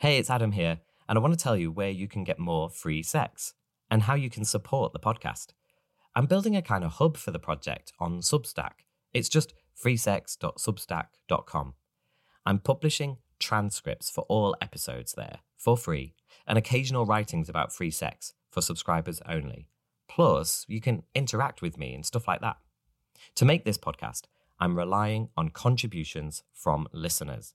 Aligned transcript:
Hey, 0.00 0.16
it's 0.16 0.30
Adam 0.30 0.52
here, 0.52 0.78
and 1.10 1.18
I 1.18 1.20
want 1.20 1.34
to 1.34 1.38
tell 1.38 1.58
you 1.58 1.70
where 1.70 1.90
you 1.90 2.08
can 2.08 2.24
get 2.24 2.38
more 2.38 2.70
free 2.70 3.02
sex 3.02 3.52
and 3.90 4.04
how 4.04 4.14
you 4.14 4.30
can 4.30 4.46
support 4.46 4.94
the 4.94 4.98
podcast. 4.98 5.48
I'm 6.16 6.24
building 6.24 6.56
a 6.56 6.62
kind 6.62 6.84
of 6.84 6.92
hub 6.92 7.18
for 7.18 7.32
the 7.32 7.38
project 7.38 7.92
on 7.98 8.20
Substack. 8.22 8.86
It's 9.12 9.28
just 9.28 9.52
freesex.substack.com. 9.78 11.74
I'm 12.46 12.58
publishing 12.60 13.18
transcripts 13.38 14.08
for 14.08 14.22
all 14.22 14.56
episodes 14.62 15.12
there 15.12 15.40
for 15.58 15.76
free 15.76 16.14
and 16.46 16.56
occasional 16.56 17.04
writings 17.04 17.50
about 17.50 17.70
free 17.70 17.90
sex 17.90 18.32
for 18.48 18.62
subscribers 18.62 19.20
only. 19.28 19.66
Plus, 20.08 20.64
you 20.66 20.80
can 20.80 21.02
interact 21.14 21.60
with 21.60 21.76
me 21.76 21.92
and 21.92 22.06
stuff 22.06 22.26
like 22.26 22.40
that. 22.40 22.56
To 23.34 23.44
make 23.44 23.66
this 23.66 23.76
podcast, 23.76 24.22
I'm 24.58 24.78
relying 24.78 25.28
on 25.36 25.50
contributions 25.50 26.42
from 26.54 26.88
listeners. 26.90 27.52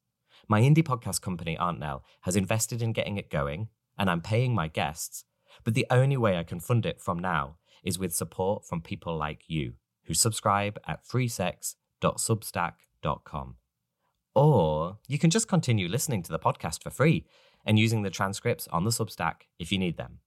My 0.48 0.62
indie 0.62 0.84
podcast 0.84 1.22
company, 1.22 1.58
Aunt 1.58 1.80
Nell, 1.80 2.04
has 2.22 2.36
invested 2.36 2.80
in 2.82 2.92
getting 2.94 3.18
it 3.18 3.32
going, 3.32 3.70
and 3.98 4.10
I'm 4.10 4.22
paying 4.22 4.54
my 4.54 4.68
guests. 4.68 5.24
But 5.64 5.74
the 5.74 5.88
only 5.90 6.18
way 6.18 6.38
I 6.38 6.44
can 6.44 6.60
fund 6.60 6.86
it 6.86 7.02
from 7.02 7.18
now 7.18 7.56
is 7.84 7.98
with 7.98 8.14
support 8.14 8.66
from 8.66 8.82
people 8.82 9.18
like 9.18 9.44
you, 9.48 9.74
who 10.04 10.14
subscribe 10.14 10.78
at 10.88 11.08
freesex.substack.com. 11.08 13.56
Or 14.36 14.98
you 15.08 15.18
can 15.18 15.30
just 15.30 15.48
continue 15.48 15.88
listening 15.88 16.22
to 16.24 16.32
the 16.32 16.40
podcast 16.40 16.84
for 16.84 16.90
free 16.90 17.26
and 17.66 17.80
using 17.80 18.04
the 18.04 18.10
transcripts 18.10 18.68
on 18.68 18.84
the 18.84 18.92
Substack 18.92 19.44
if 19.58 19.72
you 19.72 19.80
need 19.80 19.98
them. 19.98 20.20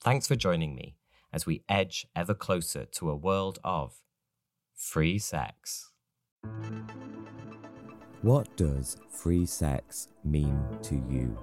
Thanks 0.00 0.26
for 0.26 0.36
joining 0.36 0.74
me 0.74 0.96
as 1.32 1.46
we 1.46 1.62
edge 1.68 2.06
ever 2.16 2.34
closer 2.34 2.84
to 2.84 3.10
a 3.10 3.16
world 3.16 3.58
of 3.64 4.00
free 4.74 5.18
sex. 5.18 5.90
What 8.22 8.54
does 8.54 8.98
free 9.08 9.46
sex 9.46 10.08
mean 10.24 10.62
to 10.82 10.96
you? 11.08 11.38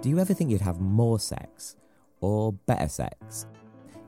Do 0.00 0.08
you 0.08 0.18
ever 0.18 0.34
think 0.34 0.50
you'd 0.50 0.62
have 0.62 0.80
more 0.80 1.20
sex 1.20 1.76
or 2.20 2.52
better 2.52 2.88
sex 2.88 3.46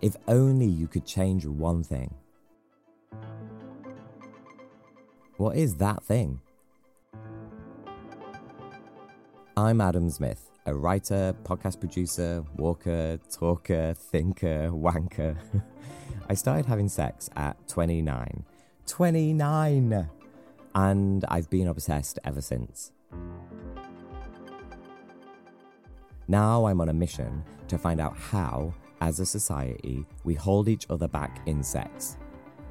if 0.01 0.17
only 0.27 0.67
you 0.67 0.89
could 0.89 1.07
change 1.07 1.47
one 1.47 1.85
thing? 1.85 2.13
What 5.37 5.57
is 5.57 5.77
that 5.77 6.03
thing? 6.03 6.41
I'm 9.57 9.81
Adam 9.81 10.09
Zmith, 10.09 10.51
a 10.67 10.75
writer, 10.75 11.37
podcast 11.45 11.79
producer, 11.79 12.45
walker, 12.57 13.21
talker, 13.31 13.95
thinker, 13.95 14.71
wanker. 14.73 15.37
I 16.29 16.35
started 16.35 16.67
having 16.67 16.89
sex 16.89 17.31
at 17.37 17.57
29 17.69 18.45
29. 18.87 20.09
And 20.75 21.25
I've 21.29 21.51
been 21.51 21.69
obsessed 21.69 22.19
ever 22.25 22.41
since. 22.41 22.93
Now 26.29 26.67
I'm 26.67 26.81
on 26.81 26.89
a 26.89 26.93
mission 26.93 27.45
to 27.69 27.77
find 27.77 28.01
out 28.01 28.17
how, 28.17 28.73
as 29.01 29.19
a 29.19 29.27
society, 29.27 30.07
we 30.25 30.35
hold 30.35 30.69
each 30.69 30.87
other 30.89 31.09
back 31.09 31.41
in 31.47 31.63
sex. 31.63 32.17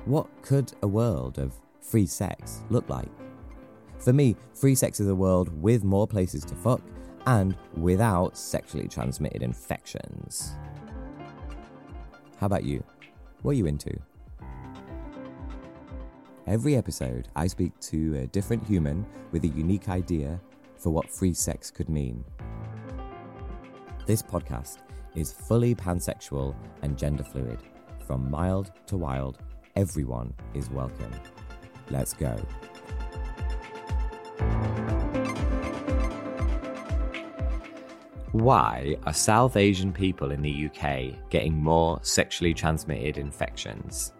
What 0.06 0.28
could 0.42 0.72
a 0.82 0.88
world 0.88 1.40
of 1.40 1.54
free 1.82 2.06
sex 2.06 2.62
look 2.70 2.88
like? 2.90 3.10
For 3.98 4.14
me, 4.14 4.38
free 4.54 4.76
sex 4.76 5.02
is 5.02 5.10
a 5.10 5.16
world 5.16 5.50
with 5.62 5.84
more 5.84 6.08
places 6.08 6.46
to 6.46 6.56
fuck 6.56 6.82
and 7.26 7.56
without 7.76 8.38
sexually 8.38 8.88
transmitted 8.88 9.44
infections. 9.44 10.54
How 12.38 12.46
about 12.46 12.64
you? 12.64 12.82
What 13.42 13.52
are 13.52 13.56
you 13.56 13.66
into? 13.66 13.92
Every 16.50 16.76
episode, 16.76 17.28
I 17.36 17.46
speak 17.46 17.80
to 17.82 18.22
a 18.22 18.26
different 18.26 18.66
human 18.66 19.06
with 19.32 19.44
a 19.44 19.50
unique 19.50 19.88
idea 19.88 20.42
for 20.78 20.90
what 20.90 21.08
free 21.08 21.36
sex 21.36 21.70
could 21.70 21.90
mean. 21.90 22.26
This 24.08 24.24
podcast 24.24 24.80
is 25.14 25.32
fully 25.32 25.76
pansexual 25.76 26.56
and 26.82 26.98
gender 26.98 27.24
fluid. 27.24 27.60
From 28.08 28.32
mild 28.32 28.72
to 28.88 28.98
wild, 28.98 29.38
everyone 29.76 30.34
is 30.56 30.72
welcome. 30.72 31.12
Let's 31.92 32.14
go. 32.14 32.36
Why 38.32 38.96
are 39.06 39.14
South 39.14 39.56
Asian 39.56 39.94
people 39.94 40.32
in 40.32 40.42
the 40.42 40.66
UK 40.66 41.30
getting 41.30 41.62
more 41.62 42.00
sexually 42.02 42.56
transmitted 42.56 43.20
infections? 43.20 44.14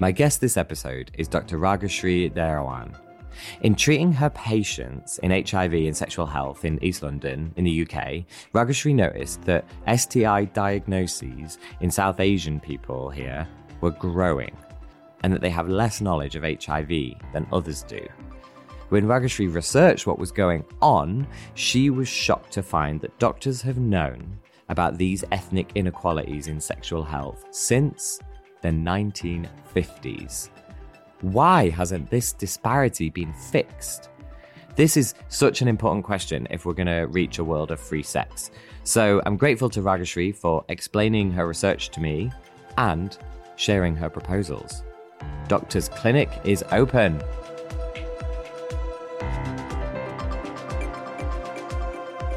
My 0.00 0.12
guest 0.12 0.40
this 0.40 0.56
episode 0.56 1.10
is 1.18 1.28
Dr. 1.28 1.58
Rageshri 1.58 2.32
Dhairyawan. 2.32 2.96
In 3.60 3.74
treating 3.74 4.10
her 4.12 4.30
patients 4.30 5.18
in 5.18 5.30
HIV 5.30 5.74
and 5.74 5.94
sexual 5.94 6.24
health 6.24 6.64
in 6.64 6.82
East 6.82 7.02
London, 7.02 7.52
in 7.56 7.64
the 7.64 7.82
UK, 7.82 8.24
Rageshri 8.54 8.94
noticed 8.94 9.42
that 9.42 9.66
STI 9.94 10.46
diagnoses 10.46 11.58
in 11.82 11.90
South 11.90 12.18
Asian 12.18 12.58
people 12.60 13.10
here 13.10 13.46
were 13.82 13.90
growing 13.90 14.56
and 15.22 15.34
that 15.34 15.42
they 15.42 15.50
have 15.50 15.68
less 15.68 16.00
knowledge 16.00 16.34
of 16.34 16.44
HIV 16.44 16.88
than 17.34 17.46
others 17.52 17.82
do. 17.82 18.00
When 18.88 19.04
Rageshri 19.04 19.54
researched 19.54 20.06
what 20.06 20.18
was 20.18 20.32
going 20.32 20.64
on, 20.80 21.26
she 21.52 21.90
was 21.90 22.08
shocked 22.08 22.52
to 22.54 22.62
find 22.62 23.02
that 23.02 23.18
doctors 23.18 23.60
have 23.60 23.76
known 23.76 24.38
about 24.70 24.96
these 24.96 25.24
ethnic 25.30 25.72
inequalities 25.74 26.46
in 26.46 26.58
sexual 26.58 27.02
health 27.02 27.44
since 27.50 28.18
the 28.62 28.68
1950s. 28.68 30.50
Why 31.20 31.68
hasn't 31.68 32.10
this 32.10 32.32
disparity 32.32 33.10
been 33.10 33.32
fixed? 33.32 34.08
This 34.76 34.96
is 34.96 35.14
such 35.28 35.60
an 35.60 35.68
important 35.68 36.04
question 36.04 36.46
if 36.50 36.64
we're 36.64 36.72
going 36.74 36.86
to 36.86 37.06
reach 37.10 37.38
a 37.38 37.44
world 37.44 37.70
of 37.70 37.78
free 37.78 38.02
sex. 38.02 38.50
So 38.84 39.20
I'm 39.26 39.36
grateful 39.36 39.68
to 39.70 39.82
Rageshri 39.82 40.34
for 40.34 40.64
explaining 40.68 41.30
her 41.32 41.46
research 41.46 41.90
to 41.90 42.00
me 42.00 42.32
and 42.78 43.16
sharing 43.56 43.94
her 43.96 44.08
proposals. 44.08 44.82
Doctor's 45.48 45.88
Clinic 45.88 46.30
is 46.44 46.64
open. 46.72 47.20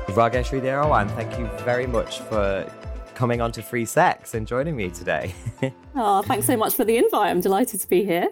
Rageshri 0.08 0.62
Dhairyawan, 0.62 1.10
thank 1.12 1.40
you 1.40 1.48
very 1.64 1.88
much 1.88 2.20
for 2.20 2.70
coming 3.16 3.42
on 3.42 3.52
to 3.54 3.62
Free 3.62 3.86
Sex 3.86 4.34
and 4.34 4.48
joining 4.48 4.76
me 4.76 4.90
today. 4.90 5.34
oh, 5.96 6.22
thanks 6.24 6.48
so 6.48 6.58
much 6.58 6.76
for 6.76 6.84
the 6.84 6.98
invite. 6.98 7.30
I'm 7.30 7.42
delighted 7.42 7.80
to 7.82 7.88
be 7.88 8.04
here. 8.04 8.30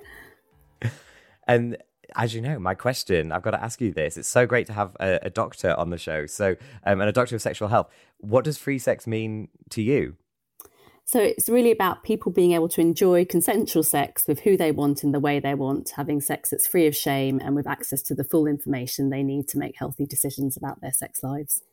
And 1.47 1.77
as 2.15 2.33
you 2.33 2.41
know, 2.41 2.59
my 2.59 2.75
question, 2.75 3.31
I've 3.31 3.41
got 3.41 3.51
to 3.51 3.63
ask 3.63 3.81
you 3.81 3.91
this. 3.93 4.17
It's 4.17 4.27
so 4.27 4.45
great 4.45 4.67
to 4.67 4.73
have 4.73 4.95
a, 4.99 5.19
a 5.23 5.29
doctor 5.29 5.73
on 5.77 5.89
the 5.89 5.97
show. 5.97 6.25
So, 6.25 6.55
um, 6.85 6.99
and 6.99 7.09
a 7.09 7.11
doctor 7.11 7.35
of 7.35 7.41
sexual 7.41 7.67
health. 7.67 7.89
What 8.17 8.43
does 8.43 8.57
free 8.57 8.79
sex 8.79 9.07
mean 9.07 9.49
to 9.69 9.81
you? 9.81 10.15
So 11.05 11.19
it's 11.19 11.49
really 11.49 11.71
about 11.71 12.03
people 12.03 12.31
being 12.31 12.53
able 12.53 12.69
to 12.69 12.81
enjoy 12.81 13.25
consensual 13.25 13.83
sex 13.83 14.25
with 14.27 14.41
who 14.41 14.55
they 14.55 14.71
want 14.71 15.03
in 15.03 15.11
the 15.11 15.19
way 15.19 15.39
they 15.39 15.55
want, 15.55 15.91
having 15.97 16.21
sex 16.21 16.49
that's 16.51 16.67
free 16.67 16.87
of 16.87 16.95
shame 16.95 17.41
and 17.43 17.55
with 17.55 17.67
access 17.67 18.01
to 18.03 18.15
the 18.15 18.23
full 18.23 18.47
information 18.47 19.09
they 19.09 19.23
need 19.23 19.47
to 19.49 19.57
make 19.57 19.75
healthy 19.77 20.05
decisions 20.05 20.55
about 20.55 20.79
their 20.79 20.93
sex 20.93 21.21
lives. 21.23 21.63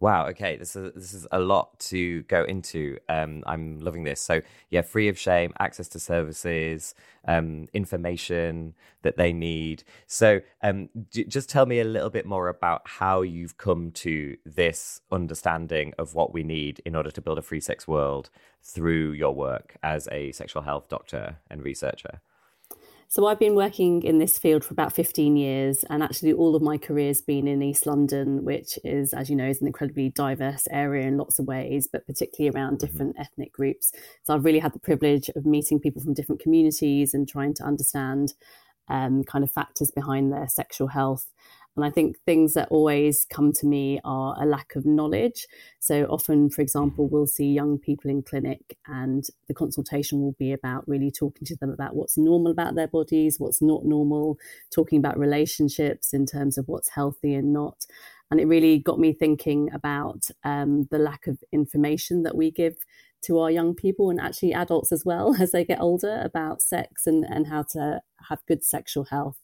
Wow. 0.00 0.26
Okay. 0.28 0.56
This 0.56 0.74
is 0.74 0.92
this 0.94 1.14
is 1.14 1.26
a 1.30 1.38
lot 1.38 1.78
to 1.80 2.22
go 2.22 2.44
into. 2.44 2.98
Um, 3.08 3.42
I'm 3.46 3.78
loving 3.78 4.04
this. 4.04 4.20
So 4.20 4.40
yeah, 4.70 4.82
free 4.82 5.08
of 5.08 5.18
shame, 5.18 5.52
access 5.60 5.88
to 5.88 6.00
services, 6.00 6.94
um, 7.26 7.68
information 7.72 8.74
that 9.02 9.16
they 9.16 9.32
need. 9.32 9.84
So 10.06 10.40
um, 10.62 10.88
d- 11.10 11.24
just 11.24 11.48
tell 11.48 11.66
me 11.66 11.80
a 11.80 11.84
little 11.84 12.10
bit 12.10 12.26
more 12.26 12.48
about 12.48 12.82
how 12.84 13.22
you've 13.22 13.58
come 13.58 13.92
to 13.92 14.36
this 14.44 15.00
understanding 15.12 15.94
of 15.98 16.14
what 16.14 16.32
we 16.32 16.42
need 16.42 16.80
in 16.84 16.96
order 16.96 17.10
to 17.10 17.20
build 17.20 17.38
a 17.38 17.42
free 17.42 17.60
sex 17.60 17.86
world 17.86 18.30
through 18.62 19.12
your 19.12 19.34
work 19.34 19.76
as 19.82 20.08
a 20.10 20.32
sexual 20.32 20.62
health 20.62 20.88
doctor 20.88 21.36
and 21.48 21.62
researcher. 21.62 22.20
So 23.12 23.26
I've 23.26 23.40
been 23.40 23.56
working 23.56 24.04
in 24.04 24.18
this 24.18 24.38
field 24.38 24.64
for 24.64 24.72
about 24.72 24.92
15 24.92 25.36
years, 25.36 25.82
and 25.90 26.00
actually 26.00 26.32
all 26.32 26.54
of 26.54 26.62
my 26.62 26.78
career's 26.78 27.20
been 27.20 27.48
in 27.48 27.60
East 27.60 27.84
London, 27.84 28.44
which 28.44 28.78
is, 28.84 29.12
as 29.12 29.28
you 29.28 29.34
know, 29.34 29.48
is 29.48 29.60
an 29.60 29.66
incredibly 29.66 30.10
diverse 30.10 30.68
area 30.70 31.08
in 31.08 31.18
lots 31.18 31.40
of 31.40 31.46
ways, 31.46 31.88
but 31.92 32.06
particularly 32.06 32.56
around 32.56 32.74
mm-hmm. 32.74 32.86
different 32.86 33.14
mm-hmm. 33.14 33.22
ethnic 33.22 33.52
groups. 33.52 33.90
So 34.22 34.32
I've 34.32 34.44
really 34.44 34.60
had 34.60 34.74
the 34.74 34.78
privilege 34.78 35.28
of 35.34 35.44
meeting 35.44 35.80
people 35.80 36.00
from 36.00 36.14
different 36.14 36.40
communities 36.40 37.12
and 37.12 37.28
trying 37.28 37.52
to 37.54 37.64
understand 37.64 38.34
um, 38.88 39.24
kind 39.24 39.42
of 39.42 39.50
factors 39.50 39.90
behind 39.90 40.32
their 40.32 40.46
sexual 40.46 40.86
health 40.86 41.26
and 41.76 41.84
I 41.84 41.90
think 41.90 42.16
things 42.26 42.54
that 42.54 42.68
always 42.68 43.26
come 43.30 43.52
to 43.54 43.66
me 43.66 44.00
are 44.04 44.36
a 44.40 44.44
lack 44.44 44.74
of 44.74 44.84
knowledge. 44.84 45.46
So 45.78 46.04
often, 46.06 46.50
for 46.50 46.62
example, 46.62 47.08
we'll 47.08 47.26
see 47.26 47.46
young 47.46 47.78
people 47.78 48.10
in 48.10 48.22
clinic 48.22 48.76
and 48.86 49.24
the 49.46 49.54
consultation 49.54 50.20
will 50.20 50.34
be 50.38 50.52
about 50.52 50.86
really 50.88 51.10
talking 51.10 51.46
to 51.46 51.56
them 51.56 51.70
about 51.70 51.94
what's 51.94 52.18
normal 52.18 52.50
about 52.50 52.74
their 52.74 52.88
bodies, 52.88 53.38
what's 53.38 53.62
not 53.62 53.84
normal, 53.84 54.36
talking 54.74 54.98
about 54.98 55.18
relationships 55.18 56.12
in 56.12 56.26
terms 56.26 56.58
of 56.58 56.66
what's 56.66 56.90
healthy 56.90 57.34
and 57.34 57.52
not. 57.52 57.86
And 58.30 58.40
it 58.40 58.46
really 58.46 58.78
got 58.78 58.98
me 59.00 59.12
thinking 59.12 59.70
about 59.72 60.28
um, 60.44 60.86
the 60.90 60.98
lack 60.98 61.26
of 61.26 61.38
information 61.52 62.22
that 62.24 62.36
we 62.36 62.50
give 62.50 62.76
to 63.22 63.38
our 63.38 63.50
young 63.50 63.74
people 63.74 64.10
and 64.10 64.20
actually 64.20 64.52
adults 64.52 64.92
as 64.92 65.04
well 65.04 65.36
as 65.40 65.52
they 65.52 65.64
get 65.64 65.80
older 65.80 66.20
about 66.24 66.62
sex 66.62 67.06
and, 67.06 67.24
and 67.24 67.46
how 67.46 67.62
to 67.70 68.00
have 68.28 68.44
good 68.46 68.64
sexual 68.64 69.04
health. 69.04 69.36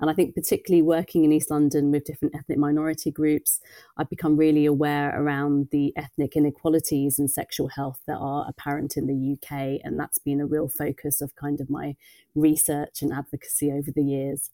And 0.00 0.08
I 0.08 0.14
think, 0.14 0.34
particularly 0.34 0.82
working 0.82 1.24
in 1.24 1.32
East 1.32 1.50
London 1.50 1.90
with 1.90 2.04
different 2.04 2.34
ethnic 2.34 2.58
minority 2.58 3.10
groups, 3.10 3.60
I've 3.96 4.10
become 4.10 4.36
really 4.36 4.64
aware 4.64 5.10
around 5.20 5.68
the 5.72 5.92
ethnic 5.96 6.36
inequalities 6.36 7.18
in 7.18 7.26
sexual 7.26 7.68
health 7.68 8.00
that 8.06 8.18
are 8.18 8.46
apparent 8.48 8.96
in 8.96 9.06
the 9.06 9.32
UK. 9.32 9.80
And 9.82 9.98
that's 9.98 10.18
been 10.18 10.40
a 10.40 10.46
real 10.46 10.68
focus 10.68 11.20
of 11.20 11.34
kind 11.34 11.60
of 11.60 11.68
my 11.68 11.96
research 12.34 13.02
and 13.02 13.12
advocacy 13.12 13.72
over 13.72 13.90
the 13.90 14.04
years. 14.04 14.50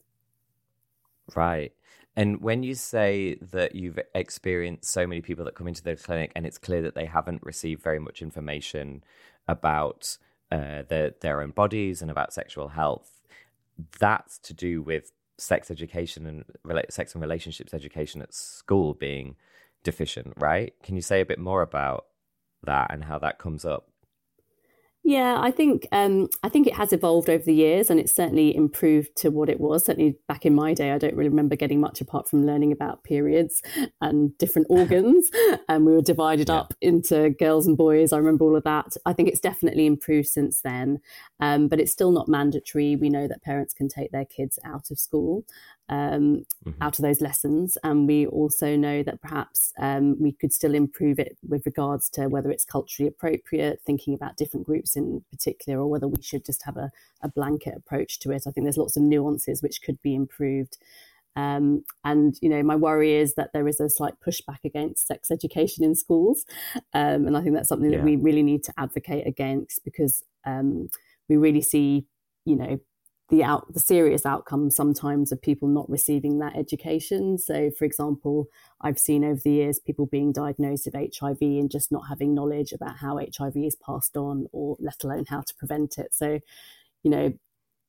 Right. 1.35 1.73
And 2.15 2.41
when 2.41 2.63
you 2.63 2.75
say 2.75 3.35
that 3.51 3.75
you've 3.75 3.99
experienced 4.13 4.89
so 4.89 5.05
many 5.05 5.21
people 5.21 5.43
that 5.45 5.55
come 5.55 5.67
into 5.67 5.83
the 5.83 5.95
clinic 5.95 6.31
and 6.35 6.45
it's 6.45 6.57
clear 6.57 6.81
that 6.83 6.95
they 6.95 7.05
haven't 7.05 7.43
received 7.43 7.83
very 7.83 7.99
much 7.99 8.21
information 8.21 9.03
about 9.47 10.17
uh, 10.51 10.83
their, 10.87 11.13
their 11.21 11.41
own 11.41 11.51
bodies 11.51 12.01
and 12.01 12.09
about 12.09 12.33
sexual 12.33 12.69
health, 12.69 13.21
that's 13.99 14.37
to 14.39 14.53
do 14.53 14.81
with 14.81 15.11
sex 15.37 15.69
education 15.69 16.25
and 16.25 16.45
sex 16.89 17.13
and 17.13 17.21
relationships 17.21 17.73
education 17.73 18.21
at 18.21 18.33
school 18.33 18.93
being 18.93 19.35
deficient, 19.83 20.33
right? 20.37 20.73
Can 20.81 20.95
you 20.95 21.01
say 21.01 21.19
a 21.19 21.25
bit 21.25 21.39
more 21.39 21.61
about 21.61 22.05
that 22.63 22.91
and 22.91 23.03
how 23.03 23.19
that 23.19 23.39
comes 23.39 23.65
up? 23.65 23.89
Yeah, 25.07 25.39
I 25.39 25.51
think 25.51 25.87
um, 25.91 26.29
I 26.41 26.49
think 26.49 26.65
it 26.65 26.73
has 26.73 26.91
evolved 26.91 27.29
over 27.29 27.43
the 27.43 27.53
years, 27.53 27.91
and 27.91 27.99
it's 27.99 28.15
certainly 28.15 28.55
improved 28.55 29.15
to 29.17 29.29
what 29.29 29.49
it 29.49 29.59
was. 29.59 29.85
Certainly 29.85 30.17
back 30.27 30.47
in 30.47 30.55
my 30.55 30.73
day, 30.73 30.93
I 30.93 30.97
don't 30.97 31.13
really 31.15 31.29
remember 31.29 31.55
getting 31.55 31.79
much 31.79 32.01
apart 32.01 32.27
from 32.27 32.43
learning 32.43 32.71
about 32.71 33.03
periods 33.03 33.61
and 34.01 34.35
different 34.39 34.65
organs, 34.71 35.29
and 35.69 35.85
we 35.85 35.93
were 35.93 36.01
divided 36.01 36.49
yeah. 36.49 36.55
up 36.55 36.73
into 36.81 37.29
girls 37.37 37.67
and 37.67 37.77
boys. 37.77 38.13
I 38.13 38.17
remember 38.17 38.45
all 38.45 38.55
of 38.55 38.63
that. 38.63 38.97
I 39.05 39.13
think 39.13 39.29
it's 39.29 39.39
definitely 39.39 39.85
improved 39.85 40.27
since 40.27 40.61
then, 40.61 40.97
um, 41.39 41.67
but 41.67 41.79
it's 41.79 41.91
still 41.91 42.11
not 42.11 42.27
mandatory. 42.27 42.95
We 42.95 43.11
know 43.11 43.27
that 43.27 43.43
parents 43.43 43.75
can 43.75 43.87
take 43.87 44.11
their 44.11 44.25
kids 44.25 44.57
out 44.65 44.89
of 44.89 44.97
school, 44.97 45.45
um, 45.89 46.45
mm-hmm. 46.65 46.81
out 46.81 46.97
of 46.97 47.03
those 47.03 47.21
lessons. 47.21 47.77
And 47.83 48.07
we 48.07 48.25
also 48.27 48.75
know 48.75 49.03
that 49.03 49.21
perhaps 49.21 49.71
um, 49.79 50.19
we 50.19 50.31
could 50.31 50.53
still 50.53 50.73
improve 50.73 51.19
it 51.19 51.37
with 51.47 51.65
regards 51.65 52.09
to 52.11 52.27
whether 52.27 52.51
it's 52.51 52.65
culturally 52.65 53.07
appropriate, 53.07 53.81
thinking 53.85 54.13
about 54.13 54.37
different 54.37 54.65
groups 54.65 54.95
in 54.95 55.23
particular, 55.31 55.79
or 55.79 55.87
whether 55.87 56.07
we 56.07 56.21
should 56.21 56.45
just 56.45 56.63
have 56.63 56.77
a, 56.77 56.91
a 57.21 57.29
blanket 57.29 57.75
approach 57.75 58.19
to 58.19 58.31
it. 58.31 58.43
I 58.47 58.51
think 58.51 58.65
there's 58.65 58.77
lots 58.77 58.97
of 58.97 59.03
nuances 59.03 59.61
which 59.61 59.81
could 59.81 60.01
be 60.01 60.15
improved. 60.15 60.77
Um, 61.37 61.83
and 62.03 62.35
you 62.41 62.49
know, 62.49 62.63
my 62.63 62.77
worry 62.77 63.13
is 63.13 63.35
that 63.35 63.51
there 63.53 63.67
is 63.67 63.79
a 63.79 63.89
slight 63.89 64.13
pushback 64.25 64.59
against 64.63 65.07
sex 65.07 65.29
education 65.29 65.83
in 65.83 65.93
schools, 65.93 66.45
um, 66.93 67.27
and 67.27 67.35
I 67.35 67.41
think 67.41 67.55
that's 67.55 67.67
something 67.67 67.91
yeah. 67.91 67.97
that 67.97 68.05
we 68.05 68.15
really 68.15 68.43
need 68.43 68.63
to 68.63 68.73
advocate 68.77 69.27
against 69.27 69.83
because 69.83 70.23
um, 70.45 70.89
we 71.27 71.35
really 71.35 71.61
see, 71.61 72.05
you 72.45 72.55
know, 72.55 72.79
the 73.29 73.43
out 73.43 73.73
the 73.73 73.79
serious 73.79 74.25
outcomes 74.25 74.75
sometimes 74.75 75.31
of 75.31 75.41
people 75.41 75.67
not 75.67 75.89
receiving 75.89 76.39
that 76.39 76.55
education. 76.55 77.37
So, 77.37 77.71
for 77.71 77.85
example, 77.85 78.47
I've 78.81 78.99
seen 78.99 79.23
over 79.23 79.39
the 79.43 79.51
years 79.51 79.79
people 79.79 80.05
being 80.05 80.31
diagnosed 80.31 80.85
with 80.85 80.95
HIV 80.95 81.41
and 81.41 81.71
just 81.71 81.91
not 81.91 82.07
having 82.07 82.35
knowledge 82.35 82.71
about 82.71 82.97
how 82.97 83.17
HIV 83.17 83.57
is 83.57 83.75
passed 83.75 84.15
on, 84.15 84.47
or 84.51 84.77
let 84.79 85.03
alone 85.03 85.25
how 85.27 85.41
to 85.41 85.55
prevent 85.55 85.97
it. 85.97 86.13
So, 86.13 86.39
you 87.03 87.11
know, 87.11 87.33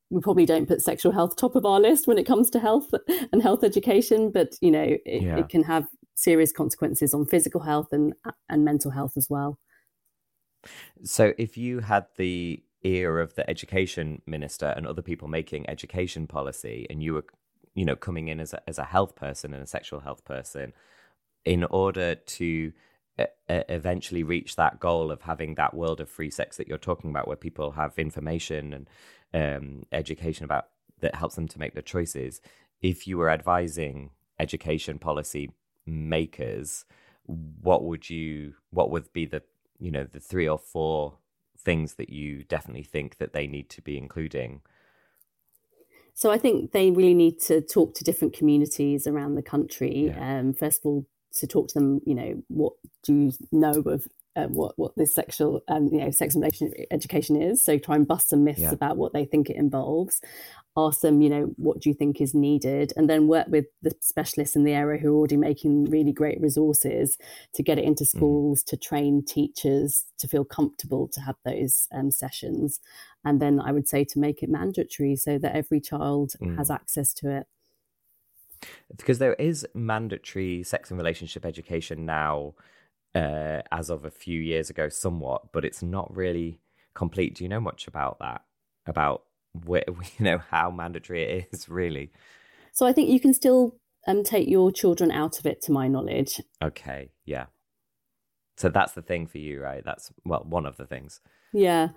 we 0.08 0.20
probably 0.20 0.46
don't 0.46 0.68
put 0.68 0.80
sexual 0.80 1.12
health 1.12 1.36
top 1.36 1.54
of 1.54 1.66
our 1.66 1.80
list 1.80 2.06
when 2.06 2.18
it 2.18 2.24
comes 2.24 2.48
to 2.50 2.60
health 2.60 2.90
and 3.32 3.42
health 3.42 3.62
education, 3.62 4.30
but 4.30 4.56
you 4.62 4.70
know, 4.70 4.96
it, 5.04 5.22
yeah. 5.22 5.36
it 5.36 5.50
can 5.50 5.64
have 5.64 5.86
serious 6.14 6.52
consequences 6.52 7.12
on 7.12 7.26
physical 7.26 7.60
health 7.60 7.88
and 7.92 8.14
and 8.48 8.64
mental 8.64 8.90
health 8.90 9.12
as 9.16 9.28
well. 9.28 9.58
So, 11.04 11.34
if 11.36 11.58
you 11.58 11.80
had 11.80 12.06
the 12.16 12.62
ear 12.86 13.20
of 13.20 13.34
the 13.34 13.48
education 13.50 14.22
minister 14.26 14.66
and 14.76 14.86
other 14.86 15.02
people 15.02 15.28
making 15.28 15.68
education 15.68 16.26
policy, 16.26 16.86
and 16.88 17.02
you 17.02 17.14
were, 17.14 17.26
you 17.74 17.84
know, 17.84 17.96
coming 17.96 18.28
in 18.28 18.40
as 18.40 18.52
a, 18.52 18.60
as 18.68 18.78
a 18.78 18.84
health 18.84 19.16
person 19.16 19.52
and 19.54 19.62
a 19.62 19.66
sexual 19.66 20.00
health 20.00 20.24
person, 20.24 20.72
in 21.44 21.64
order 21.64 22.14
to 22.14 22.72
eventually 23.48 24.22
reach 24.22 24.56
that 24.56 24.78
goal 24.78 25.10
of 25.10 25.22
having 25.22 25.54
that 25.54 25.72
world 25.74 26.00
of 26.00 26.08
free 26.08 26.30
sex 26.30 26.56
that 26.56 26.68
you're 26.68 26.78
talking 26.78 27.10
about, 27.10 27.26
where 27.26 27.36
people 27.36 27.72
have 27.72 27.98
information 27.98 28.72
and 28.72 28.88
um, 29.34 29.84
education 29.92 30.44
about 30.44 30.68
that 31.00 31.14
helps 31.14 31.34
them 31.34 31.48
to 31.48 31.58
make 31.58 31.74
their 31.74 31.82
choices. 31.82 32.40
If 32.82 33.06
you 33.06 33.18
were 33.18 33.30
advising 33.30 34.10
education 34.38 34.98
policy 34.98 35.50
makers, 35.86 36.84
what 37.62 37.84
would 37.84 38.10
you? 38.10 38.54
What 38.70 38.90
would 38.90 39.12
be 39.12 39.26
the 39.26 39.42
you 39.78 39.90
know 39.90 40.04
the 40.04 40.20
three 40.20 40.48
or 40.48 40.58
four 40.58 41.18
things 41.66 41.94
that 41.94 42.08
you 42.08 42.44
definitely 42.44 42.84
think 42.84 43.18
that 43.18 43.32
they 43.32 43.46
need 43.46 43.68
to 43.70 43.82
be 43.82 43.98
including? 43.98 44.62
So 46.14 46.30
I 46.30 46.38
think 46.38 46.72
they 46.72 46.92
really 46.92 47.12
need 47.12 47.40
to 47.40 47.60
talk 47.60 47.94
to 47.96 48.04
different 48.04 48.32
communities 48.32 49.06
around 49.06 49.34
the 49.34 49.42
country. 49.42 50.06
Yeah. 50.06 50.38
Um, 50.38 50.54
first 50.54 50.80
of 50.80 50.86
all, 50.86 51.06
to 51.34 51.46
talk 51.46 51.68
to 51.68 51.74
them, 51.74 52.00
you 52.06 52.14
know, 52.14 52.42
what 52.48 52.72
do 53.02 53.12
you 53.14 53.32
know 53.52 53.72
of 53.72 54.06
uh, 54.36 54.46
what 54.46 54.78
what 54.78 54.92
this 54.96 55.14
sexual 55.14 55.62
um, 55.68 55.88
you 55.90 55.98
know 55.98 56.10
sex 56.10 56.34
and 56.34 56.42
relationship 56.42 56.86
education 56.90 57.40
is. 57.40 57.64
So 57.64 57.78
try 57.78 57.96
and 57.96 58.06
bust 58.06 58.28
some 58.28 58.44
myths 58.44 58.60
yeah. 58.60 58.72
about 58.72 58.96
what 58.96 59.12
they 59.12 59.24
think 59.24 59.50
it 59.50 59.56
involves 59.56 60.20
ask 60.76 61.00
them, 61.00 61.22
you 61.22 61.30
know, 61.30 61.54
what 61.56 61.80
do 61.80 61.88
you 61.88 61.94
think 61.94 62.20
is 62.20 62.34
needed? 62.34 62.92
And 62.96 63.08
then 63.08 63.28
work 63.28 63.46
with 63.48 63.66
the 63.82 63.92
specialists 64.00 64.56
in 64.56 64.64
the 64.64 64.74
area 64.74 65.00
who 65.00 65.12
are 65.12 65.16
already 65.16 65.36
making 65.36 65.86
really 65.86 66.12
great 66.12 66.40
resources 66.40 67.16
to 67.54 67.62
get 67.62 67.78
it 67.78 67.84
into 67.84 68.04
mm. 68.04 68.08
schools, 68.08 68.62
mm. 68.62 68.66
to 68.66 68.76
train 68.76 69.24
teachers 69.24 70.04
to 70.18 70.28
feel 70.28 70.44
comfortable 70.44 71.08
to 71.08 71.20
have 71.20 71.36
those 71.44 71.88
um, 71.92 72.10
sessions. 72.10 72.80
And 73.24 73.40
then 73.40 73.58
I 73.58 73.72
would 73.72 73.88
say 73.88 74.04
to 74.04 74.18
make 74.18 74.42
it 74.42 74.50
mandatory 74.50 75.16
so 75.16 75.38
that 75.38 75.56
every 75.56 75.80
child 75.80 76.34
mm. 76.40 76.56
has 76.58 76.70
access 76.70 77.14
to 77.14 77.34
it. 77.38 77.46
Because 78.96 79.18
there 79.18 79.34
is 79.34 79.66
mandatory 79.74 80.62
sex 80.62 80.90
and 80.90 80.98
relationship 80.98 81.44
education 81.44 82.04
now, 82.04 82.54
uh, 83.16 83.62
as 83.72 83.90
of 83.90 84.04
a 84.04 84.10
few 84.10 84.40
years 84.40 84.70
ago, 84.70 84.88
somewhat, 84.88 85.52
but 85.52 85.64
it's 85.64 85.82
not 85.82 86.14
really 86.14 86.60
complete. 86.94 87.34
Do 87.34 87.44
you 87.44 87.48
know 87.48 87.60
much 87.60 87.88
about 87.88 88.18
that? 88.20 88.42
About 88.86 89.22
where, 89.64 89.84
you 90.18 90.24
know 90.24 90.38
how 90.50 90.70
mandatory 90.70 91.22
it 91.22 91.48
is 91.52 91.68
really 91.68 92.10
so 92.72 92.86
i 92.86 92.92
think 92.92 93.08
you 93.08 93.20
can 93.20 93.32
still 93.32 93.76
um, 94.08 94.22
take 94.22 94.48
your 94.48 94.70
children 94.70 95.10
out 95.10 95.38
of 95.38 95.46
it 95.46 95.60
to 95.62 95.72
my 95.72 95.88
knowledge 95.88 96.40
okay 96.62 97.10
yeah 97.24 97.46
so 98.56 98.68
that's 98.68 98.92
the 98.92 99.02
thing 99.02 99.26
for 99.26 99.38
you 99.38 99.60
right 99.60 99.84
that's 99.84 100.12
well 100.24 100.44
one 100.46 100.66
of 100.66 100.76
the 100.76 100.86
things 100.86 101.20
yeah 101.52 101.88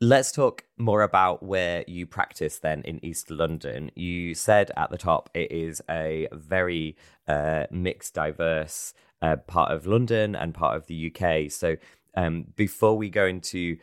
Let's 0.00 0.32
talk 0.32 0.64
more 0.76 1.00
about 1.00 1.42
where 1.42 1.82
you 1.86 2.04
practice 2.04 2.58
then 2.58 2.82
in 2.82 3.02
East 3.02 3.30
London. 3.30 3.90
You 3.94 4.34
said 4.34 4.70
at 4.76 4.90
the 4.90 4.98
top 4.98 5.30
it 5.32 5.50
is 5.50 5.80
a 5.88 6.28
very 6.32 6.96
uh, 7.26 7.66
mixed, 7.70 8.12
diverse 8.12 8.92
uh, 9.24 9.36
part 9.36 9.72
of 9.72 9.86
London 9.86 10.36
and 10.36 10.52
part 10.52 10.76
of 10.76 10.86
the 10.86 11.10
UK. 11.10 11.50
So 11.50 11.76
um, 12.14 12.46
before 12.56 12.96
we 12.96 13.08
go 13.08 13.26
into 13.26 13.78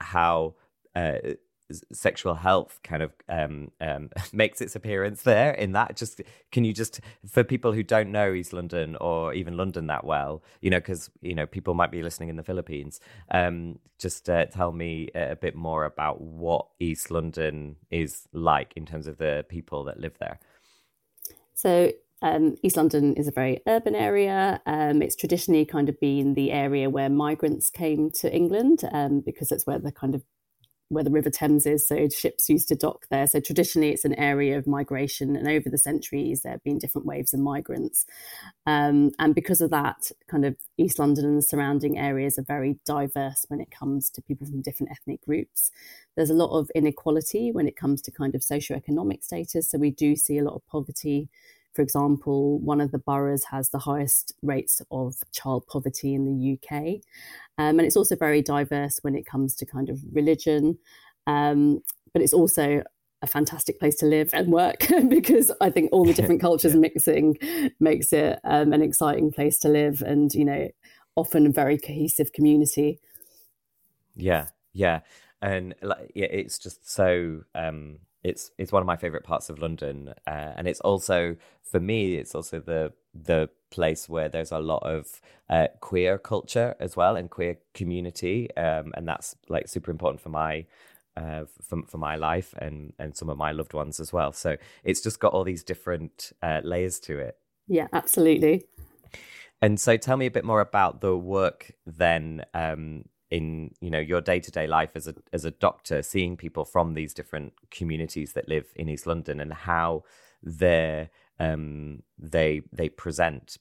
how 0.00 0.54
uh, 0.94 1.18
sexual 1.92 2.34
health 2.34 2.78
kind 2.84 3.02
of 3.02 3.12
um, 3.28 3.72
um, 3.80 4.10
makes 4.32 4.60
its 4.60 4.76
appearance 4.76 5.22
there 5.22 5.52
in 5.52 5.72
that 5.72 5.96
just 5.96 6.20
can 6.52 6.62
you 6.62 6.72
just 6.72 7.00
for 7.28 7.42
people 7.42 7.72
who 7.72 7.82
don't 7.82 8.12
know 8.12 8.34
east 8.34 8.52
london 8.52 8.96
or 9.00 9.32
even 9.32 9.56
london 9.56 9.86
that 9.86 10.04
well 10.04 10.42
you 10.60 10.68
know 10.70 10.78
because 10.78 11.10
you 11.22 11.34
know 11.34 11.46
people 11.46 11.72
might 11.72 11.90
be 11.90 12.02
listening 12.02 12.28
in 12.28 12.36
the 12.36 12.42
philippines 12.44 13.00
um, 13.30 13.78
just 13.98 14.28
uh, 14.28 14.44
tell 14.44 14.72
me 14.72 15.08
a 15.14 15.34
bit 15.34 15.56
more 15.56 15.86
about 15.86 16.20
what 16.20 16.66
east 16.78 17.10
london 17.10 17.76
is 17.90 18.28
like 18.32 18.72
in 18.76 18.84
terms 18.84 19.06
of 19.06 19.16
the 19.16 19.44
people 19.48 19.84
that 19.84 19.98
live 19.98 20.16
there 20.18 20.38
so 21.54 21.90
um, 22.24 22.56
East 22.62 22.78
London 22.78 23.14
is 23.14 23.28
a 23.28 23.32
very 23.32 23.60
urban 23.68 23.94
area. 23.94 24.60
Um, 24.64 25.02
it's 25.02 25.14
traditionally 25.14 25.66
kind 25.66 25.90
of 25.90 26.00
been 26.00 26.32
the 26.32 26.52
area 26.52 26.88
where 26.88 27.10
migrants 27.10 27.68
came 27.68 28.10
to 28.12 28.34
England 28.34 28.80
um, 28.92 29.20
because 29.20 29.50
that's 29.50 29.66
where 29.66 29.78
the 29.78 29.92
kind 29.92 30.14
of 30.14 30.24
where 30.88 31.04
the 31.04 31.10
River 31.10 31.28
Thames 31.28 31.66
is. 31.66 31.86
So 31.86 32.08
ships 32.08 32.48
used 32.48 32.68
to 32.68 32.76
dock 32.76 33.06
there. 33.10 33.26
So 33.26 33.40
traditionally, 33.40 33.90
it's 33.90 34.06
an 34.06 34.14
area 34.14 34.56
of 34.56 34.66
migration, 34.66 35.36
and 35.36 35.46
over 35.46 35.68
the 35.68 35.76
centuries, 35.76 36.42
there 36.42 36.52
have 36.52 36.64
been 36.64 36.78
different 36.78 37.06
waves 37.06 37.34
of 37.34 37.40
migrants. 37.40 38.06
Um, 38.64 39.10
and 39.18 39.34
because 39.34 39.60
of 39.60 39.70
that, 39.70 40.10
kind 40.26 40.46
of 40.46 40.56
East 40.78 40.98
London 40.98 41.26
and 41.26 41.38
the 41.38 41.42
surrounding 41.42 41.98
areas 41.98 42.38
are 42.38 42.44
very 42.44 42.78
diverse 42.86 43.44
when 43.48 43.60
it 43.60 43.70
comes 43.70 44.08
to 44.10 44.22
people 44.22 44.46
from 44.46 44.62
different 44.62 44.92
ethnic 44.92 45.22
groups. 45.26 45.70
There's 46.16 46.30
a 46.30 46.34
lot 46.34 46.58
of 46.58 46.70
inequality 46.74 47.52
when 47.52 47.68
it 47.68 47.76
comes 47.76 48.00
to 48.02 48.10
kind 48.10 48.34
of 48.34 48.40
socioeconomic 48.40 49.24
status. 49.24 49.70
So 49.70 49.76
we 49.76 49.90
do 49.90 50.16
see 50.16 50.38
a 50.38 50.44
lot 50.44 50.54
of 50.54 50.66
poverty. 50.66 51.28
For 51.74 51.82
example, 51.82 52.60
one 52.60 52.80
of 52.80 52.92
the 52.92 52.98
boroughs 52.98 53.44
has 53.44 53.70
the 53.70 53.80
highest 53.80 54.32
rates 54.42 54.80
of 54.90 55.16
child 55.32 55.66
poverty 55.66 56.14
in 56.14 56.24
the 56.24 56.54
UK. 56.54 57.00
Um, 57.58 57.78
and 57.78 57.82
it's 57.82 57.96
also 57.96 58.16
very 58.16 58.42
diverse 58.42 58.98
when 59.02 59.14
it 59.14 59.26
comes 59.26 59.54
to 59.56 59.66
kind 59.66 59.88
of 59.88 60.00
religion. 60.12 60.78
Um, 61.26 61.80
but 62.12 62.22
it's 62.22 62.32
also 62.32 62.84
a 63.22 63.26
fantastic 63.26 63.80
place 63.80 63.96
to 63.96 64.06
live 64.06 64.30
and 64.32 64.52
work 64.52 64.86
because 65.08 65.50
I 65.60 65.70
think 65.70 65.90
all 65.92 66.04
the 66.04 66.14
different 66.14 66.40
cultures 66.40 66.74
yeah. 66.74 66.80
mixing 66.80 67.38
makes 67.80 68.12
it 68.12 68.38
um, 68.44 68.72
an 68.72 68.82
exciting 68.82 69.32
place 69.32 69.58
to 69.60 69.68
live 69.68 70.00
and, 70.02 70.32
you 70.32 70.44
know, 70.44 70.68
often 71.16 71.46
a 71.46 71.50
very 71.50 71.78
cohesive 71.78 72.32
community. 72.32 73.00
Yeah, 74.14 74.48
yeah, 74.72 75.00
and 75.42 75.74
like, 75.82 76.12
yeah, 76.14 76.26
it's 76.26 76.58
just 76.58 76.88
so. 76.90 77.42
Um, 77.54 77.98
it's 78.24 78.50
it's 78.58 78.72
one 78.72 78.82
of 78.82 78.86
my 78.86 78.96
favorite 78.96 79.22
parts 79.22 79.50
of 79.50 79.58
London, 79.58 80.14
uh, 80.26 80.52
and 80.56 80.66
it's 80.66 80.80
also 80.80 81.36
for 81.62 81.78
me. 81.78 82.16
It's 82.16 82.34
also 82.34 82.58
the 82.58 82.92
the 83.14 83.50
place 83.70 84.08
where 84.08 84.28
there's 84.28 84.50
a 84.50 84.58
lot 84.58 84.82
of 84.82 85.20
uh, 85.50 85.68
queer 85.80 86.18
culture 86.18 86.74
as 86.80 86.96
well 86.96 87.16
and 87.16 87.30
queer 87.30 87.58
community, 87.74 88.48
um, 88.56 88.92
and 88.96 89.06
that's 89.06 89.36
like 89.48 89.68
super 89.68 89.90
important 89.90 90.20
for 90.22 90.30
my 90.30 90.64
uh, 91.16 91.44
for 91.62 91.82
for 91.86 91.98
my 91.98 92.16
life 92.16 92.54
and 92.58 92.94
and 92.98 93.14
some 93.14 93.28
of 93.28 93.36
my 93.36 93.52
loved 93.52 93.74
ones 93.74 94.00
as 94.00 94.12
well. 94.12 94.32
So 94.32 94.56
it's 94.82 95.02
just 95.02 95.20
got 95.20 95.34
all 95.34 95.44
these 95.44 95.62
different 95.62 96.32
uh, 96.42 96.62
layers 96.64 96.98
to 97.00 97.18
it. 97.18 97.36
Yeah, 97.68 97.88
absolutely. 97.92 98.64
And 99.60 99.78
so, 99.80 99.96
tell 99.96 100.16
me 100.16 100.26
a 100.26 100.30
bit 100.30 100.44
more 100.44 100.60
about 100.60 101.00
the 101.00 101.16
work 101.16 101.72
then 101.86 102.44
um, 102.54 103.04
in 103.30 103.74
you 103.80 103.90
know 103.90 103.98
your 103.98 104.20
day 104.20 104.40
to 104.40 104.50
day 104.50 104.66
life 104.66 104.90
as 104.94 105.08
a 105.08 105.14
as 105.32 105.44
a 105.44 105.50
doctor, 105.50 106.02
seeing 106.02 106.36
people 106.36 106.64
from 106.64 106.94
these 106.94 107.14
different 107.14 107.52
communities 107.70 108.32
that 108.34 108.48
live 108.48 108.66
in 108.76 108.88
East 108.88 109.06
London 109.06 109.40
and 109.40 109.52
how 109.52 110.04
they 110.42 111.10
um, 111.40 112.02
they 112.18 112.62
they 112.72 112.88
present 112.88 113.58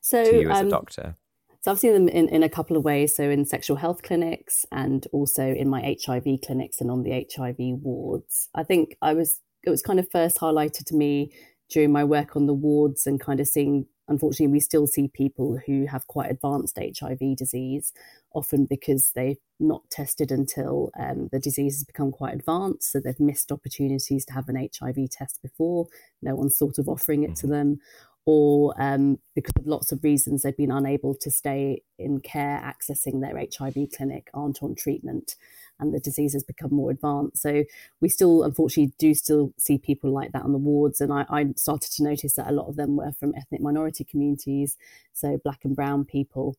so, 0.00 0.24
to 0.24 0.40
you 0.40 0.50
as 0.50 0.60
um, 0.60 0.66
a 0.66 0.70
doctor. 0.70 1.14
So 1.60 1.72
I've 1.72 1.78
seen 1.78 1.92
them 1.92 2.08
in, 2.08 2.28
in 2.28 2.42
a 2.42 2.48
couple 2.48 2.76
of 2.76 2.84
ways. 2.84 3.16
So 3.16 3.24
in 3.24 3.44
sexual 3.44 3.76
health 3.76 4.02
clinics 4.02 4.64
and 4.70 5.06
also 5.12 5.42
in 5.42 5.68
my 5.68 5.96
HIV 6.04 6.40
clinics 6.44 6.80
and 6.80 6.90
on 6.90 7.02
the 7.02 7.26
HIV 7.34 7.56
wards. 7.82 8.48
I 8.54 8.62
think 8.62 8.96
I 9.02 9.14
was 9.14 9.40
it 9.64 9.70
was 9.70 9.82
kind 9.82 9.98
of 9.98 10.10
first 10.10 10.38
highlighted 10.38 10.84
to 10.86 10.96
me 10.96 11.32
during 11.68 11.92
my 11.92 12.04
work 12.04 12.36
on 12.36 12.46
the 12.46 12.54
wards 12.54 13.06
and 13.06 13.20
kind 13.20 13.40
of 13.40 13.48
seeing 13.48 13.86
unfortunately 14.08 14.52
we 14.52 14.60
still 14.60 14.86
see 14.86 15.08
people 15.08 15.58
who 15.66 15.86
have 15.86 16.06
quite 16.06 16.30
advanced 16.30 16.78
HIV 16.78 17.36
disease, 17.36 17.92
often 18.32 18.66
because 18.66 19.12
they've 19.14 19.38
not 19.60 19.88
tested 19.90 20.30
until 20.30 20.90
um, 20.98 21.28
the 21.30 21.38
disease 21.38 21.76
has 21.76 21.84
become 21.84 22.10
quite 22.10 22.34
advanced. 22.34 22.92
So 22.92 23.00
they've 23.00 23.20
missed 23.20 23.52
opportunities 23.52 24.24
to 24.26 24.32
have 24.32 24.48
an 24.48 24.68
HIV 24.78 25.10
test 25.10 25.40
before. 25.42 25.86
No 26.22 26.34
one's 26.34 26.58
sort 26.58 26.78
of 26.78 26.88
offering 26.88 27.22
it 27.22 27.36
to 27.36 27.46
mm-hmm. 27.46 27.52
them, 27.52 27.80
or 28.28 28.74
um, 28.78 29.18
because 29.34 29.54
of 29.58 29.66
lots 29.66 29.90
of 29.90 30.04
reasons, 30.04 30.42
they've 30.42 30.54
been 30.54 30.70
unable 30.70 31.14
to 31.14 31.30
stay 31.30 31.82
in 31.98 32.20
care, 32.20 32.60
accessing 32.62 33.22
their 33.22 33.38
HIV 33.38 33.88
clinic, 33.96 34.28
aren't 34.34 34.62
on 34.62 34.74
treatment, 34.74 35.34
and 35.80 35.94
the 35.94 36.00
disease 36.00 36.32
has 36.32 36.44
become 36.44 36.70
more 36.72 36.90
advanced. 36.90 37.42
So 37.42 37.64
we 38.00 38.08
still, 38.08 38.42
unfortunately, 38.42 38.92
do 38.98 39.14
still 39.14 39.52
see 39.58 39.78
people 39.78 40.10
like 40.12 40.32
that 40.32 40.42
on 40.42 40.52
the 40.52 40.58
wards. 40.58 41.00
And 41.00 41.12
I, 41.12 41.24
I 41.30 41.46
started 41.56 41.90
to 41.92 42.02
notice 42.02 42.34
that 42.34 42.48
a 42.48 42.52
lot 42.52 42.68
of 42.68 42.76
them 42.76 42.96
were 42.96 43.12
from 43.12 43.34
ethnic 43.36 43.60
minority 43.60 44.04
communities, 44.04 44.76
so 45.12 45.38
black 45.42 45.64
and 45.64 45.76
brown 45.76 46.04
people. 46.04 46.56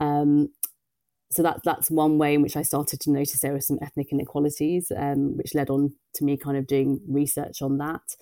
Um, 0.00 0.50
so 1.30 1.42
that 1.42 1.60
that's 1.62 1.90
one 1.90 2.16
way 2.16 2.34
in 2.34 2.42
which 2.42 2.56
I 2.56 2.62
started 2.62 3.00
to 3.00 3.10
notice 3.10 3.40
there 3.40 3.52
were 3.52 3.60
some 3.60 3.78
ethnic 3.82 4.12
inequalities, 4.12 4.90
um, 4.96 5.36
which 5.36 5.54
led 5.54 5.68
on 5.68 5.94
to 6.14 6.24
me 6.24 6.36
kind 6.36 6.56
of 6.56 6.66
doing 6.66 7.00
research 7.06 7.60
on 7.60 7.78
that. 7.78 8.16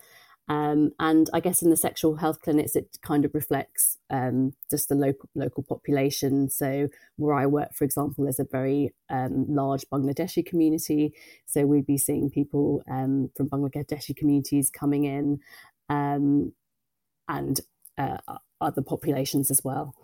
Um, 0.49 0.93
and 1.00 1.29
I 1.33 1.41
guess 1.41 1.61
in 1.61 1.71
the 1.71 1.76
sexual 1.76 2.17
health 2.17 2.41
clinics, 2.41 2.76
it 2.76 2.99
kind 3.03 3.25
of 3.25 3.35
reflects 3.35 3.99
um, 4.11 4.53
just 4.71 4.88
the 4.88 4.95
local 4.95 5.29
local 5.35 5.65
population. 5.65 6.49
So 6.50 6.88
where 7.17 7.35
I 7.35 7.47
work, 7.47 7.75
for 7.75 7.85
example, 7.85 8.25
there's 8.25 8.38
a 8.38 8.47
very 8.50 8.95
um, 9.11 9.47
large 9.49 9.85
Bangladeshi 9.93 10.47
community. 10.47 11.15
So 11.47 11.67
we'd 11.67 11.87
be 11.87 11.99
seeing 11.99 12.31
people 12.31 12.83
um, 12.88 13.31
from 13.37 13.49
Bangladeshi 13.49 14.17
communities 14.17 14.71
coming 14.71 15.05
in, 15.05 15.41
um, 15.88 16.53
and 17.29 17.61
uh, 17.99 18.19
other 18.61 18.83
populations 18.83 19.50
as 19.50 19.62
well. 19.65 19.95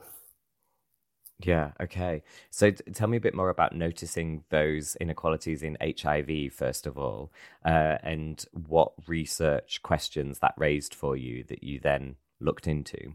Yeah, 1.43 1.73
okay. 1.81 2.23
So 2.51 2.71
t- 2.71 2.85
tell 2.93 3.09
me 3.09 3.17
a 3.17 3.21
bit 3.21 3.35
more 3.35 3.49
about 3.49 3.75
noticing 3.75 4.45
those 4.51 4.97
inequalities 4.97 5.63
in 5.63 5.77
HIV, 5.81 6.53
first 6.53 6.87
of 6.87 6.97
all, 6.99 7.33
uh, 7.65 7.99
and 8.03 8.45
what 8.53 8.93
research 9.07 9.83
questions 9.83 10.39
that 10.41 10.55
raised 10.57 10.95
for 10.95 11.17
you 11.17 11.45
that 11.45 11.63
you 11.63 11.81
then 11.81 12.17
looked 12.41 12.67
into. 12.67 13.15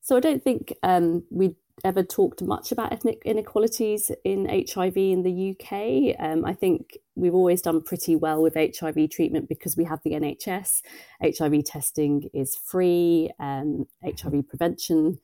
So 0.00 0.16
I 0.16 0.20
don't 0.20 0.42
think 0.42 0.74
um, 0.82 1.24
we 1.30 1.54
ever 1.84 2.02
talked 2.02 2.42
much 2.42 2.72
about 2.72 2.92
ethnic 2.92 3.22
inequalities 3.24 4.10
in 4.24 4.48
HIV 4.48 4.96
in 4.96 5.22
the 5.22 5.50
UK. 5.50 6.16
Um, 6.18 6.44
I 6.44 6.54
think 6.54 6.98
we've 7.14 7.34
always 7.34 7.62
done 7.62 7.82
pretty 7.82 8.16
well 8.16 8.42
with 8.42 8.54
HIV 8.54 9.10
treatment 9.10 9.48
because 9.48 9.76
we 9.76 9.84
have 9.84 10.00
the 10.02 10.12
NHS. 10.12 10.82
HIV 11.22 11.64
testing 11.64 12.28
is 12.34 12.56
free, 12.56 13.30
and 13.38 13.86
HIV 14.04 14.48
prevention 14.48 15.18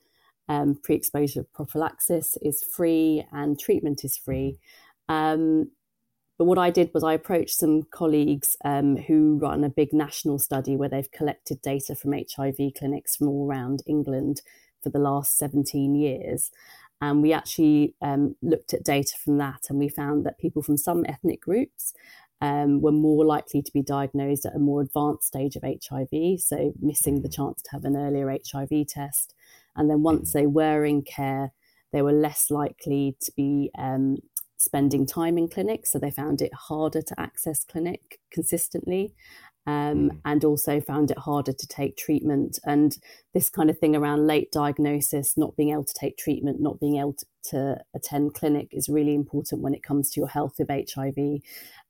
um, 0.49 0.77
pre 0.83 0.95
exposure 0.95 1.45
prophylaxis 1.53 2.37
is 2.41 2.63
free 2.63 3.25
and 3.31 3.57
treatment 3.59 4.03
is 4.03 4.17
free. 4.17 4.57
Um, 5.07 5.71
but 6.37 6.45
what 6.45 6.57
I 6.57 6.69
did 6.69 6.91
was 6.93 7.03
I 7.03 7.13
approached 7.13 7.57
some 7.57 7.83
colleagues 7.91 8.55
um, 8.63 8.95
who 8.95 9.37
run 9.41 9.63
a 9.63 9.69
big 9.69 9.93
national 9.93 10.39
study 10.39 10.75
where 10.75 10.89
they've 10.89 11.11
collected 11.11 11.61
data 11.61 11.95
from 11.95 12.13
HIV 12.13 12.73
clinics 12.77 13.15
from 13.15 13.27
all 13.27 13.47
around 13.47 13.83
England 13.85 14.41
for 14.81 14.89
the 14.89 14.99
last 14.99 15.37
17 15.37 15.95
years. 15.95 16.49
And 17.01 17.21
we 17.21 17.33
actually 17.33 17.93
um, 18.01 18.35
looked 18.41 18.73
at 18.73 18.83
data 18.83 19.15
from 19.23 19.37
that 19.37 19.65
and 19.69 19.79
we 19.79 19.89
found 19.89 20.25
that 20.25 20.39
people 20.39 20.61
from 20.61 20.77
some 20.77 21.05
ethnic 21.07 21.41
groups 21.41 21.93
um, 22.41 22.81
were 22.81 22.91
more 22.91 23.25
likely 23.25 23.61
to 23.61 23.71
be 23.73 23.81
diagnosed 23.81 24.45
at 24.45 24.55
a 24.55 24.59
more 24.59 24.81
advanced 24.81 25.27
stage 25.27 25.55
of 25.57 25.63
HIV, 25.63 26.39
so 26.39 26.73
missing 26.79 27.21
the 27.21 27.29
chance 27.29 27.61
to 27.63 27.71
have 27.71 27.83
an 27.83 27.97
earlier 27.97 28.29
HIV 28.29 28.87
test. 28.87 29.33
And 29.75 29.89
then 29.89 30.03
once 30.03 30.33
they 30.33 30.47
were 30.47 30.85
in 30.85 31.01
care, 31.01 31.51
they 31.91 32.01
were 32.01 32.11
less 32.13 32.51
likely 32.51 33.15
to 33.21 33.31
be 33.35 33.71
um, 33.77 34.17
spending 34.57 35.05
time 35.05 35.37
in 35.37 35.47
clinic. 35.47 35.85
So 35.85 35.97
they 35.97 36.11
found 36.11 36.41
it 36.41 36.53
harder 36.53 37.01
to 37.01 37.19
access 37.19 37.63
clinic 37.63 38.19
consistently. 38.31 39.13
Um, 39.67 40.09
mm. 40.09 40.17
and 40.25 40.43
also 40.45 40.81
found 40.81 41.11
it 41.11 41.19
harder 41.19 41.53
to 41.53 41.67
take 41.67 41.95
treatment. 41.95 42.57
And 42.63 42.97
this 43.35 43.51
kind 43.51 43.69
of 43.69 43.77
thing 43.77 43.95
around 43.95 44.25
late 44.25 44.51
diagnosis, 44.51 45.37
not 45.37 45.55
being 45.55 45.69
able 45.69 45.83
to 45.83 45.93
take 45.93 46.17
treatment, 46.17 46.59
not 46.59 46.79
being 46.79 46.97
able 46.97 47.13
to, 47.13 47.25
to 47.51 47.77
attend 47.93 48.33
clinic 48.33 48.69
is 48.71 48.89
really 48.89 49.13
important 49.13 49.61
when 49.61 49.75
it 49.75 49.83
comes 49.83 50.09
to 50.09 50.21
your 50.21 50.29
health 50.29 50.53
with 50.57 50.69
HIV. 50.69 51.41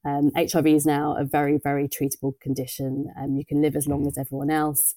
Um, 0.03 0.31
HIV 0.36 0.67
is 0.67 0.86
now 0.86 1.15
a 1.15 1.24
very, 1.24 1.57
very 1.57 1.88
treatable 1.88 2.38
condition. 2.41 3.13
Um, 3.17 3.38
you 3.38 3.45
can 3.45 3.62
live 3.62 3.77
as 3.77 3.88
long 3.88 4.03
mm. 4.03 4.07
as 4.07 4.17
everyone 4.17 4.50
else. 4.50 4.93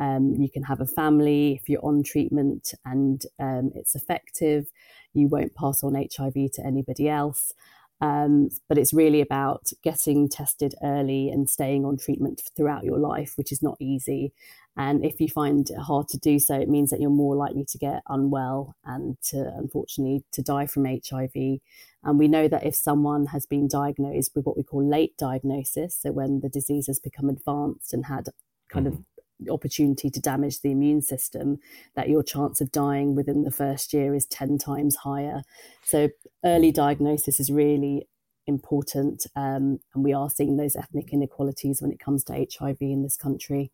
Um, 0.00 0.36
you 0.38 0.50
can 0.50 0.62
have 0.62 0.80
a 0.80 0.86
family 0.86 1.58
if 1.60 1.68
you're 1.68 1.84
on 1.84 2.02
treatment 2.02 2.72
and 2.84 3.22
um, 3.38 3.72
it's 3.74 3.94
effective. 3.94 4.66
You 5.14 5.28
won't 5.28 5.54
pass 5.54 5.82
on 5.82 5.94
HIV 5.94 6.52
to 6.54 6.66
anybody 6.66 7.08
else. 7.08 7.52
Um, 8.00 8.48
but 8.68 8.78
it's 8.78 8.92
really 8.92 9.20
about 9.20 9.70
getting 9.84 10.28
tested 10.28 10.74
early 10.82 11.30
and 11.30 11.48
staying 11.48 11.84
on 11.84 11.96
treatment 11.96 12.42
throughout 12.56 12.82
your 12.82 12.98
life, 12.98 13.34
which 13.36 13.52
is 13.52 13.62
not 13.62 13.76
easy. 13.78 14.32
And 14.76 15.04
if 15.04 15.20
you 15.20 15.28
find 15.28 15.68
it 15.70 15.78
hard 15.78 16.08
to 16.08 16.18
do 16.18 16.40
so, 16.40 16.58
it 16.58 16.68
means 16.68 16.90
that 16.90 17.00
you're 17.00 17.10
more 17.10 17.36
likely 17.36 17.64
to 17.64 17.78
get 17.78 18.02
unwell 18.08 18.74
and 18.84 19.16
to, 19.28 19.52
unfortunately, 19.56 20.24
to 20.32 20.42
die 20.42 20.66
from 20.66 20.86
HIV. 20.86 21.60
And 22.02 22.18
we 22.18 22.26
know 22.26 22.48
that 22.48 22.64
if 22.64 22.74
someone 22.74 23.26
has 23.26 23.46
been 23.46 23.68
diagnosed 23.68 24.32
with 24.34 24.46
what 24.46 24.56
we 24.56 24.64
call 24.64 24.84
late 24.84 25.16
diagnosis, 25.16 25.96
so 26.00 26.10
when 26.10 26.40
the 26.40 26.48
disease 26.48 26.88
has 26.88 26.98
become 26.98 27.28
advanced 27.28 27.92
and 27.92 28.06
had 28.06 28.30
kind 28.68 28.86
mm-hmm. 28.86 28.96
of 28.96 29.04
opportunity 29.50 30.10
to 30.10 30.20
damage 30.20 30.60
the 30.60 30.70
immune 30.70 31.02
system, 31.02 31.58
that 31.94 32.08
your 32.08 32.22
chance 32.22 32.60
of 32.60 32.72
dying 32.72 33.14
within 33.14 33.42
the 33.42 33.50
first 33.50 33.92
year 33.92 34.14
is 34.14 34.26
10 34.26 34.58
times 34.58 34.96
higher. 34.96 35.42
So, 35.84 36.10
early 36.44 36.72
diagnosis 36.72 37.40
is 37.40 37.50
really 37.50 38.08
important. 38.46 39.26
Um, 39.36 39.80
and 39.94 40.04
we 40.04 40.12
are 40.12 40.30
seeing 40.30 40.56
those 40.56 40.76
ethnic 40.76 41.12
inequalities 41.12 41.80
when 41.80 41.92
it 41.92 42.00
comes 42.00 42.24
to 42.24 42.32
HIV 42.34 42.78
in 42.80 43.02
this 43.02 43.16
country. 43.16 43.70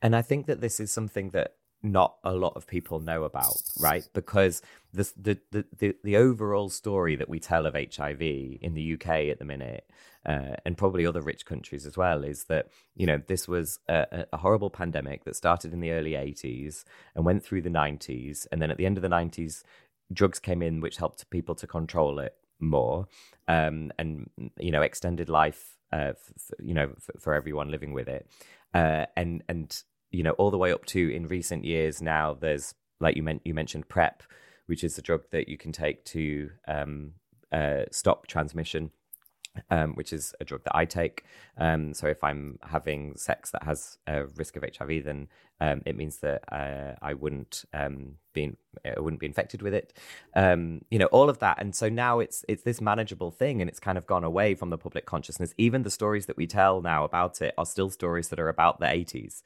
And 0.00 0.14
I 0.14 0.22
think 0.22 0.46
that 0.46 0.60
this 0.60 0.80
is 0.80 0.92
something 0.92 1.30
that 1.30 1.54
not 1.82 2.16
a 2.24 2.32
lot 2.32 2.54
of 2.56 2.66
people 2.66 3.00
know 3.00 3.24
about, 3.24 3.54
right? 3.78 4.08
Because 4.12 4.62
the, 4.92 5.10
the 5.16 5.38
the 5.50 5.64
the, 5.78 5.96
the 6.02 6.16
overall 6.16 6.68
story 6.68 7.16
that 7.16 7.28
we 7.28 7.38
tell 7.38 7.66
of 7.66 7.74
HIV 7.74 8.20
in 8.20 8.74
the 8.74 8.94
UK 8.94 9.08
at 9.28 9.38
the 9.38 9.44
minute, 9.44 9.88
uh, 10.26 10.56
and 10.64 10.76
probably 10.76 11.06
other 11.06 11.20
rich 11.20 11.46
countries 11.46 11.86
as 11.86 11.96
well, 11.96 12.24
is 12.24 12.44
that 12.44 12.68
you 12.96 13.06
know 13.06 13.20
this 13.26 13.46
was 13.46 13.78
a, 13.88 14.26
a 14.32 14.38
horrible 14.38 14.70
pandemic 14.70 15.24
that 15.24 15.36
started 15.36 15.72
in 15.72 15.80
the 15.80 15.92
early 15.92 16.12
'80s 16.12 16.84
and 17.14 17.24
went 17.24 17.44
through 17.44 17.62
the 17.62 17.70
'90s, 17.70 18.46
and 18.50 18.60
then 18.60 18.70
at 18.70 18.76
the 18.76 18.86
end 18.86 18.98
of 18.98 19.02
the 19.02 19.08
'90s, 19.08 19.62
drugs 20.12 20.38
came 20.38 20.62
in 20.62 20.80
which 20.80 20.96
helped 20.96 21.30
people 21.30 21.54
to 21.54 21.66
control 21.66 22.18
it 22.18 22.34
more, 22.60 23.06
um, 23.46 23.92
and 23.98 24.30
you 24.58 24.70
know 24.72 24.82
extended 24.82 25.28
life, 25.28 25.76
uh, 25.92 26.12
f- 26.12 26.50
you 26.60 26.74
know, 26.74 26.90
f- 26.96 27.20
for 27.20 27.34
everyone 27.34 27.70
living 27.70 27.92
with 27.92 28.08
it, 28.08 28.28
uh, 28.74 29.06
and 29.16 29.42
and 29.48 29.82
you 30.10 30.22
know, 30.22 30.32
all 30.32 30.50
the 30.50 30.58
way 30.58 30.72
up 30.72 30.84
to 30.86 31.08
in 31.08 31.28
recent 31.28 31.64
years 31.64 32.00
now, 32.02 32.34
there's 32.34 32.74
like 33.00 33.16
you 33.16 33.22
meant 33.22 33.42
you 33.44 33.54
mentioned 33.54 33.88
PrEP, 33.88 34.22
which 34.66 34.84
is 34.84 34.98
a 34.98 35.02
drug 35.02 35.24
that 35.30 35.48
you 35.48 35.56
can 35.56 35.72
take 35.72 36.04
to 36.06 36.50
um, 36.66 37.12
uh, 37.52 37.84
stop 37.90 38.26
transmission 38.26 38.90
um, 39.70 39.94
which 39.94 40.12
is 40.12 40.34
a 40.40 40.44
drug 40.44 40.64
that 40.64 40.76
I 40.76 40.84
take. 40.84 41.24
Um, 41.56 41.94
so 41.94 42.06
if 42.06 42.22
I'm 42.22 42.58
having 42.62 43.16
sex 43.16 43.50
that 43.50 43.62
has 43.64 43.98
a 44.06 44.26
risk 44.26 44.56
of 44.56 44.64
HIV, 44.64 45.04
then 45.04 45.28
um, 45.60 45.82
it 45.86 45.96
means 45.96 46.18
that 46.18 46.42
uh, 46.52 46.94
I 47.02 47.14
wouldn't 47.14 47.64
um, 47.72 48.16
be 48.32 48.52
I 48.84 49.00
wouldn't 49.00 49.20
be 49.20 49.26
infected 49.26 49.62
with 49.62 49.74
it. 49.74 49.92
Um, 50.34 50.82
you 50.90 50.98
know, 50.98 51.06
all 51.06 51.28
of 51.28 51.38
that, 51.40 51.60
and 51.60 51.74
so 51.74 51.88
now 51.88 52.20
it's 52.20 52.44
it's 52.48 52.62
this 52.62 52.80
manageable 52.80 53.30
thing, 53.30 53.60
and 53.60 53.68
it's 53.68 53.80
kind 53.80 53.98
of 53.98 54.06
gone 54.06 54.24
away 54.24 54.54
from 54.54 54.70
the 54.70 54.78
public 54.78 55.06
consciousness. 55.06 55.54
Even 55.58 55.82
the 55.82 55.90
stories 55.90 56.26
that 56.26 56.36
we 56.36 56.46
tell 56.46 56.80
now 56.80 57.04
about 57.04 57.42
it 57.42 57.54
are 57.58 57.66
still 57.66 57.90
stories 57.90 58.28
that 58.28 58.40
are 58.40 58.48
about 58.48 58.80
the 58.80 58.86
80s. 58.86 59.42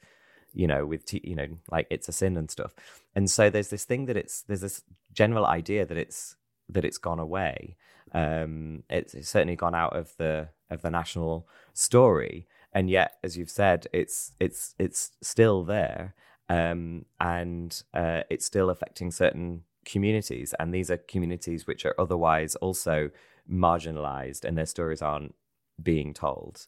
You 0.53 0.67
know, 0.67 0.85
with 0.85 1.05
t- 1.05 1.21
you 1.23 1.35
know, 1.35 1.47
like 1.71 1.87
it's 1.89 2.09
a 2.09 2.11
sin 2.11 2.37
and 2.37 2.49
stuff. 2.49 2.73
And 3.15 3.29
so 3.29 3.49
there's 3.49 3.69
this 3.69 3.85
thing 3.85 4.05
that 4.05 4.17
it's 4.17 4.41
there's 4.41 4.61
this 4.61 4.83
general 5.13 5.45
idea 5.45 5.85
that 5.85 5.97
it's 5.97 6.35
that 6.69 6.85
it's 6.85 6.97
gone 6.97 7.19
away. 7.19 7.75
Um, 8.13 8.83
it's, 8.89 9.13
it's 9.13 9.29
certainly 9.29 9.55
gone 9.55 9.75
out 9.75 9.95
of 9.95 10.15
the 10.17 10.49
of 10.69 10.81
the 10.81 10.91
national 10.91 11.47
story, 11.73 12.47
and 12.71 12.89
yet, 12.89 13.17
as 13.23 13.37
you've 13.37 13.49
said, 13.49 13.87
it's 13.93 14.33
it's 14.39 14.75
it's 14.77 15.11
still 15.21 15.63
there, 15.63 16.13
um, 16.49 17.05
and 17.19 17.83
uh, 17.93 18.21
it's 18.29 18.45
still 18.45 18.69
affecting 18.69 19.11
certain 19.11 19.63
communities, 19.85 20.53
and 20.59 20.73
these 20.73 20.91
are 20.91 20.97
communities 20.97 21.67
which 21.67 21.85
are 21.85 21.95
otherwise 21.97 22.55
also 22.55 23.09
marginalized, 23.51 24.45
and 24.45 24.57
their 24.57 24.65
stories 24.65 25.01
aren't 25.01 25.35
being 25.81 26.13
told. 26.13 26.65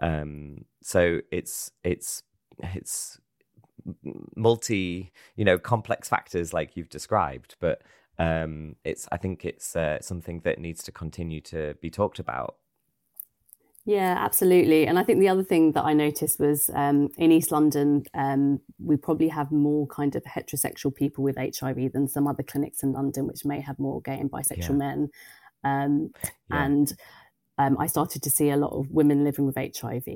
Um, 0.00 0.64
so 0.82 1.20
it's 1.30 1.70
it's 1.84 2.22
it's 2.58 3.18
multi 4.36 5.12
you 5.36 5.44
know 5.44 5.58
complex 5.58 6.08
factors 6.08 6.52
like 6.52 6.76
you've 6.76 6.88
described 6.88 7.56
but 7.60 7.82
um, 8.18 8.76
it's 8.84 9.08
I 9.10 9.16
think 9.16 9.44
it's 9.44 9.74
uh, 9.74 10.00
something 10.00 10.40
that 10.40 10.58
needs 10.58 10.82
to 10.84 10.92
continue 10.92 11.40
to 11.42 11.74
be 11.80 11.90
talked 11.90 12.18
about. 12.18 12.56
Yeah, 13.84 14.14
absolutely. 14.16 14.86
And 14.86 14.96
I 14.96 15.02
think 15.02 15.18
the 15.18 15.28
other 15.28 15.42
thing 15.42 15.72
that 15.72 15.84
I 15.84 15.92
noticed 15.92 16.38
was 16.38 16.70
um, 16.72 17.08
in 17.18 17.32
East 17.32 17.50
London, 17.50 18.04
um, 18.14 18.60
we 18.78 18.96
probably 18.96 19.26
have 19.26 19.50
more 19.50 19.88
kind 19.88 20.14
of 20.14 20.22
heterosexual 20.22 20.94
people 20.94 21.24
with 21.24 21.36
HIV 21.36 21.92
than 21.92 22.06
some 22.06 22.28
other 22.28 22.44
clinics 22.44 22.84
in 22.84 22.92
London, 22.92 23.26
which 23.26 23.44
may 23.44 23.60
have 23.60 23.80
more 23.80 24.00
gay 24.02 24.18
and 24.20 24.30
bisexual 24.30 24.68
yeah. 24.68 24.76
men. 24.76 25.10
Um, 25.64 26.10
yeah. 26.48 26.64
And 26.64 26.92
um, 27.58 27.76
I 27.78 27.86
started 27.86 28.22
to 28.22 28.30
see 28.30 28.50
a 28.50 28.56
lot 28.56 28.72
of 28.72 28.90
women 28.90 29.24
living 29.24 29.46
with 29.46 29.56
HIV 29.56 30.06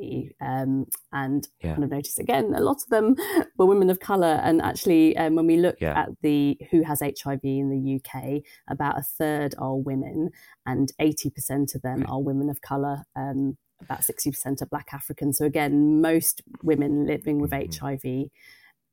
um, 0.40 0.86
and 1.12 1.46
yeah. 1.62 1.72
kind 1.72 1.84
of 1.84 1.90
noticed 1.90 2.18
again, 2.18 2.54
a 2.54 2.60
lot 2.60 2.78
of 2.82 2.88
them 2.88 3.14
were 3.58 3.66
women 3.66 3.90
of 3.90 4.00
colour. 4.00 4.40
And 4.42 4.62
actually, 4.62 5.16
um, 5.16 5.34
when 5.34 5.46
we 5.46 5.58
look 5.58 5.76
yeah. 5.80 5.98
at 6.00 6.08
the 6.22 6.58
who 6.70 6.82
has 6.82 7.00
HIV 7.00 7.40
in 7.42 7.70
the 7.70 8.00
UK, 8.00 8.42
about 8.70 8.98
a 8.98 9.02
third 9.02 9.54
are 9.58 9.76
women 9.76 10.30
and 10.64 10.92
80% 11.00 11.74
of 11.74 11.82
them 11.82 12.00
right. 12.00 12.08
are 12.08 12.22
women 12.22 12.48
of 12.48 12.62
colour. 12.62 13.04
Um, 13.14 13.58
about 13.82 14.00
60% 14.00 14.62
are 14.62 14.66
Black 14.66 14.88
Africans. 14.92 15.36
So 15.36 15.44
again, 15.44 16.00
most 16.00 16.42
women 16.62 17.06
living 17.06 17.40
with 17.40 17.50
mm-hmm. 17.50 17.86
HIV 17.86 18.30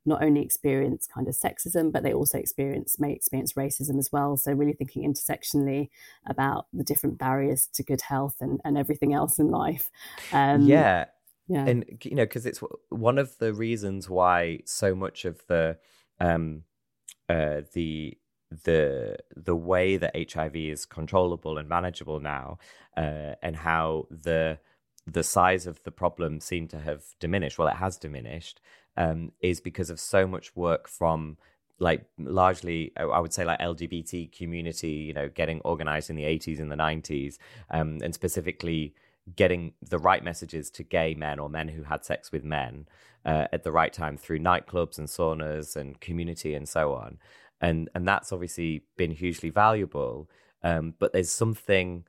not 0.06 0.22
only 0.22 0.42
experience 0.42 1.06
kind 1.06 1.28
of 1.28 1.34
sexism, 1.34 1.92
but 1.92 2.02
they 2.02 2.12
also 2.12 2.38
experience 2.38 2.98
may 2.98 3.12
experience 3.12 3.54
racism 3.54 3.98
as 3.98 4.10
well. 4.12 4.36
So 4.36 4.52
really 4.52 4.74
thinking 4.74 5.02
intersectionally 5.10 5.88
about 6.26 6.66
the 6.72 6.84
different 6.84 7.18
barriers 7.18 7.68
to 7.74 7.82
good 7.82 8.02
health 8.02 8.36
and, 8.40 8.60
and 8.64 8.76
everything 8.76 9.14
else 9.14 9.38
in 9.38 9.50
life. 9.50 9.90
Um, 10.32 10.62
yeah. 10.62 11.06
Yeah. 11.46 11.66
And, 11.66 11.84
you 12.02 12.14
know, 12.14 12.24
because 12.24 12.46
it's 12.46 12.62
one 12.88 13.18
of 13.18 13.36
the 13.38 13.52
reasons 13.52 14.08
why 14.08 14.60
so 14.64 14.94
much 14.94 15.24
of 15.24 15.46
the, 15.46 15.76
um, 16.18 16.62
uh, 17.28 17.62
the, 17.74 18.16
the 18.62 19.16
the 19.34 19.56
way 19.56 19.96
that 19.96 20.14
HIV 20.32 20.54
is 20.56 20.86
controllable 20.86 21.58
and 21.58 21.68
manageable 21.68 22.20
now, 22.20 22.58
uh, 22.96 23.34
and 23.42 23.56
how 23.56 24.06
the 24.10 24.58
the 25.06 25.24
size 25.24 25.66
of 25.66 25.82
the 25.82 25.90
problem 25.90 26.40
seemed 26.40 26.70
to 26.70 26.78
have 26.78 27.02
diminished. 27.18 27.58
Well, 27.58 27.68
it 27.68 27.76
has 27.76 27.96
diminished, 27.96 28.60
um, 28.96 29.32
is 29.40 29.60
because 29.60 29.90
of 29.90 29.98
so 30.00 30.26
much 30.26 30.54
work 30.56 30.88
from 30.88 31.36
like 31.80 32.04
largely 32.18 32.92
i 32.96 33.18
would 33.18 33.32
say 33.32 33.44
like 33.44 33.58
lgbt 33.58 34.30
community 34.30 34.92
you 34.92 35.12
know 35.12 35.28
getting 35.28 35.60
organized 35.62 36.08
in 36.08 36.14
the 36.14 36.22
80s 36.22 36.60
and 36.60 36.70
the 36.70 36.76
90s 36.76 37.36
um, 37.70 37.98
and 38.00 38.14
specifically 38.14 38.94
getting 39.36 39.72
the 39.82 39.98
right 39.98 40.22
messages 40.22 40.70
to 40.70 40.82
gay 40.82 41.14
men 41.14 41.38
or 41.38 41.48
men 41.48 41.68
who 41.68 41.82
had 41.82 42.04
sex 42.04 42.30
with 42.30 42.44
men 42.44 42.86
uh, 43.24 43.46
at 43.52 43.62
the 43.62 43.72
right 43.72 43.92
time 43.92 44.16
through 44.16 44.38
nightclubs 44.38 44.98
and 44.98 45.08
saunas 45.08 45.76
and 45.76 46.00
community 46.00 46.54
and 46.54 46.68
so 46.68 46.92
on. 46.92 47.18
And 47.60 47.88
and 47.94 48.06
that's 48.06 48.32
obviously 48.32 48.84
been 48.96 49.12
hugely 49.12 49.50
valuable 49.50 50.28
um, 50.62 50.94
but 50.98 51.12
there's 51.12 51.30
something 51.30 52.04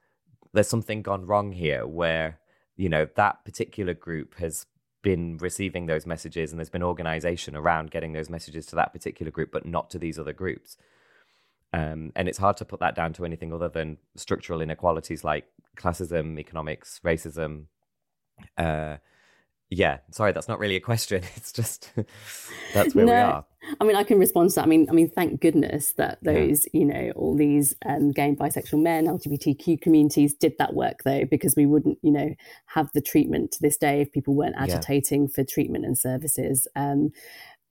there's 0.53 0.67
something 0.67 1.01
gone 1.01 1.25
wrong 1.25 1.51
here 1.51 1.85
where 1.85 2.39
you 2.75 2.89
know 2.89 3.07
that 3.15 3.45
particular 3.45 3.93
group 3.93 4.35
has 4.35 4.65
been 5.05 5.37
receiving 5.37 5.85
those 5.85 6.07
messages 6.07 6.51
and 6.51 6.59
there's 6.59 6.71
been 6.71 6.81
organization 6.81 7.55
around 7.55 7.91
getting 7.91 8.13
those 8.13 8.27
messages 8.27 8.65
to 8.65 8.75
that 8.75 8.91
particular 8.91 9.31
group 9.31 9.51
but 9.51 9.63
not 9.63 9.91
to 9.91 9.99
these 9.99 10.17
other 10.17 10.33
groups. 10.33 10.77
Um, 11.73 12.11
and 12.15 12.27
it's 12.27 12.39
hard 12.39 12.57
to 12.57 12.65
put 12.65 12.79
that 12.79 12.95
down 12.95 13.13
to 13.13 13.23
anything 13.23 13.53
other 13.53 13.69
than 13.69 13.97
structural 14.15 14.61
inequalities 14.61 15.23
like 15.23 15.45
classism 15.77 16.39
economics 16.39 16.99
racism 17.05 17.65
uh, 18.57 18.97
yeah 19.69 19.97
sorry 20.11 20.31
that's 20.31 20.47
not 20.47 20.59
really 20.59 20.75
a 20.75 20.79
question 20.79 21.23
it's 21.35 21.51
just 21.51 21.91
that's 22.73 22.93
where 22.93 23.05
no, 23.05 23.11
we 23.11 23.17
are 23.17 23.45
i 23.79 23.83
mean 23.83 23.95
i 23.95 24.03
can 24.03 24.19
respond 24.19 24.49
to 24.49 24.55
that 24.55 24.63
i 24.63 24.67
mean 24.67 24.87
i 24.89 24.93
mean 24.93 25.09
thank 25.09 25.41
goodness 25.41 25.93
that 25.93 26.19
those 26.21 26.65
yeah. 26.71 26.79
you 26.79 26.85
know 26.85 27.11
all 27.15 27.35
these 27.35 27.73
um, 27.85 28.11
gay 28.11 28.25
and 28.25 28.37
bisexual 28.37 28.81
men 28.81 29.05
lgbtq 29.05 29.81
communities 29.81 30.33
did 30.33 30.53
that 30.59 30.73
work 30.73 30.99
though 31.03 31.25
because 31.25 31.55
we 31.55 31.65
wouldn't 31.65 31.97
you 32.01 32.11
know 32.11 32.33
have 32.67 32.89
the 32.93 33.01
treatment 33.01 33.51
to 33.51 33.61
this 33.61 33.77
day 33.77 34.01
if 34.01 34.11
people 34.11 34.35
weren't 34.35 34.55
agitating 34.57 35.23
yeah. 35.23 35.29
for 35.33 35.43
treatment 35.43 35.85
and 35.85 35.97
services 35.97 36.67
um, 36.75 37.11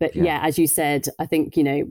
but 0.00 0.14
yeah. 0.16 0.24
yeah 0.24 0.40
as 0.42 0.58
you 0.58 0.66
said 0.66 1.06
i 1.18 1.26
think 1.26 1.56
you 1.56 1.62
know 1.62 1.84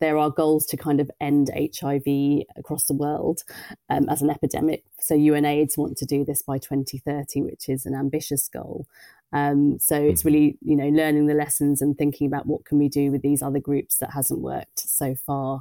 there 0.00 0.16
are 0.16 0.30
goals 0.30 0.66
to 0.66 0.76
kind 0.76 0.98
of 0.98 1.10
end 1.20 1.50
HIV 1.54 2.46
across 2.56 2.84
the 2.84 2.94
world 2.94 3.42
um, 3.88 4.08
as 4.08 4.22
an 4.22 4.30
epidemic. 4.30 4.82
So 4.98 5.14
UNAIDS 5.14 5.76
want 5.78 5.98
to 5.98 6.06
do 6.06 6.24
this 6.24 6.42
by 6.42 6.58
2030, 6.58 7.42
which 7.42 7.68
is 7.68 7.86
an 7.86 7.94
ambitious 7.94 8.48
goal. 8.48 8.86
Um, 9.32 9.78
so 9.78 9.96
it's 9.96 10.20
mm-hmm. 10.20 10.28
really, 10.28 10.58
you 10.62 10.76
know, 10.76 10.88
learning 10.88 11.26
the 11.26 11.34
lessons 11.34 11.80
and 11.80 11.96
thinking 11.96 12.26
about 12.26 12.46
what 12.46 12.64
can 12.64 12.78
we 12.78 12.88
do 12.88 13.10
with 13.10 13.22
these 13.22 13.42
other 13.42 13.60
groups 13.60 13.98
that 13.98 14.12
hasn't 14.12 14.40
worked 14.40 14.80
so 14.80 15.14
far. 15.14 15.60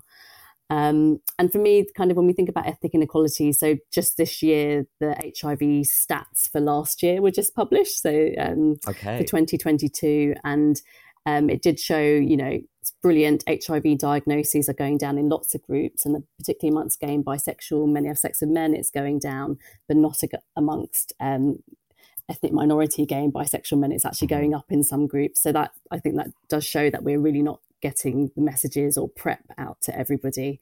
Um, 0.71 1.19
and 1.39 1.51
for 1.51 1.57
me, 1.57 1.85
kind 1.97 2.11
of 2.11 2.17
when 2.17 2.27
we 2.27 2.33
think 2.33 2.49
about 2.49 2.67
ethnic 2.67 2.93
inequality, 2.93 3.51
so 3.53 3.77
just 3.91 4.17
this 4.17 4.43
year, 4.43 4.85
the 4.99 5.15
HIV 5.15 5.59
stats 5.87 6.49
for 6.51 6.61
last 6.61 7.01
year 7.01 7.21
were 7.21 7.31
just 7.31 7.55
published. 7.55 8.01
So 8.01 8.29
um, 8.37 8.77
okay. 8.87 9.17
for 9.17 9.23
2022, 9.23 10.35
and 10.43 10.79
um, 11.25 11.49
it 11.49 11.61
did 11.61 11.79
show, 11.79 11.99
you 11.99 12.37
know, 12.37 12.59
it's 12.81 12.91
brilliant. 13.01 13.43
HIV 13.47 13.97
diagnoses 13.97 14.69
are 14.69 14.73
going 14.73 14.97
down 14.97 15.17
in 15.17 15.29
lots 15.29 15.55
of 15.55 15.63
groups, 15.63 16.05
and 16.05 16.23
particularly 16.37 16.75
amongst 16.75 16.99
gay 16.99 17.13
and 17.15 17.25
bisexual, 17.25 17.87
many 17.87 18.07
have 18.07 18.17
sex 18.19 18.41
with 18.41 18.49
men, 18.49 18.75
it's 18.75 18.91
going 18.91 19.19
down, 19.19 19.57
but 19.87 19.97
not 19.97 20.21
amongst 20.55 21.13
um, 21.19 21.59
ethnic 22.29 22.53
minority 22.53 23.05
gay 23.05 23.23
and 23.23 23.33
bisexual 23.33 23.79
men 23.79 23.91
it's 23.91 24.05
actually 24.05 24.27
mm-hmm. 24.27 24.37
going 24.37 24.53
up 24.53 24.65
in 24.69 24.83
some 24.83 25.07
groups 25.07 25.41
so 25.41 25.51
that 25.51 25.71
i 25.91 25.99
think 25.99 26.15
that 26.15 26.27
does 26.47 26.65
show 26.65 26.89
that 26.89 27.03
we're 27.03 27.19
really 27.19 27.41
not 27.41 27.59
getting 27.81 28.29
the 28.35 28.41
messages 28.41 28.97
or 28.97 29.07
prep 29.09 29.43
out 29.57 29.79
to 29.81 29.97
everybody 29.97 30.59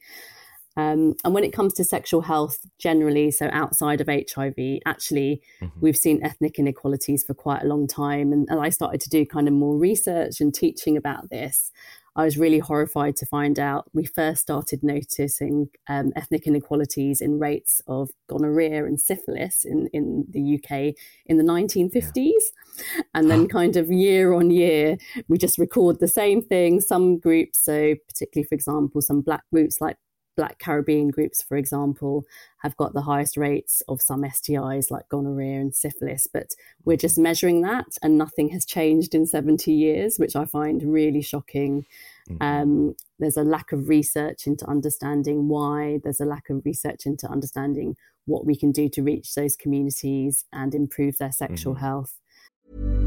um, 0.76 1.16
and 1.26 1.34
when 1.34 1.44
it 1.44 1.54
comes 1.54 1.74
to 1.74 1.84
sexual 1.84 2.22
health 2.22 2.60
generally 2.78 3.32
so 3.32 3.50
outside 3.52 4.00
of 4.00 4.08
hiv 4.08 4.80
actually 4.86 5.42
mm-hmm. 5.62 5.80
we've 5.80 5.98
seen 5.98 6.24
ethnic 6.24 6.60
inequalities 6.60 7.24
for 7.24 7.34
quite 7.34 7.64
a 7.64 7.68
long 7.68 7.88
time 7.88 8.32
and, 8.32 8.48
and 8.50 8.60
i 8.60 8.70
started 8.70 9.02
to 9.02 9.10
do 9.10 9.26
kind 9.26 9.48
of 9.48 9.54
more 9.54 9.76
research 9.76 10.40
and 10.40 10.54
teaching 10.54 10.96
about 10.96 11.30
this 11.30 11.72
I 12.18 12.26
was 12.26 12.38
really 12.38 12.58
horrified 12.58 13.16
to 13.18 13.28
find 13.28 13.60
out 13.60 13.86
we 13.94 14.06
first 14.06 14.42
started 14.42 14.84
noticing 14.84 15.70
um, 15.88 16.12
ethnic 16.16 16.48
inequalities 16.48 17.22
in 17.22 17.38
rates 17.38 17.80
of 17.88 18.10
gonorrhea 18.28 18.86
and 18.86 19.00
syphilis 19.00 19.64
in, 19.64 19.88
in 19.94 20.26
the 20.28 20.56
UK 20.56 20.96
in 21.28 21.38
the 21.38 21.44
1950s. 21.44 22.16
Yeah. 22.16 23.02
And 23.14 23.30
then, 23.30 23.48
kind 23.48 23.78
of 23.78 23.92
year 23.92 24.34
on 24.34 24.50
year, 24.50 24.98
we 25.28 25.38
just 25.38 25.60
record 25.60 26.00
the 26.00 26.08
same 26.08 26.42
thing. 26.42 26.82
Some 26.82 27.20
groups, 27.20 27.60
so 27.64 27.94
particularly, 28.08 28.48
for 28.48 28.56
example, 28.56 29.02
some 29.02 29.22
black 29.22 29.44
groups 29.54 29.80
like 29.80 29.98
Black 30.38 30.60
Caribbean 30.60 31.10
groups, 31.10 31.42
for 31.42 31.58
example, 31.58 32.24
have 32.60 32.78
got 32.78 32.94
the 32.94 33.02
highest 33.02 33.36
rates 33.36 33.82
of 33.90 34.02
some 34.02 34.22
STIs 34.22 34.90
like 34.90 35.10
gonorrhea 35.10 35.60
and 35.60 35.76
syphilis, 35.76 36.28
but 36.32 36.54
we're 36.86 36.96
just 36.96 37.18
measuring 37.18 37.62
that 37.64 37.98
and 38.02 38.18
nothing 38.18 38.50
has 38.50 38.66
changed 38.66 39.14
in 39.14 39.26
70 39.26 39.72
years, 39.74 40.18
which 40.18 40.36
I 40.36 40.46
find 40.46 40.82
really 40.84 41.22
shocking. 41.22 41.86
Mm-hmm. 42.30 42.44
Um, 42.44 42.96
there's 43.20 43.38
a 43.38 43.44
lack 43.44 43.72
of 43.72 43.90
research 43.90 44.48
into 44.48 44.66
understanding 44.68 45.50
why, 45.50 46.00
there's 46.04 46.22
a 46.22 46.26
lack 46.26 46.50
of 46.50 46.64
research 46.64 47.06
into 47.06 47.28
understanding 47.28 47.98
what 48.26 48.46
we 48.46 48.56
can 48.56 48.72
do 48.72 48.88
to 48.90 49.02
reach 49.02 49.34
those 49.34 49.56
communities 49.56 50.46
and 50.54 50.76
improve 50.76 51.18
their 51.18 51.32
sexual 51.32 51.74
mm-hmm. 51.74 51.86
health. 51.86 53.07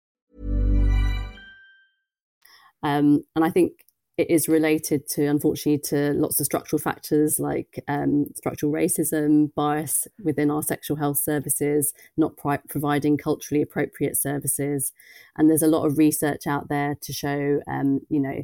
Um, 2.83 3.23
and 3.35 3.45
I 3.45 3.49
think 3.49 3.85
it 4.17 4.29
is 4.29 4.47
related 4.47 5.07
to, 5.09 5.25
unfortunately, 5.25 5.79
to 5.89 6.13
lots 6.13 6.39
of 6.39 6.45
structural 6.45 6.79
factors 6.79 7.39
like 7.39 7.83
um, 7.87 8.25
structural 8.35 8.71
racism, 8.71 9.53
bias 9.55 10.07
within 10.23 10.51
our 10.51 10.61
sexual 10.61 10.97
health 10.97 11.17
services, 11.17 11.93
not 12.17 12.37
pri- 12.37 12.59
providing 12.69 13.17
culturally 13.17 13.61
appropriate 13.61 14.17
services. 14.17 14.91
And 15.37 15.49
there's 15.49 15.63
a 15.63 15.67
lot 15.67 15.85
of 15.85 15.97
research 15.97 16.45
out 16.45 16.67
there 16.69 16.95
to 17.01 17.13
show, 17.13 17.61
um, 17.67 18.01
you 18.09 18.19
know, 18.19 18.43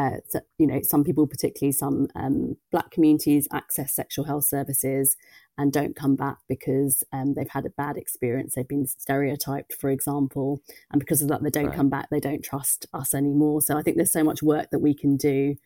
uh, 0.00 0.40
you 0.58 0.66
know, 0.66 0.80
some 0.82 1.04
people, 1.04 1.26
particularly 1.26 1.72
some 1.72 2.08
um, 2.14 2.56
Black 2.70 2.90
communities, 2.90 3.48
access 3.52 3.92
sexual 3.94 4.24
health 4.24 4.44
services 4.44 5.16
and 5.58 5.72
don't 5.72 5.94
come 5.94 6.16
back 6.16 6.38
because 6.48 7.04
um, 7.12 7.34
they've 7.34 7.50
had 7.50 7.66
a 7.66 7.70
bad 7.70 7.96
experience. 7.96 8.54
They've 8.54 8.66
been 8.66 8.86
stereotyped, 8.86 9.74
for 9.74 9.90
example, 9.90 10.62
and 10.90 11.00
because 11.00 11.20
of 11.20 11.28
that, 11.28 11.42
they 11.42 11.50
don't 11.50 11.66
right. 11.66 11.76
come 11.76 11.90
back. 11.90 12.08
They 12.10 12.20
don't 12.20 12.42
trust 12.42 12.86
us 12.94 13.14
anymore. 13.14 13.60
So 13.60 13.76
I 13.76 13.82
think 13.82 13.96
there's 13.96 14.12
so 14.12 14.24
much 14.24 14.42
work 14.42 14.70
that 14.70 14.78
we 14.78 14.94
can 14.94 15.16
do. 15.16 15.56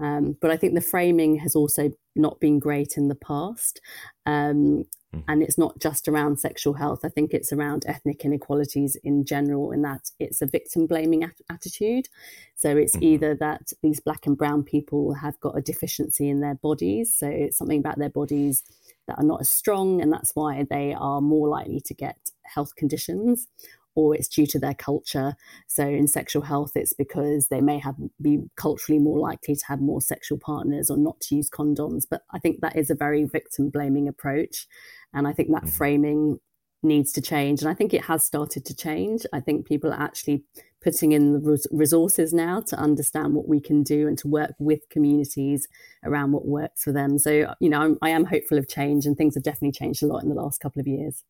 Um, 0.00 0.36
but 0.40 0.50
I 0.50 0.56
think 0.56 0.74
the 0.74 0.80
framing 0.80 1.36
has 1.38 1.54
also 1.56 1.90
not 2.14 2.40
been 2.40 2.58
great 2.58 2.96
in 2.96 3.08
the 3.08 3.14
past. 3.16 3.80
Um, 4.26 4.84
Mm-hmm. 5.14 5.30
And 5.30 5.42
it's 5.42 5.58
not 5.58 5.78
just 5.78 6.08
around 6.08 6.38
sexual 6.38 6.74
health. 6.74 7.00
I 7.04 7.08
think 7.08 7.32
it's 7.32 7.52
around 7.52 7.84
ethnic 7.86 8.24
inequalities 8.24 8.96
in 9.02 9.24
general, 9.24 9.72
in 9.72 9.82
that 9.82 10.10
it's 10.18 10.42
a 10.42 10.46
victim 10.46 10.86
blaming 10.86 11.24
at- 11.24 11.40
attitude. 11.50 12.08
So 12.54 12.76
it's 12.76 12.96
mm-hmm. 12.96 13.04
either 13.04 13.34
that 13.36 13.72
these 13.82 14.00
black 14.00 14.26
and 14.26 14.36
brown 14.36 14.62
people 14.62 15.14
have 15.14 15.38
got 15.40 15.58
a 15.58 15.62
deficiency 15.62 16.28
in 16.28 16.40
their 16.40 16.54
bodies. 16.54 17.14
So 17.16 17.26
it's 17.26 17.56
something 17.56 17.78
about 17.78 17.98
their 17.98 18.10
bodies 18.10 18.62
that 19.06 19.18
are 19.18 19.24
not 19.24 19.40
as 19.40 19.50
strong, 19.50 20.00
and 20.00 20.12
that's 20.12 20.32
why 20.34 20.64
they 20.68 20.94
are 20.94 21.20
more 21.20 21.48
likely 21.48 21.80
to 21.86 21.94
get 21.94 22.16
health 22.44 22.74
conditions 22.76 23.48
or 23.94 24.14
it's 24.14 24.28
due 24.28 24.46
to 24.46 24.58
their 24.58 24.74
culture. 24.74 25.34
So 25.66 25.86
in 25.86 26.06
sexual 26.06 26.42
health, 26.42 26.72
it's 26.74 26.92
because 26.92 27.48
they 27.48 27.60
may 27.60 27.78
have 27.78 27.96
be 28.20 28.42
culturally 28.56 28.98
more 28.98 29.18
likely 29.18 29.54
to 29.54 29.66
have 29.66 29.80
more 29.80 30.00
sexual 30.00 30.38
partners 30.38 30.90
or 30.90 30.96
not 30.96 31.20
to 31.22 31.36
use 31.36 31.50
condoms. 31.50 32.04
But 32.08 32.22
I 32.32 32.38
think 32.38 32.60
that 32.60 32.76
is 32.76 32.90
a 32.90 32.94
very 32.94 33.24
victim 33.24 33.70
blaming 33.70 34.08
approach, 34.08 34.66
and 35.12 35.26
I 35.26 35.32
think 35.32 35.50
that 35.50 35.62
mm-hmm. 35.62 35.76
framing 35.76 36.40
needs 36.82 37.12
to 37.12 37.20
change. 37.22 37.62
And 37.62 37.70
I 37.70 37.74
think 37.74 37.94
it 37.94 38.04
has 38.04 38.24
started 38.24 38.64
to 38.66 38.76
change. 38.76 39.24
I 39.32 39.40
think 39.40 39.66
people 39.66 39.90
are 39.90 40.00
actually 40.00 40.44
putting 40.82 41.12
in 41.12 41.32
the 41.32 41.66
resources 41.70 42.34
now 42.34 42.60
to 42.60 42.76
understand 42.76 43.32
what 43.32 43.48
we 43.48 43.58
can 43.58 43.82
do 43.82 44.06
and 44.06 44.18
to 44.18 44.28
work 44.28 44.52
with 44.58 44.80
communities 44.90 45.66
around 46.04 46.32
what 46.32 46.46
works 46.46 46.82
for 46.82 46.92
them. 46.92 47.18
So, 47.18 47.54
you 47.58 47.70
know, 47.70 47.80
I'm, 47.80 47.98
I 48.02 48.10
am 48.10 48.26
hopeful 48.26 48.58
of 48.58 48.68
change, 48.68 49.06
and 49.06 49.16
things 49.16 49.34
have 49.34 49.44
definitely 49.44 49.72
changed 49.72 50.02
a 50.02 50.06
lot 50.06 50.22
in 50.22 50.28
the 50.28 50.34
last 50.34 50.60
couple 50.60 50.80
of 50.80 50.86
years 50.86 51.24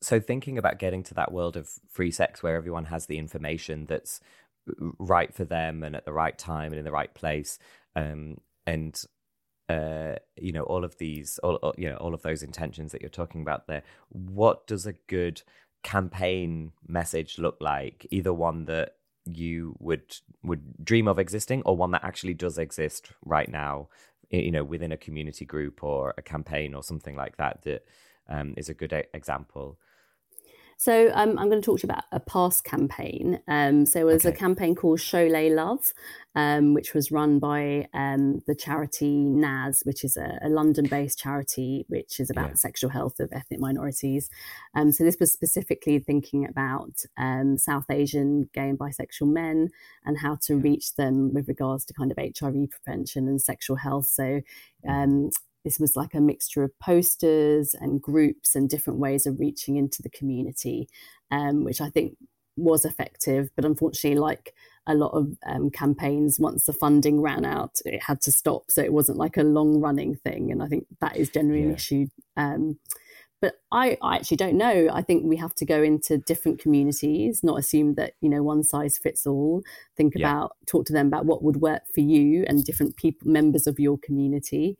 so 0.00 0.20
thinking 0.20 0.58
about 0.58 0.78
getting 0.78 1.02
to 1.02 1.14
that 1.14 1.32
world 1.32 1.56
of 1.56 1.68
free 1.88 2.10
sex 2.10 2.42
where 2.42 2.56
everyone 2.56 2.86
has 2.86 3.06
the 3.06 3.18
information 3.18 3.86
that's 3.86 4.20
right 4.98 5.34
for 5.34 5.44
them 5.44 5.82
and 5.82 5.96
at 5.96 6.04
the 6.04 6.12
right 6.12 6.38
time 6.38 6.72
and 6.72 6.78
in 6.78 6.84
the 6.84 6.92
right 6.92 7.14
place 7.14 7.58
um, 7.96 8.36
and 8.66 9.02
uh, 9.68 10.14
you 10.36 10.52
know 10.52 10.62
all 10.62 10.84
of 10.84 10.96
these 10.98 11.38
all 11.42 11.74
you 11.76 11.88
know 11.88 11.96
all 11.96 12.14
of 12.14 12.22
those 12.22 12.42
intentions 12.42 12.92
that 12.92 13.00
you're 13.00 13.10
talking 13.10 13.42
about 13.42 13.66
there 13.66 13.82
what 14.08 14.66
does 14.66 14.86
a 14.86 14.94
good 15.08 15.42
campaign 15.82 16.72
message 16.86 17.38
look 17.38 17.56
like? 17.60 18.06
Either 18.10 18.32
one 18.32 18.64
that 18.66 18.96
you 19.24 19.76
would 19.78 20.16
would 20.42 20.84
dream 20.84 21.06
of 21.06 21.18
existing 21.18 21.62
or 21.62 21.76
one 21.76 21.90
that 21.90 22.04
actually 22.04 22.32
does 22.32 22.56
exist 22.56 23.12
right 23.26 23.50
now 23.50 23.86
you 24.30 24.50
know 24.50 24.64
within 24.64 24.90
a 24.90 24.96
community 24.96 25.44
group 25.44 25.84
or 25.84 26.14
a 26.16 26.22
campaign 26.22 26.72
or 26.72 26.82
something 26.82 27.14
like 27.14 27.36
that 27.36 27.60
that 27.62 27.84
um, 28.30 28.54
is 28.56 28.70
a 28.70 28.74
good 28.74 28.90
example 29.12 29.78
so 30.80 31.10
um, 31.12 31.36
I'm 31.36 31.50
going 31.50 31.60
to 31.60 31.66
talk 31.66 31.80
to 31.80 31.86
you 31.88 31.90
about 31.90 32.04
a 32.12 32.20
past 32.20 32.62
campaign. 32.62 33.40
Um, 33.48 33.84
so 33.84 33.98
it 33.98 34.04
was 34.04 34.24
okay. 34.24 34.32
a 34.32 34.38
campaign 34.38 34.76
called 34.76 35.00
Sholay 35.00 35.52
Love, 35.52 35.92
um, 36.36 36.72
which 36.72 36.94
was 36.94 37.10
run 37.10 37.40
by 37.40 37.88
um, 37.94 38.42
the 38.46 38.54
charity 38.54 39.24
NAZ, 39.24 39.82
which 39.82 40.04
is 40.04 40.16
a, 40.16 40.38
a 40.40 40.48
London-based 40.48 41.18
charity 41.18 41.84
which 41.88 42.20
is 42.20 42.30
about 42.30 42.46
yeah. 42.46 42.52
the 42.52 42.58
sexual 42.58 42.90
health 42.90 43.18
of 43.18 43.32
ethnic 43.32 43.58
minorities. 43.58 44.30
Um, 44.76 44.92
so 44.92 45.02
this 45.02 45.16
was 45.18 45.32
specifically 45.32 45.98
thinking 45.98 46.46
about 46.46 47.02
um, 47.16 47.58
South 47.58 47.90
Asian 47.90 48.48
gay 48.54 48.68
and 48.68 48.78
bisexual 48.78 49.32
men 49.32 49.70
and 50.04 50.18
how 50.18 50.36
to 50.42 50.54
reach 50.56 50.94
them 50.94 51.34
with 51.34 51.48
regards 51.48 51.84
to 51.86 51.92
kind 51.92 52.12
of 52.12 52.18
HIV 52.18 52.70
prevention 52.70 53.26
and 53.26 53.42
sexual 53.42 53.78
health. 53.78 54.06
So 54.06 54.42
um, 54.88 55.30
this 55.64 55.78
was 55.78 55.96
like 55.96 56.14
a 56.14 56.20
mixture 56.20 56.62
of 56.62 56.78
posters 56.78 57.74
and 57.74 58.00
groups 58.00 58.54
and 58.54 58.68
different 58.68 58.98
ways 58.98 59.26
of 59.26 59.38
reaching 59.38 59.76
into 59.76 60.02
the 60.02 60.10
community, 60.10 60.88
um, 61.30 61.64
which 61.64 61.80
I 61.80 61.90
think 61.90 62.16
was 62.56 62.84
effective. 62.84 63.50
But 63.56 63.64
unfortunately, 63.64 64.18
like 64.18 64.54
a 64.86 64.94
lot 64.94 65.12
of 65.12 65.36
um, 65.46 65.70
campaigns, 65.70 66.38
once 66.40 66.66
the 66.66 66.72
funding 66.72 67.20
ran 67.20 67.44
out, 67.44 67.78
it 67.84 68.02
had 68.02 68.20
to 68.22 68.32
stop. 68.32 68.70
So 68.70 68.82
it 68.82 68.92
wasn't 68.92 69.18
like 69.18 69.36
a 69.36 69.42
long 69.42 69.80
running 69.80 70.16
thing. 70.16 70.50
And 70.50 70.62
I 70.62 70.66
think 70.66 70.86
that 71.00 71.16
is 71.16 71.30
generally 71.30 71.62
yeah. 71.62 71.68
an 71.68 71.74
issue. 71.74 72.06
Um, 72.36 72.78
but 73.40 73.54
I, 73.70 73.96
I 74.02 74.16
actually 74.16 74.38
don't 74.38 74.56
know. 74.56 74.88
I 74.92 75.02
think 75.02 75.24
we 75.24 75.36
have 75.36 75.54
to 75.56 75.64
go 75.64 75.80
into 75.80 76.18
different 76.18 76.60
communities, 76.60 77.44
not 77.44 77.58
assume 77.58 77.94
that 77.94 78.14
you 78.20 78.28
know 78.28 78.42
one 78.42 78.64
size 78.64 78.98
fits 78.98 79.26
all. 79.26 79.62
Think 79.96 80.14
yeah. 80.16 80.28
about 80.28 80.56
talk 80.66 80.86
to 80.86 80.92
them 80.92 81.06
about 81.06 81.24
what 81.24 81.44
would 81.44 81.58
work 81.58 81.82
for 81.94 82.00
you 82.00 82.44
and 82.48 82.64
different 82.64 82.96
people, 82.96 83.30
members 83.30 83.68
of 83.68 83.78
your 83.78 83.96
community, 83.98 84.76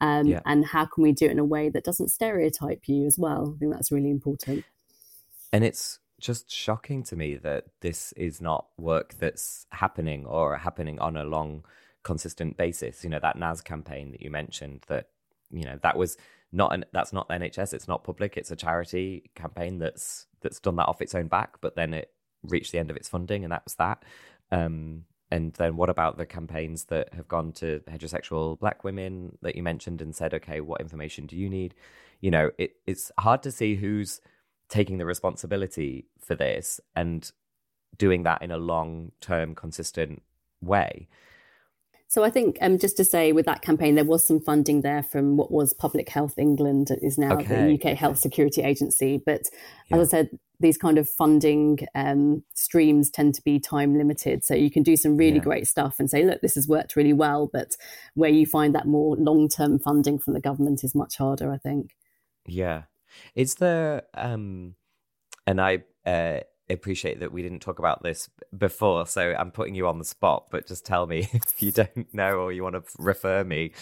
um, 0.00 0.26
yeah. 0.26 0.40
and 0.46 0.64
how 0.64 0.84
can 0.86 1.02
we 1.02 1.12
do 1.12 1.26
it 1.26 1.32
in 1.32 1.38
a 1.38 1.44
way 1.44 1.68
that 1.68 1.84
doesn't 1.84 2.08
stereotype 2.08 2.82
you 2.86 3.06
as 3.06 3.18
well? 3.18 3.54
I 3.56 3.58
think 3.58 3.72
that's 3.72 3.92
really 3.92 4.10
important. 4.10 4.64
And 5.52 5.64
it's 5.64 5.98
just 6.20 6.50
shocking 6.50 7.02
to 7.04 7.16
me 7.16 7.36
that 7.36 7.64
this 7.80 8.12
is 8.12 8.40
not 8.40 8.66
work 8.76 9.14
that's 9.18 9.66
happening 9.70 10.26
or 10.26 10.56
happening 10.56 10.98
on 10.98 11.16
a 11.16 11.24
long 11.24 11.64
consistent 12.02 12.56
basis. 12.56 13.04
You 13.04 13.10
know 13.10 13.20
that 13.20 13.36
NAZ 13.36 13.60
campaign 13.60 14.12
that 14.12 14.22
you 14.22 14.30
mentioned 14.30 14.84
that 14.88 15.08
you 15.50 15.64
know 15.64 15.78
that 15.82 15.96
was 15.96 16.16
not 16.52 16.72
an 16.72 16.84
that's 16.92 17.12
not 17.12 17.28
nhs 17.28 17.74
it's 17.74 17.88
not 17.88 18.04
public 18.04 18.36
it's 18.36 18.52
a 18.52 18.56
charity 18.56 19.28
campaign 19.34 19.78
that's 19.78 20.26
that's 20.40 20.60
done 20.60 20.76
that 20.76 20.86
off 20.86 21.02
its 21.02 21.14
own 21.14 21.26
back 21.26 21.56
but 21.60 21.74
then 21.74 21.92
it 21.92 22.14
reached 22.44 22.72
the 22.72 22.78
end 22.78 22.90
of 22.90 22.96
its 22.96 23.08
funding 23.08 23.44
and 23.44 23.52
that 23.52 23.64
was 23.64 23.74
that. 23.76 24.02
Um 24.50 25.04
and 25.34 25.52
then 25.54 25.76
what 25.76 25.90
about 25.90 26.16
the 26.16 26.26
campaigns 26.26 26.84
that 26.84 27.12
have 27.12 27.26
gone 27.26 27.50
to 27.54 27.80
heterosexual 27.90 28.56
black 28.56 28.84
women 28.84 29.36
that 29.42 29.56
you 29.56 29.64
mentioned 29.64 30.00
and 30.00 30.14
said, 30.14 30.32
okay, 30.32 30.60
what 30.60 30.80
information 30.80 31.26
do 31.26 31.36
you 31.36 31.50
need? 31.50 31.74
You 32.20 32.30
know, 32.30 32.52
it, 32.56 32.76
it's 32.86 33.10
hard 33.18 33.42
to 33.42 33.50
see 33.50 33.74
who's 33.74 34.20
taking 34.68 34.98
the 34.98 35.04
responsibility 35.04 36.06
for 36.20 36.36
this 36.36 36.80
and 36.94 37.32
doing 37.98 38.22
that 38.22 38.42
in 38.42 38.52
a 38.52 38.56
long 38.56 39.10
term, 39.20 39.56
consistent 39.56 40.22
way. 40.62 41.08
So 42.08 42.22
I 42.22 42.30
think 42.30 42.58
um, 42.60 42.78
just 42.78 42.96
to 42.98 43.04
say 43.04 43.32
with 43.32 43.46
that 43.46 43.62
campaign, 43.62 43.94
there 43.94 44.04
was 44.04 44.26
some 44.26 44.40
funding 44.40 44.82
there 44.82 45.02
from 45.02 45.36
what 45.36 45.50
was 45.50 45.72
Public 45.72 46.08
Health 46.08 46.38
England, 46.38 46.90
is 47.02 47.18
now 47.18 47.34
okay. 47.34 47.44
the 47.44 47.74
UK 47.74 47.96
Health 47.96 48.18
Security 48.18 48.62
Agency. 48.62 49.20
But 49.24 49.42
yeah. 49.88 49.96
as 49.96 50.08
I 50.08 50.10
said, 50.10 50.38
these 50.60 50.78
kind 50.78 50.98
of 50.98 51.08
funding 51.08 51.80
um, 51.94 52.44
streams 52.54 53.10
tend 53.10 53.34
to 53.34 53.42
be 53.42 53.58
time 53.58 53.96
limited. 53.96 54.44
So 54.44 54.54
you 54.54 54.70
can 54.70 54.82
do 54.82 54.96
some 54.96 55.16
really 55.16 55.36
yeah. 55.36 55.42
great 55.42 55.66
stuff 55.66 55.98
and 55.98 56.08
say, 56.08 56.24
look, 56.24 56.40
this 56.40 56.54
has 56.54 56.68
worked 56.68 56.94
really 56.94 57.12
well. 57.12 57.50
But 57.52 57.76
where 58.14 58.30
you 58.30 58.46
find 58.46 58.74
that 58.74 58.86
more 58.86 59.16
long 59.16 59.48
term 59.48 59.78
funding 59.78 60.18
from 60.18 60.34
the 60.34 60.40
government 60.40 60.84
is 60.84 60.94
much 60.94 61.16
harder, 61.16 61.52
I 61.52 61.58
think. 61.58 61.96
Yeah. 62.46 62.82
Is 63.34 63.56
there, 63.56 64.02
um, 64.14 64.74
and 65.46 65.60
I, 65.60 65.82
uh, 66.06 66.40
appreciate 66.68 67.20
that 67.20 67.32
we 67.32 67.42
didn't 67.42 67.60
talk 67.60 67.78
about 67.78 68.02
this 68.02 68.28
before, 68.56 69.06
so 69.06 69.34
I'm 69.38 69.50
putting 69.50 69.74
you 69.74 69.86
on 69.86 69.98
the 69.98 70.04
spot. 70.04 70.46
But 70.50 70.66
just 70.66 70.86
tell 70.86 71.06
me 71.06 71.28
if 71.32 71.62
you 71.62 71.72
don't 71.72 72.12
know 72.12 72.38
or 72.38 72.52
you 72.52 72.62
want 72.62 72.74
to 72.74 72.82
refer 72.98 73.44
me. 73.44 73.72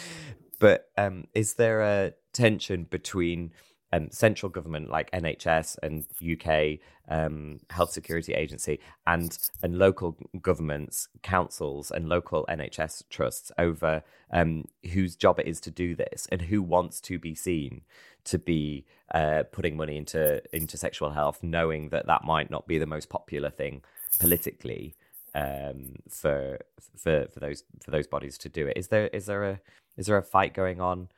But 0.59 0.90
um, 0.97 1.27
is 1.35 1.55
there 1.55 1.83
a 1.83 2.12
tension 2.33 2.85
between 2.85 3.53
um, 3.93 4.11
central 4.11 4.51
government 4.51 4.91
like 4.91 5.11
NHS 5.13 5.79
and 5.83 6.07
UK 6.23 6.81
um, 7.09 7.61
Health 7.71 7.93
Security 7.93 8.35
Agency 8.35 8.81
and 9.07 9.37
and 9.63 9.79
local 9.79 10.17
governments, 10.41 11.09
councils, 11.23 11.91
and 11.91 12.09
local 12.09 12.47
NHS 12.49 13.05
trusts 13.11 13.53
over 13.59 14.03
um, 14.33 14.67
whose 14.93 15.17
job 15.17 15.39
it 15.41 15.47
is 15.47 15.61
to 15.61 15.71
do 15.71 15.95
this 15.95 16.27
and 16.33 16.43
who 16.43 16.63
wants 16.63 17.01
to 17.03 17.19
be 17.19 17.35
seen 17.35 17.83
to 18.25 18.39
be 18.39 18.85
uh, 19.15 19.43
putting 19.53 19.77
money 19.77 19.97
into 19.97 20.43
into 20.55 20.77
sexual 20.79 21.11
health, 21.11 21.43
knowing 21.43 21.91
that 21.91 22.07
that 22.07 22.25
might 22.25 22.51
not 22.51 22.67
be 22.67 22.79
the 22.79 22.87
most 22.87 23.09
popular 23.11 23.51
thing 23.51 23.83
politically. 24.21 24.95
um, 25.35 25.97
for 26.09 26.59
for 26.97 27.27
for 27.33 27.41
those 27.41 27.65
for 27.83 27.91
those 27.91 28.07
bodies 28.07 28.39
to 28.39 28.49
do 28.49 28.67
it. 28.67 28.77
Is 28.77 28.89
there 28.89 29.09
is 29.09 29.27
there 29.27 29.45
a 29.45 29.61
is 29.97 30.07
there 30.07 30.17
a 30.19 30.23
fight 30.23 30.55
going 30.55 30.81
on? 30.81 31.09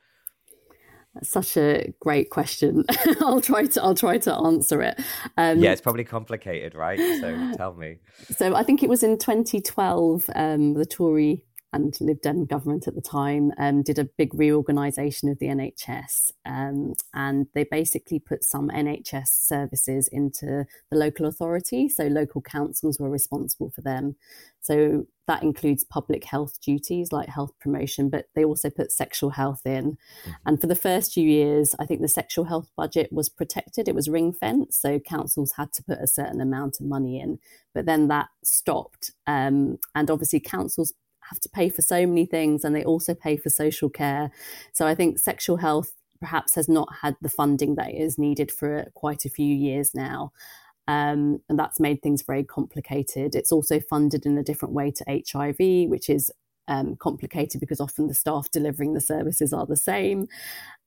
That's 1.15 1.29
such 1.29 1.57
a 1.57 1.93
great 1.99 2.29
question. 2.29 2.83
I'll 3.21 3.41
try 3.41 3.65
to 3.65 3.81
I'll 3.81 3.95
try 3.95 4.17
to 4.19 4.33
answer 4.33 4.81
it. 4.81 4.99
Um, 5.37 5.59
yeah, 5.59 5.71
it's 5.71 5.81
probably 5.81 6.03
complicated, 6.03 6.75
right? 6.75 6.99
So 6.99 7.53
tell 7.57 7.73
me. 7.73 7.97
So 8.37 8.55
I 8.55 8.63
think 8.63 8.81
it 8.81 8.89
was 8.89 9.03
in 9.03 9.17
2012. 9.17 10.29
Um, 10.35 10.73
the 10.73 10.85
Tory 10.85 11.45
and 11.75 11.95
Lib 11.99 12.21
Dem 12.21 12.45
government 12.45 12.87
at 12.87 12.95
the 12.95 13.01
time 13.01 13.51
um, 13.57 13.83
did 13.83 13.99
a 13.99 14.05
big 14.05 14.33
reorganisation 14.33 15.27
of 15.29 15.39
the 15.39 15.47
NHS, 15.47 16.31
um, 16.45 16.93
and 17.13 17.47
they 17.53 17.65
basically 17.65 18.17
put 18.17 18.45
some 18.45 18.69
NHS 18.69 19.27
services 19.27 20.07
into 20.07 20.65
the 20.89 20.97
local 20.97 21.25
authority. 21.25 21.89
So 21.89 22.07
local 22.07 22.41
councils 22.41 22.97
were 22.97 23.09
responsible 23.09 23.71
for 23.71 23.81
them. 23.81 24.15
So 24.61 25.05
that 25.27 25.43
includes 25.43 25.83
public 25.83 26.23
health 26.23 26.59
duties 26.61 27.11
like 27.11 27.29
health 27.29 27.51
promotion, 27.59 28.09
but 28.09 28.25
they 28.35 28.45
also 28.45 28.69
put 28.69 28.91
sexual 28.91 29.31
health 29.31 29.61
in. 29.65 29.91
Mm-hmm. 29.91 30.31
And 30.45 30.61
for 30.61 30.67
the 30.67 30.75
first 30.75 31.13
few 31.13 31.27
years, 31.27 31.75
I 31.77 31.85
think 31.85 32.01
the 32.01 32.07
sexual 32.07 32.45
health 32.45 32.69
budget 32.77 33.11
was 33.11 33.29
protected, 33.29 33.87
it 33.87 33.95
was 33.95 34.09
ring 34.09 34.33
fenced. 34.33 34.81
So 34.81 34.99
councils 34.99 35.53
had 35.57 35.73
to 35.73 35.83
put 35.83 35.99
a 35.99 36.07
certain 36.07 36.41
amount 36.41 36.79
of 36.79 36.85
money 36.85 37.19
in, 37.19 37.39
but 37.73 37.85
then 37.85 38.07
that 38.07 38.29
stopped. 38.43 39.11
Um, 39.27 39.77
and 39.93 40.09
obviously, 40.09 40.39
councils 40.39 40.93
have 41.29 41.39
to 41.41 41.49
pay 41.49 41.69
for 41.69 41.81
so 41.81 42.05
many 42.05 42.25
things 42.25 42.63
and 42.63 42.75
they 42.75 42.83
also 42.83 43.13
pay 43.13 43.37
for 43.37 43.49
social 43.49 43.89
care. 43.89 44.31
So 44.73 44.87
I 44.87 44.95
think 44.95 45.19
sexual 45.19 45.57
health 45.57 45.93
perhaps 46.19 46.55
has 46.55 46.69
not 46.69 46.87
had 47.01 47.15
the 47.21 47.29
funding 47.29 47.75
that 47.75 47.93
is 47.93 48.17
needed 48.17 48.51
for 48.51 48.85
quite 48.93 49.25
a 49.25 49.29
few 49.29 49.53
years 49.53 49.93
now. 49.93 50.31
Um, 50.87 51.41
and 51.49 51.57
that's 51.57 51.79
made 51.79 52.01
things 52.01 52.21
very 52.21 52.43
complicated. 52.43 53.35
It's 53.35 53.51
also 53.51 53.79
funded 53.79 54.25
in 54.25 54.37
a 54.37 54.43
different 54.43 54.73
way 54.73 54.91
to 54.91 55.05
HIV, 55.07 55.89
which 55.89 56.09
is 56.09 56.31
um, 56.67 56.95
complicated 56.95 57.59
because 57.59 57.79
often 57.79 58.07
the 58.07 58.13
staff 58.13 58.49
delivering 58.51 58.93
the 58.93 59.01
services 59.01 59.51
are 59.53 59.65
the 59.65 59.75
same. 59.75 60.27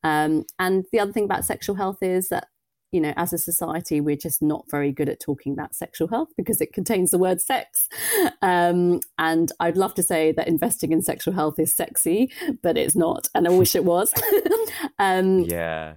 Um, 0.03 0.45
and 0.59 0.85
the 0.93 1.01
other 1.01 1.13
thing 1.13 1.25
about 1.25 1.45
sexual 1.45 1.77
health 1.77 2.03
is 2.03 2.29
that 2.29 2.49
you 2.93 3.01
know, 3.01 3.13
as 3.17 3.33
a 3.33 3.39
society, 3.39 4.01
we're 4.01 4.17
just 4.17 4.43
not 4.43 4.65
very 4.71 4.93
good 4.93 5.09
at 5.09 5.21
talking 5.21 5.53
about 5.53 5.75
sexual 5.75 6.09
health 6.09 6.31
because 6.37 6.61
it 6.61 6.73
contains 6.73 7.11
the 7.11 7.19
word 7.19 7.41
sex. 7.41 7.89
Um, 8.41 9.01
and 9.19 9.53
I'd 9.61 9.77
love 9.77 9.95
to 9.95 10.03
say 10.03 10.33
that 10.33 10.49
investing 10.49 10.93
in 10.93 11.03
sexual 11.03 11.35
health 11.35 11.59
is 11.59 11.75
sexy, 11.75 12.31
but 12.63 12.79
it's 12.79 12.97
not. 12.97 13.29
And 13.35 13.47
I 13.47 13.51
wish 13.51 13.75
it 13.75 13.85
was. 13.85 14.13
um, 14.99 15.41
yeah. 15.41 15.95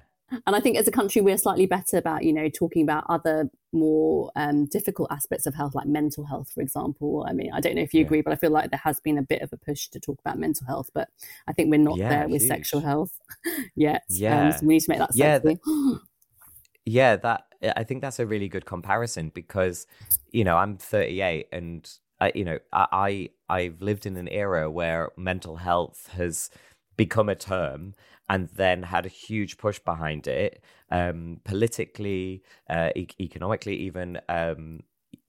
And 0.48 0.56
I 0.56 0.60
think 0.60 0.78
as 0.78 0.88
a 0.88 0.92
country, 0.92 1.22
we're 1.22 1.38
slightly 1.38 1.66
better 1.66 1.98
about, 1.98 2.24
you 2.24 2.32
know, 2.32 2.50
talking 2.50 2.84
about 2.84 3.06
other 3.10 3.50
more 3.74 4.32
um, 4.36 4.66
difficult 4.66 5.12
aspects 5.12 5.46
of 5.46 5.54
health, 5.54 5.76
like 5.76 5.88
mental 5.88 6.26
health, 6.26 6.52
for 6.54 6.62
example. 6.62 7.26
I 7.28 7.34
mean, 7.34 7.52
I 7.54 7.60
don't 7.60 7.76
know 7.76 7.82
if 7.82 7.94
you 7.94 8.02
yeah. 8.02 8.06
agree, 8.06 8.22
but 8.22 8.32
I 8.32 8.38
feel 8.38 8.52
like 8.52 8.70
there 8.70 8.82
has 8.84 9.00
been 9.02 9.18
a 9.18 9.24
bit 9.24 9.42
of 9.42 9.52
a 9.52 9.58
push 9.58 9.88
to 9.90 10.00
talk 10.00 10.20
about 10.20 10.40
mental 10.40 10.68
health, 10.68 10.90
but 10.94 11.10
I 11.48 11.54
think 11.54 11.70
we're 11.70 11.78
not 11.78 11.98
yeah, 11.98 12.10
there 12.10 12.30
with 12.30 12.42
huge. 12.42 12.50
sexual 12.50 12.82
health 12.82 13.12
yet. 13.76 14.04
Um, 14.10 14.18
yeah. 14.18 14.46
Um, 14.46 14.52
so 14.54 14.66
we 14.66 14.74
need 14.76 14.82
to 14.82 14.90
make 14.90 15.00
that 15.00 15.14
sexy. 15.14 15.60
Yeah, 15.66 15.94
Yeah, 16.86 17.16
that 17.18 17.46
I 17.76 17.84
think 17.84 18.02
that's 18.02 18.20
a 18.20 18.26
really 18.26 18.48
good 18.50 18.66
comparison 18.66 19.30
because 19.34 19.86
you 20.32 20.44
know 20.44 20.58
I'm 20.58 20.78
38 20.78 21.48
and 21.52 21.88
I, 22.20 22.32
you 22.34 22.44
know 22.46 22.58
I, 22.74 23.30
I've 23.50 23.82
lived 23.82 24.06
in 24.06 24.18
an 24.18 24.28
era 24.28 24.70
where 24.70 25.12
mental 25.18 25.58
health 25.58 26.10
has 26.14 26.50
become 26.98 27.30
a 27.30 27.36
term 27.36 27.94
and 28.30 28.50
then 28.50 28.84
had 28.84 29.06
a 29.06 29.10
huge 29.10 29.58
push 29.58 29.80
behind 29.80 30.28
it 30.28 30.64
um, 30.90 31.40
politically, 31.44 32.44
uh, 32.70 32.90
e- 32.96 33.08
economically, 33.20 33.76
even 33.76 34.20
um, 34.30 34.82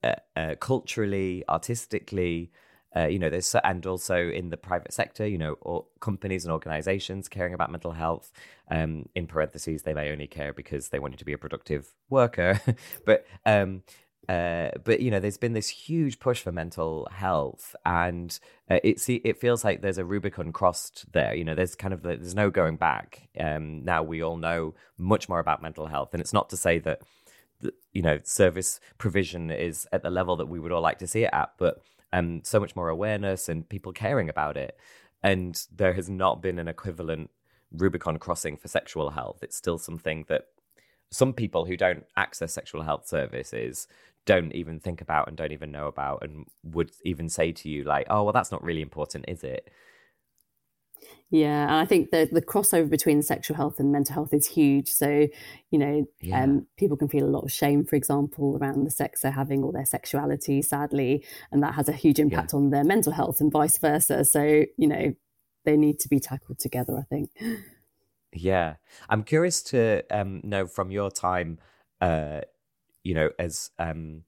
uh, 0.03 0.13
uh, 0.35 0.55
culturally, 0.59 1.43
artistically 1.49 2.51
uh, 2.95 3.07
you 3.07 3.19
know, 3.19 3.29
there's 3.29 3.55
and 3.63 3.85
also 3.85 4.29
in 4.29 4.49
the 4.49 4.57
private 4.57 4.93
sector, 4.93 5.27
you 5.27 5.37
know, 5.37 5.57
or 5.61 5.85
companies 5.99 6.45
and 6.45 6.51
organizations 6.51 7.27
caring 7.27 7.53
about 7.53 7.71
mental 7.71 7.91
health. 7.91 8.31
Um, 8.69 9.07
in 9.15 9.27
parentheses, 9.27 9.83
they 9.83 9.93
may 9.93 10.11
only 10.11 10.27
care 10.27 10.53
because 10.53 10.89
they 10.89 10.99
want 10.99 11.13
you 11.13 11.17
to 11.17 11.25
be 11.25 11.33
a 11.33 11.37
productive 11.37 11.93
worker, 12.09 12.61
but 13.05 13.25
um, 13.45 13.83
uh, 14.29 14.69
but 14.83 15.01
you 15.01 15.11
know, 15.11 15.19
there's 15.19 15.37
been 15.37 15.53
this 15.53 15.67
huge 15.67 16.19
push 16.19 16.41
for 16.41 16.51
mental 16.51 17.07
health, 17.11 17.75
and 17.85 18.39
uh, 18.69 18.79
it 18.83 19.03
it 19.09 19.37
feels 19.39 19.65
like 19.65 19.81
there's 19.81 19.97
a 19.97 20.05
Rubicon 20.05 20.53
crossed 20.53 21.11
there. 21.11 21.35
You 21.35 21.43
know, 21.43 21.55
there's 21.55 21.75
kind 21.75 21.93
of 21.93 22.03
there's 22.03 22.35
no 22.35 22.49
going 22.49 22.77
back. 22.77 23.27
Um, 23.37 23.83
now 23.83 24.01
we 24.01 24.23
all 24.23 24.37
know 24.37 24.75
much 24.97 25.27
more 25.27 25.39
about 25.39 25.61
mental 25.61 25.87
health, 25.87 26.13
and 26.13 26.21
it's 26.21 26.33
not 26.33 26.49
to 26.51 26.57
say 26.57 26.79
that 26.79 27.01
you 27.91 28.01
know 28.01 28.19
service 28.23 28.79
provision 28.97 29.51
is 29.51 29.87
at 29.91 30.03
the 30.03 30.09
level 30.09 30.37
that 30.37 30.47
we 30.47 30.59
would 30.59 30.71
all 30.71 30.81
like 30.81 30.99
to 30.99 31.07
see 31.07 31.23
it 31.23 31.29
at, 31.33 31.51
but 31.57 31.81
um, 32.13 32.41
so 32.43 32.59
much 32.59 32.75
more 32.75 32.87
awareness 32.87 33.49
and 33.49 33.67
people 33.67 33.91
caring 33.91 34.29
about 34.29 34.55
it. 34.55 34.77
And 35.21 35.61
there 35.75 35.93
has 35.93 36.09
not 36.09 36.41
been 36.41 36.59
an 36.59 36.67
equivalent 36.67 37.31
Rubicon 37.71 38.19
crossing 38.19 38.55
for 38.55 38.67
sexual 38.67 39.09
health. 39.09 39.39
It's 39.41 39.57
still 39.57 39.79
something 39.79 40.25
that 40.29 40.43
some 41.09 41.33
people 41.33 41.65
who 41.65 41.75
don't 41.75 42.05
access 42.15 42.53
sexual 42.53 42.83
health 42.83 43.07
services 43.07 43.87
don't 44.25 44.53
even 44.53 44.79
think 44.79 45.01
about 45.01 45.27
and 45.27 45.35
don't 45.35 45.51
even 45.51 45.71
know 45.71 45.87
about 45.87 46.23
and 46.23 46.45
would 46.63 46.91
even 47.03 47.27
say 47.27 47.51
to 47.51 47.67
you 47.69 47.83
like 47.83 48.07
oh 48.09 48.23
well 48.23 48.31
that's 48.31 48.51
not 48.51 48.63
really 48.63 48.81
important 48.81 49.25
is 49.27 49.43
it 49.43 49.69
yeah, 51.29 51.63
and 51.63 51.75
I 51.75 51.85
think 51.85 52.11
the 52.11 52.29
the 52.31 52.41
crossover 52.41 52.89
between 52.89 53.21
sexual 53.23 53.57
health 53.57 53.79
and 53.79 53.91
mental 53.91 54.13
health 54.13 54.33
is 54.33 54.47
huge. 54.47 54.89
So, 54.89 55.27
you 55.71 55.79
know, 55.79 56.05
yeah. 56.21 56.43
um, 56.43 56.67
people 56.77 56.95
can 56.95 57.07
feel 57.07 57.25
a 57.25 57.29
lot 57.29 57.43
of 57.43 57.51
shame, 57.51 57.85
for 57.85 57.95
example, 57.95 58.57
around 58.61 58.83
the 58.83 58.91
sex 58.91 59.21
they're 59.21 59.31
having 59.31 59.63
or 59.63 59.71
their 59.71 59.85
sexuality, 59.85 60.61
sadly, 60.61 61.25
and 61.51 61.63
that 61.63 61.73
has 61.73 61.89
a 61.89 61.93
huge 61.93 62.19
impact 62.19 62.53
yeah. 62.53 62.57
on 62.57 62.69
their 62.69 62.83
mental 62.83 63.13
health 63.13 63.41
and 63.41 63.51
vice 63.51 63.77
versa. 63.77 64.23
So, 64.25 64.65
you 64.77 64.87
know, 64.87 65.15
they 65.65 65.75
need 65.75 65.99
to 65.99 66.09
be 66.09 66.19
tackled 66.19 66.59
together. 66.59 66.97
I 66.97 67.03
think. 67.03 67.31
Yeah, 68.31 68.75
I'm 69.09 69.23
curious 69.23 69.61
to 69.63 70.03
um, 70.11 70.41
know 70.43 70.67
from 70.67 70.91
your 70.91 71.09
time, 71.11 71.59
uh, 72.01 72.41
you 73.03 73.13
know, 73.13 73.29
as 73.39 73.71
um, 73.79 74.23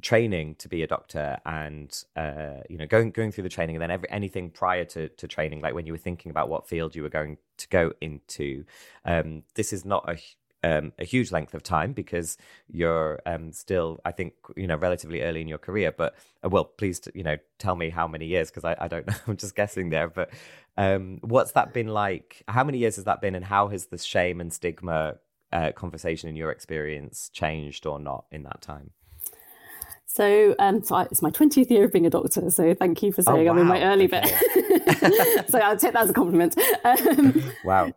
training 0.00 0.54
to 0.56 0.68
be 0.68 0.82
a 0.82 0.86
doctor 0.86 1.38
and 1.46 2.04
uh, 2.16 2.62
you 2.68 2.76
know 2.76 2.86
going 2.86 3.10
going 3.10 3.32
through 3.32 3.44
the 3.44 3.50
training 3.50 3.76
and 3.76 3.82
then 3.82 3.90
every, 3.90 4.10
anything 4.10 4.50
prior 4.50 4.84
to, 4.84 5.08
to 5.08 5.28
training 5.28 5.60
like 5.60 5.74
when 5.74 5.86
you 5.86 5.92
were 5.92 5.98
thinking 5.98 6.30
about 6.30 6.48
what 6.48 6.68
field 6.68 6.94
you 6.94 7.02
were 7.02 7.08
going 7.08 7.36
to 7.56 7.68
go 7.68 7.92
into 8.00 8.64
um, 9.04 9.42
this 9.54 9.72
is 9.72 9.84
not 9.84 10.08
a 10.08 10.18
um, 10.62 10.92
a 10.98 11.04
huge 11.04 11.32
length 11.32 11.54
of 11.54 11.62
time 11.62 11.92
because 11.92 12.36
you're 12.68 13.20
um, 13.26 13.52
still, 13.52 13.98
I 14.04 14.12
think, 14.12 14.34
you 14.56 14.66
know, 14.66 14.76
relatively 14.76 15.22
early 15.22 15.40
in 15.40 15.48
your 15.48 15.58
career. 15.58 15.92
But 15.92 16.14
uh, 16.44 16.48
well, 16.48 16.64
please, 16.64 17.00
you 17.14 17.22
know, 17.22 17.36
tell 17.58 17.76
me 17.76 17.90
how 17.90 18.06
many 18.06 18.26
years 18.26 18.50
because 18.50 18.64
I, 18.64 18.76
I 18.78 18.88
don't 18.88 19.06
know. 19.06 19.14
I'm 19.26 19.36
just 19.36 19.54
guessing 19.54 19.90
there. 19.90 20.08
But 20.08 20.30
um, 20.76 21.18
what's 21.22 21.52
that 21.52 21.72
been 21.72 21.88
like? 21.88 22.42
How 22.48 22.64
many 22.64 22.78
years 22.78 22.96
has 22.96 23.04
that 23.04 23.20
been, 23.20 23.34
and 23.34 23.44
how 23.44 23.68
has 23.68 23.86
the 23.86 23.98
shame 23.98 24.40
and 24.40 24.52
stigma 24.52 25.16
uh, 25.52 25.72
conversation 25.72 26.28
in 26.28 26.36
your 26.36 26.50
experience 26.50 27.30
changed 27.32 27.86
or 27.86 27.98
not 27.98 28.26
in 28.30 28.42
that 28.44 28.60
time? 28.60 28.90
So, 30.12 30.56
um, 30.58 30.82
so 30.82 30.96
I, 30.96 31.02
it's 31.04 31.22
my 31.22 31.30
20th 31.30 31.70
year 31.70 31.84
of 31.84 31.92
being 31.92 32.04
a 32.04 32.10
doctor. 32.10 32.50
So 32.50 32.74
thank 32.74 33.00
you 33.00 33.12
for 33.12 33.22
saying 33.22 33.48
oh, 33.48 33.52
wow. 33.52 33.52
I'm 33.52 33.58
in 33.58 33.66
my 33.68 33.80
early 33.84 34.06
okay. 34.06 34.22
bit. 34.22 35.48
so 35.48 35.60
I'll 35.60 35.76
take 35.76 35.92
that 35.92 36.02
as 36.02 36.10
a 36.10 36.12
compliment. 36.12 36.58
Um, 36.84 37.44
wow. 37.64 37.92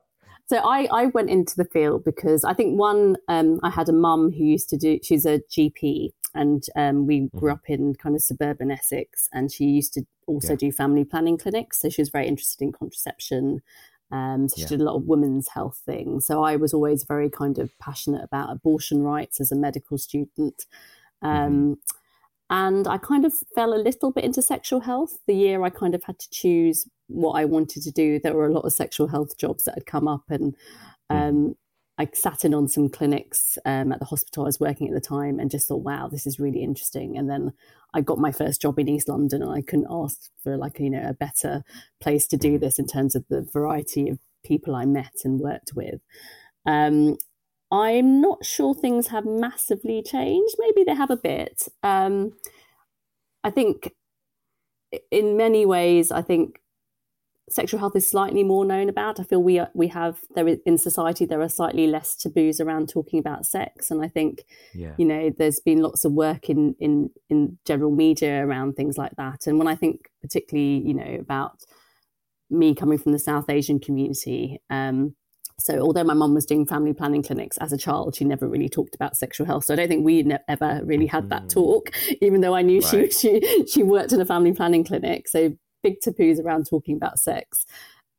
So 0.45 0.57
I, 0.57 0.87
I 0.93 1.05
went 1.07 1.31
into 1.31 1.55
the 1.55 1.65
field 1.65 2.03
because 2.03 2.43
I 2.43 2.53
think 2.53 2.77
one, 2.77 3.17
um, 3.29 3.59
I 3.63 3.71
had 3.71 3.89
a 3.89 3.93
mum 3.93 4.31
who 4.31 4.43
used 4.43 4.69
to 4.69 4.77
do, 4.77 4.99
she's 5.01 5.25
a 5.25 5.39
GP 5.49 6.09
and 6.35 6.63
um, 6.75 7.07
we 7.07 7.29
grew 7.35 7.49
mm-hmm. 7.49 7.49
up 7.49 7.61
in 7.65 7.95
kind 7.95 8.15
of 8.15 8.21
suburban 8.21 8.69
Essex 8.69 9.27
and 9.33 9.51
she 9.51 9.65
used 9.65 9.95
to 9.95 10.05
also 10.27 10.53
yeah. 10.53 10.57
do 10.57 10.71
family 10.71 11.05
planning 11.05 11.39
clinics. 11.39 11.81
So 11.81 11.89
she 11.89 12.03
was 12.03 12.09
very 12.09 12.27
interested 12.27 12.63
in 12.63 12.73
contraception. 12.73 13.63
Um, 14.11 14.49
so 14.49 14.57
she 14.57 14.61
yeah. 14.61 14.67
did 14.67 14.81
a 14.81 14.83
lot 14.83 14.97
of 14.97 15.07
women's 15.07 15.49
health 15.49 15.81
things. 15.83 16.27
So 16.27 16.43
I 16.43 16.57
was 16.57 16.75
always 16.75 17.05
very 17.05 17.31
kind 17.31 17.57
of 17.57 17.71
passionate 17.79 18.23
about 18.23 18.51
abortion 18.51 19.01
rights 19.01 19.41
as 19.41 19.51
a 19.51 19.55
medical 19.55 19.97
student. 19.97 20.67
Mm-hmm. 21.23 21.27
Um, 21.27 21.51
mm-hmm 21.51 21.73
and 22.53 22.87
I 22.87 22.99
kind 22.99 23.25
of 23.25 23.33
fell 23.55 23.73
a 23.73 23.81
little 23.81 24.11
bit 24.11 24.23
into 24.23 24.43
sexual 24.43 24.81
health. 24.81 25.17
The 25.25 25.33
year 25.33 25.63
I 25.63 25.71
kind 25.71 25.95
of 25.95 26.03
had 26.03 26.19
to 26.19 26.29
choose 26.29 26.87
what 27.07 27.31
I 27.31 27.45
wanted 27.45 27.81
to 27.81 27.91
do, 27.91 28.19
there 28.19 28.35
were 28.35 28.45
a 28.45 28.53
lot 28.53 28.63
of 28.63 28.73
sexual 28.73 29.07
health 29.07 29.39
jobs 29.39 29.63
that 29.63 29.73
had 29.73 29.87
come 29.87 30.07
up. 30.07 30.21
And 30.29 30.55
hmm. 31.09 31.17
um, 31.17 31.55
I 31.97 32.07
sat 32.13 32.45
in 32.45 32.53
on 32.53 32.67
some 32.67 32.89
clinics 32.89 33.57
um, 33.65 33.91
at 33.91 33.97
the 33.97 34.05
hospital 34.05 34.43
I 34.43 34.45
was 34.45 34.59
working 34.59 34.87
at 34.87 34.93
the 34.93 35.01
time 35.01 35.39
and 35.39 35.49
just 35.49 35.67
thought, 35.67 35.81
wow, 35.81 36.07
this 36.07 36.27
is 36.27 36.39
really 36.39 36.61
interesting. 36.61 37.17
And 37.17 37.27
then 37.27 37.53
I 37.95 38.01
got 38.01 38.19
my 38.19 38.31
first 38.31 38.61
job 38.61 38.77
in 38.77 38.87
East 38.87 39.09
London 39.09 39.41
and 39.41 39.51
I 39.51 39.63
couldn't 39.63 39.87
ask 39.89 40.29
for 40.43 40.55
like, 40.55 40.79
you 40.79 40.91
know, 40.91 41.09
a 41.09 41.13
better 41.15 41.63
place 42.01 42.27
to 42.27 42.37
do 42.37 42.51
hmm. 42.51 42.59
this 42.59 42.77
in 42.77 42.85
terms 42.85 43.15
of 43.15 43.25
the 43.31 43.41
variety 43.41 44.09
of 44.09 44.19
people 44.45 44.75
I 44.75 44.85
met 44.85 45.21
and 45.23 45.39
worked 45.39 45.71
with. 45.73 46.01
Um, 46.67 47.17
I'm 47.73 48.21
not 48.21 48.45
sure 48.45 48.75
things 48.75 49.07
have 49.07 49.25
massively 49.25 50.03
changed. 50.03 50.55
Maybe 50.59 50.83
they 50.83 50.93
have 50.93 51.09
a 51.09 51.17
bit. 51.17 51.63
Um, 51.81 52.33
I 53.43 53.49
think 53.49 53.91
in 55.09 55.35
many 55.37 55.65
ways, 55.65 56.11
I 56.11 56.21
think 56.21 56.59
sexual 57.49 57.79
health 57.79 57.95
is 57.95 58.07
slightly 58.07 58.43
more 58.43 58.63
known 58.63 58.89
about. 58.89 59.19
I 59.19 59.23
feel 59.23 59.41
we 59.41 59.57
are, 59.57 59.69
we 59.73 59.87
have 59.87 60.19
there 60.35 60.47
is, 60.47 60.59
in 60.67 60.77
society 60.77 61.25
there 61.25 61.41
are 61.41 61.49
slightly 61.49 61.87
less 61.87 62.15
taboos 62.15 62.61
around 62.61 62.89
talking 62.89 63.17
about 63.17 63.47
sex, 63.47 63.89
and 63.89 64.05
I 64.05 64.07
think 64.07 64.43
yeah. 64.75 64.93
you 64.99 65.05
know 65.05 65.31
there's 65.35 65.59
been 65.59 65.81
lots 65.81 66.05
of 66.05 66.13
work 66.13 66.51
in 66.51 66.75
in 66.79 67.09
in 67.31 67.57
general 67.65 67.91
media 67.91 68.45
around 68.45 68.73
things 68.73 68.99
like 68.99 69.15
that. 69.17 69.47
And 69.47 69.57
when 69.57 69.67
I 69.67 69.75
think 69.75 70.11
particularly 70.21 70.83
you 70.85 70.93
know 70.93 71.17
about 71.19 71.63
me 72.51 72.75
coming 72.75 72.99
from 72.99 73.13
the 73.13 73.19
South 73.19 73.49
Asian 73.49 73.79
community. 73.79 74.61
Um, 74.69 75.15
so 75.59 75.79
although 75.79 76.03
my 76.03 76.13
mum 76.13 76.33
was 76.33 76.45
doing 76.45 76.65
family 76.65 76.93
planning 76.93 77.23
clinics 77.23 77.57
as 77.57 77.71
a 77.71 77.77
child, 77.77 78.15
she 78.15 78.25
never 78.25 78.47
really 78.47 78.69
talked 78.69 78.95
about 78.95 79.15
sexual 79.15 79.45
health. 79.47 79.65
So 79.65 79.73
I 79.73 79.77
don't 79.77 79.87
think 79.87 80.05
we 80.05 80.23
ne- 80.23 80.39
ever 80.47 80.81
really 80.83 81.07
had 81.07 81.29
that 81.29 81.43
mm. 81.43 81.49
talk, 81.49 81.91
even 82.21 82.41
though 82.41 82.55
I 82.55 82.61
knew 82.61 82.79
right. 82.81 83.13
she, 83.13 83.41
she 83.41 83.65
she 83.67 83.83
worked 83.83 84.13
in 84.13 84.21
a 84.21 84.25
family 84.25 84.53
planning 84.53 84.83
clinic. 84.83 85.27
So 85.27 85.55
big 85.83 85.99
taboos 85.99 86.39
around 86.39 86.65
talking 86.65 86.95
about 86.95 87.19
sex 87.19 87.65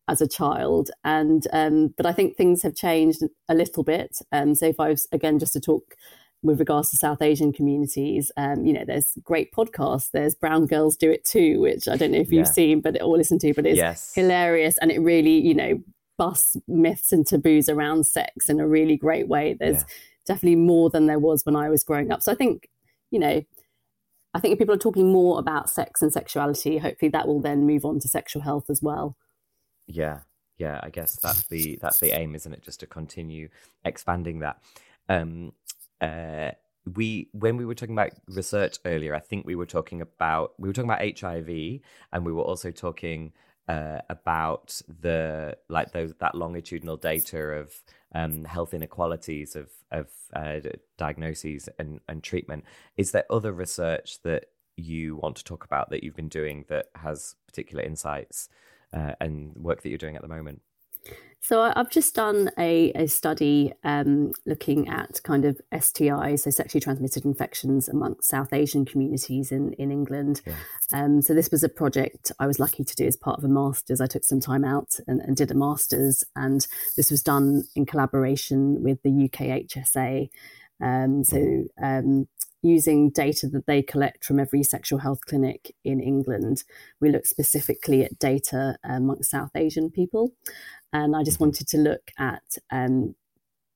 as 0.07 0.20
a 0.20 0.29
child 0.29 0.90
and 1.03 1.47
um, 1.53 1.94
but 1.97 2.07
i 2.07 2.12
think 2.12 2.37
things 2.37 2.62
have 2.62 2.75
changed 2.75 3.23
a 3.49 3.55
little 3.55 3.83
bit 3.83 4.18
um, 4.33 4.55
so 4.55 4.66
if 4.66 4.79
i 4.79 4.88
was 4.88 5.09
again 5.12 5.38
just 5.38 5.55
to 5.55 5.61
talk 5.61 5.97
with 6.42 6.59
regards 6.59 6.90
to 6.90 6.97
south 6.97 7.23
asian 7.23 7.53
communities 7.53 8.31
um, 8.37 8.66
you 8.66 8.73
know 8.73 8.85
there's 8.87 9.12
great 9.23 9.51
podcasts 9.53 10.11
there's 10.12 10.35
brown 10.35 10.66
girls 10.66 10.97
do 10.97 11.11
it 11.11 11.25
too 11.25 11.59
which 11.61 11.88
i 11.88 11.97
don't 11.97 12.12
know 12.12 12.18
if 12.18 12.31
you've 12.31 12.47
yeah. 12.47 12.53
seen 12.53 12.81
but 12.81 13.01
or 13.03 13.16
listened 13.16 13.40
to 13.40 13.55
but 13.55 13.66
it's 13.66 13.79
yes. 13.79 14.12
hilarious 14.14 14.77
and 14.79 14.92
it 14.92 15.01
really 15.01 15.38
you 15.38 15.55
know 15.55 15.81
busts 16.16 16.57
myths 16.68 17.12
and 17.12 17.27
taboos 17.27 17.68
around 17.68 18.07
sex 18.07 18.48
in 18.48 18.61
a 18.61 18.68
really 18.68 18.96
great 18.96 19.29
way 19.29 19.57
there's 19.59 19.79
yeah. 19.79 19.94
definitely 20.27 20.57
more 20.57 20.90
than 20.90 21.07
there 21.07 21.18
was 21.18 21.44
when 21.44 21.57
i 21.57 21.68
was 21.68 21.83
growing 21.83 22.12
up 22.12 22.22
so 22.22 22.31
i 22.31 22.35
think 22.35 22.68
you 23.11 23.18
know 23.18 23.42
I 24.35 24.40
think 24.40 24.53
if 24.53 24.59
people 24.59 24.74
are 24.74 24.79
talking 24.79 25.12
more 25.12 25.38
about 25.38 25.70
sex 25.70 26.03
and 26.03 26.12
sexuality, 26.12 26.79
hopefully 26.79 27.09
that 27.11 27.29
will 27.29 27.40
then 27.40 27.66
move 27.66 27.85
on 27.85 28.00
to 28.00 28.09
sexual 28.09 28.42
health 28.42 28.68
as 28.68 28.83
well. 28.83 29.16
Yeah, 29.87 30.20
yeah. 30.59 30.81
I 30.83 30.90
guess 30.90 31.16
that's 31.16 31.46
the 31.46 31.79
that's 31.81 32.00
the 32.00 32.11
aim, 32.11 32.35
isn't 32.35 32.53
it? 32.53 32.62
Just 32.62 32.81
to 32.81 32.87
continue 32.87 33.48
expanding 33.85 34.40
that. 34.40 34.61
Um, 35.09 35.53
uh, 36.00 36.50
we 36.94 37.29
when 37.33 37.57
we 37.57 37.64
were 37.64 37.77
talking 37.77 37.94
about 37.94 38.11
research 38.27 38.79
earlier, 38.85 39.14
I 39.14 39.20
think 39.20 39.46
we 39.46 39.55
were 39.55 39.66
talking 39.66 40.00
about 40.00 40.55
we 40.59 40.68
were 40.68 40.72
talking 40.72 40.90
about 40.90 41.18
HIV, 41.18 41.81
and 42.12 42.27
we 42.27 42.33
were 42.33 42.42
also 42.42 42.72
talking 42.72 43.33
uh, 43.68 44.00
about 44.11 44.81
the 45.00 45.57
like 45.68 45.92
those 45.92 46.12
that 46.20 46.35
longitudinal 46.35 46.96
data 46.96 47.38
of 47.38 47.83
um, 48.14 48.44
health 48.44 48.74
inequalities 48.74 49.57
of 49.57 49.70
of 49.90 50.09
uh, 50.35 50.61
diagnoses 50.98 51.68
and, 51.79 52.00
and 52.09 52.22
treatment. 52.22 52.64
Is 52.96 53.12
there 53.12 53.24
other 53.31 53.53
research 53.53 54.20
that 54.22 54.46
you 54.77 55.16
want 55.16 55.37
to 55.37 55.44
talk 55.44 55.64
about 55.64 55.90
that 55.90 56.03
you've 56.03 56.16
been 56.16 56.29
doing 56.29 56.64
that 56.68 56.87
has 56.96 57.37
particular 57.46 57.83
insights 57.83 58.48
uh, 58.92 59.12
and 59.20 59.55
work 59.57 59.83
that 59.83 59.88
you're 59.88 59.98
doing 59.98 60.16
at 60.16 60.22
the 60.22 60.29
moment? 60.29 60.61
So 61.47 61.61
I've 61.61 61.90
just 61.90 62.14
done 62.14 62.51
a, 62.59 62.90
a 62.93 63.07
study 63.07 63.71
um, 63.85 64.33
looking 64.47 64.88
at 64.88 65.21
kind 65.25 65.45
of 65.45 65.61
STIs, 65.75 66.40
so 66.40 66.51
sexually 66.51 66.81
transmitted 66.81 67.27
infections 67.27 67.87
amongst 67.87 68.31
South 68.31 68.55
Asian 68.55 68.87
communities 68.87 69.53
in, 69.53 69.75
in 69.75 69.90
England. 69.90 70.40
Yeah. 70.47 70.55
Um, 70.95 71.21
so 71.21 71.35
this 71.35 71.51
was 71.51 71.62
a 71.62 71.69
project 71.69 72.33
I 72.38 72.47
was 72.47 72.59
lucky 72.59 72.83
to 72.83 72.95
do 72.95 73.05
as 73.07 73.19
part 73.19 73.37
of 73.37 73.45
a 73.45 73.49
master's. 73.49 74.01
I 74.01 74.07
took 74.07 74.25
some 74.25 74.40
time 74.40 74.64
out 74.64 74.99
and, 75.07 75.21
and 75.21 75.37
did 75.37 75.51
a 75.51 75.55
master's, 75.55 76.25
and 76.35 76.67
this 76.97 77.11
was 77.11 77.23
done 77.23 77.64
in 77.77 77.85
collaboration 77.85 78.83
with 78.83 79.03
the 79.03 79.11
UK 79.11 79.69
HSA. 79.69 80.31
Um, 80.83 81.25
so 81.25 81.64
um, 81.83 82.27
using 82.64 83.11
data 83.11 83.47
that 83.49 83.67
they 83.67 83.83
collect 83.83 84.25
from 84.25 84.40
every 84.40 84.62
sexual 84.62 85.01
health 85.01 85.21
clinic 85.27 85.75
in 85.85 86.01
England, 86.01 86.64
we 87.01 87.11
look 87.11 87.27
specifically 87.27 88.03
at 88.03 88.19
data 88.19 88.77
amongst 88.83 89.31
South 89.31 89.51
Asian 89.55 89.90
people. 89.90 90.33
And 90.94 91.14
I 91.16 91.24
just 91.24 91.40
wanted 91.40 91.66
to 91.68 91.76
look 91.76 92.12
at 92.18 92.57
um, 92.70 93.16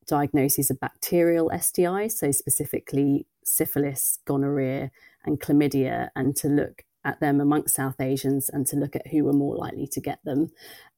diagnoses 0.07 0.71
of 0.71 0.81
bacterial 0.81 1.51
STIs, 1.51 2.13
so 2.13 2.31
specifically 2.31 3.27
syphilis, 3.45 4.21
gonorrhea, 4.25 4.93
and 5.27 5.41
chlamydia, 5.41 6.11
and 6.15 6.37
to 6.37 6.49
look 6.49 6.85
at 7.05 7.21
them 7.21 7.41
amongst 7.41 7.75
South 7.75 8.01
Asians 8.01 8.49
and 8.49 8.67
to 8.69 8.77
look 8.77 8.95
at 8.95 9.09
who 9.09 9.25
were 9.25 9.33
more 9.33 9.57
likely 9.57 9.89
to 9.89 10.01
get 10.01 10.21
them, 10.25 10.51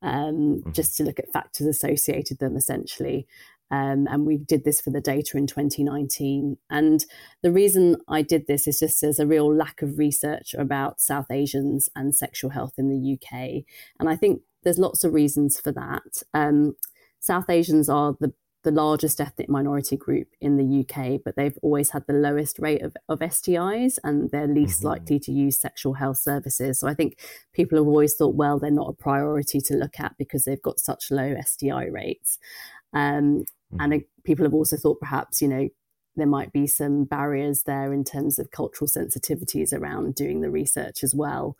um, 0.03 0.61
mm-hmm. 0.61 0.73
just 0.73 0.97
to 0.97 1.05
look 1.05 1.19
at 1.19 1.33
factors 1.33 1.67
associated 1.67 2.39
them 2.39 2.55
essentially. 2.55 3.27
Um, 3.71 4.09
and 4.11 4.27
we 4.27 4.37
did 4.37 4.65
this 4.65 4.81
for 4.81 4.91
the 4.91 5.01
data 5.01 5.37
in 5.37 5.47
2019. 5.47 6.59
And 6.69 7.05
the 7.43 7.53
reason 7.53 7.97
I 8.09 8.23
did 8.23 8.47
this 8.47 8.67
is 8.67 8.81
just 8.81 9.01
there's 9.01 9.21
a 9.21 9.27
real 9.27 9.55
lack 9.55 9.81
of 9.81 9.99
research 9.99 10.55
about 10.55 11.01
South 11.01 11.31
Asians 11.31 11.89
and 11.95 12.15
sexual 12.15 12.51
health 12.51 12.75
in 12.79 12.89
the 12.89 13.15
UK. 13.15 13.65
And 14.01 14.09
I 14.09 14.17
think 14.17 14.43
there's 14.63 14.79
lots 14.79 15.05
of 15.05 15.15
reasons 15.15 15.59
for 15.59 15.73
that. 15.73 16.23
Um, 16.35 16.77
South 17.19 17.51
Asians 17.51 17.89
are 17.89 18.17
the 18.21 18.33
the 18.63 18.71
largest 18.71 19.21
ethnic 19.21 19.49
minority 19.49 19.97
group 19.97 20.29
in 20.41 20.57
the 20.57 20.81
UK, 20.81 21.21
but 21.25 21.35
they've 21.35 21.59
always 21.63 21.91
had 21.91 22.07
the 22.07 22.13
lowest 22.13 22.59
rate 22.59 22.83
of, 22.83 22.95
of 23.09 23.21
STIs 23.21 23.99
and 24.05 24.31
they're 24.31 24.47
least 24.47 24.81
mm-hmm. 24.81 24.89
likely 24.89 25.19
to 25.19 25.33
use 25.33 25.59
sexual 25.59 25.95
health 25.95 26.19
services. 26.19 26.79
So 26.79 26.87
I 26.87 26.95
think 26.95 27.19
people 27.55 27.79
have 27.79 27.87
always 27.87 28.15
thought, 28.15 28.35
well, 28.35 28.59
they're 28.59 28.71
not 28.71 28.91
a 28.91 29.03
priority 29.03 29.61
to 29.63 29.77
look 29.77 29.99
at 29.99 30.15
because 30.19 30.45
they've 30.45 30.61
got 30.61 30.79
such 30.79 31.11
low 31.11 31.35
STI 31.43 31.87
rates. 31.87 32.39
Um, 32.93 33.45
mm-hmm. 33.73 33.81
And 33.81 33.95
uh, 33.95 33.99
people 34.25 34.45
have 34.45 34.55
also 34.55 34.77
thought 34.77 35.01
perhaps, 35.01 35.41
you 35.41 35.49
know, 35.49 35.69
there 36.17 36.27
might 36.27 36.53
be 36.53 36.67
some 36.67 37.05
barriers 37.05 37.63
there 37.63 37.93
in 37.95 38.05
terms 38.05 38.39
of 38.39 38.51
cultural 38.51 38.89
sensitivities 38.89 39.73
around 39.73 40.17
doing 40.17 40.43
the 40.43 40.51
research 40.51 41.03
as 41.03 41.15
well. 41.15 41.57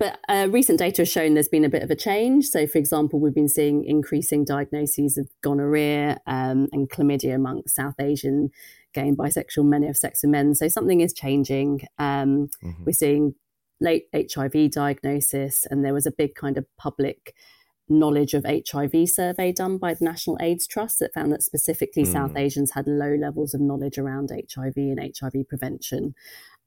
But 0.00 0.18
uh, 0.30 0.48
recent 0.50 0.78
data 0.78 1.02
has 1.02 1.10
shown 1.10 1.34
there's 1.34 1.46
been 1.46 1.64
a 1.64 1.68
bit 1.68 1.82
of 1.82 1.90
a 1.90 1.94
change. 1.94 2.46
So, 2.46 2.66
for 2.66 2.78
example, 2.78 3.20
we've 3.20 3.34
been 3.34 3.50
seeing 3.50 3.84
increasing 3.84 4.46
diagnoses 4.46 5.18
of 5.18 5.28
gonorrhea 5.42 6.18
um, 6.26 6.68
and 6.72 6.88
chlamydia 6.88 7.34
among 7.34 7.64
South 7.66 8.00
Asian 8.00 8.50
gay 8.94 9.08
and 9.08 9.18
bisexual 9.18 9.66
men 9.66 9.84
of 9.84 9.98
sex 9.98 10.22
with 10.22 10.30
men. 10.30 10.54
So, 10.54 10.68
something 10.68 11.02
is 11.02 11.12
changing. 11.12 11.82
Um, 11.98 12.48
mm-hmm. 12.64 12.84
We're 12.86 12.92
seeing 12.94 13.34
late 13.78 14.04
HIV 14.14 14.70
diagnosis, 14.70 15.66
and 15.70 15.84
there 15.84 15.92
was 15.92 16.06
a 16.06 16.12
big 16.12 16.34
kind 16.34 16.56
of 16.56 16.64
public 16.78 17.34
knowledge 17.86 18.32
of 18.32 18.46
HIV 18.46 19.06
survey 19.06 19.52
done 19.52 19.76
by 19.76 19.92
the 19.92 20.04
National 20.06 20.38
AIDS 20.40 20.66
Trust 20.66 21.00
that 21.00 21.12
found 21.12 21.30
that 21.32 21.42
specifically 21.42 22.04
mm. 22.04 22.12
South 22.12 22.36
Asians 22.36 22.70
had 22.70 22.86
low 22.86 23.16
levels 23.16 23.52
of 23.52 23.60
knowledge 23.60 23.98
around 23.98 24.30
HIV 24.30 24.76
and 24.76 25.12
HIV 25.20 25.46
prevention. 25.46 26.14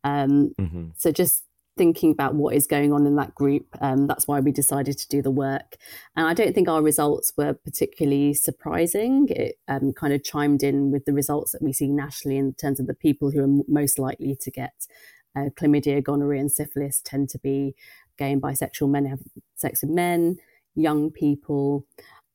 Um, 0.04 0.54
mm-hmm. 0.60 0.90
So 0.98 1.12
just 1.12 1.46
thinking 1.78 2.12
about 2.12 2.36
what 2.36 2.54
is 2.54 2.68
going 2.68 2.94
on 2.94 3.06
in 3.06 3.16
that 3.16 3.34
group. 3.34 3.66
Um, 3.82 4.08
that's 4.08 4.28
why 4.28 4.40
we 4.40 4.52
decided 4.52 4.98
to 4.98 5.08
do 5.08 5.22
the 5.22 5.32
work. 5.32 5.78
And 6.16 6.28
I 6.28 6.34
don't 6.34 6.54
think 6.54 6.68
our 6.68 6.82
results 6.82 7.34
were 7.36 7.54
particularly 7.54 8.34
surprising. 8.34 9.28
It 9.30 9.56
um, 9.68 9.94
kind 9.94 10.14
of 10.14 10.24
chimed 10.24 10.64
in 10.64 10.92
with 10.92 11.06
the 11.06 11.14
results 11.14 11.52
that 11.52 11.62
we 11.62 11.74
see 11.74 11.88
nationally 11.88 12.38
in 12.38 12.54
terms 12.54 12.80
of 12.80 12.88
the 12.88 12.94
people 12.94 13.32
who 13.32 13.44
are 13.44 13.64
most 13.68 13.98
likely 13.98 14.36
to 14.40 14.52
get 14.52 14.88
uh, 15.36 15.50
chlamydia, 15.60 16.04
gonorrhea, 16.04 16.42
and 16.42 16.52
syphilis 16.52 17.02
tend 17.04 17.30
to 17.30 17.40
be 17.40 17.76
gay 18.18 18.32
and 18.32 18.42
bisexual 18.42 18.90
men 18.90 19.06
have 19.06 19.22
sex 19.56 19.82
with 19.82 19.92
men, 19.92 20.38
young 20.76 21.10
people. 21.10 21.86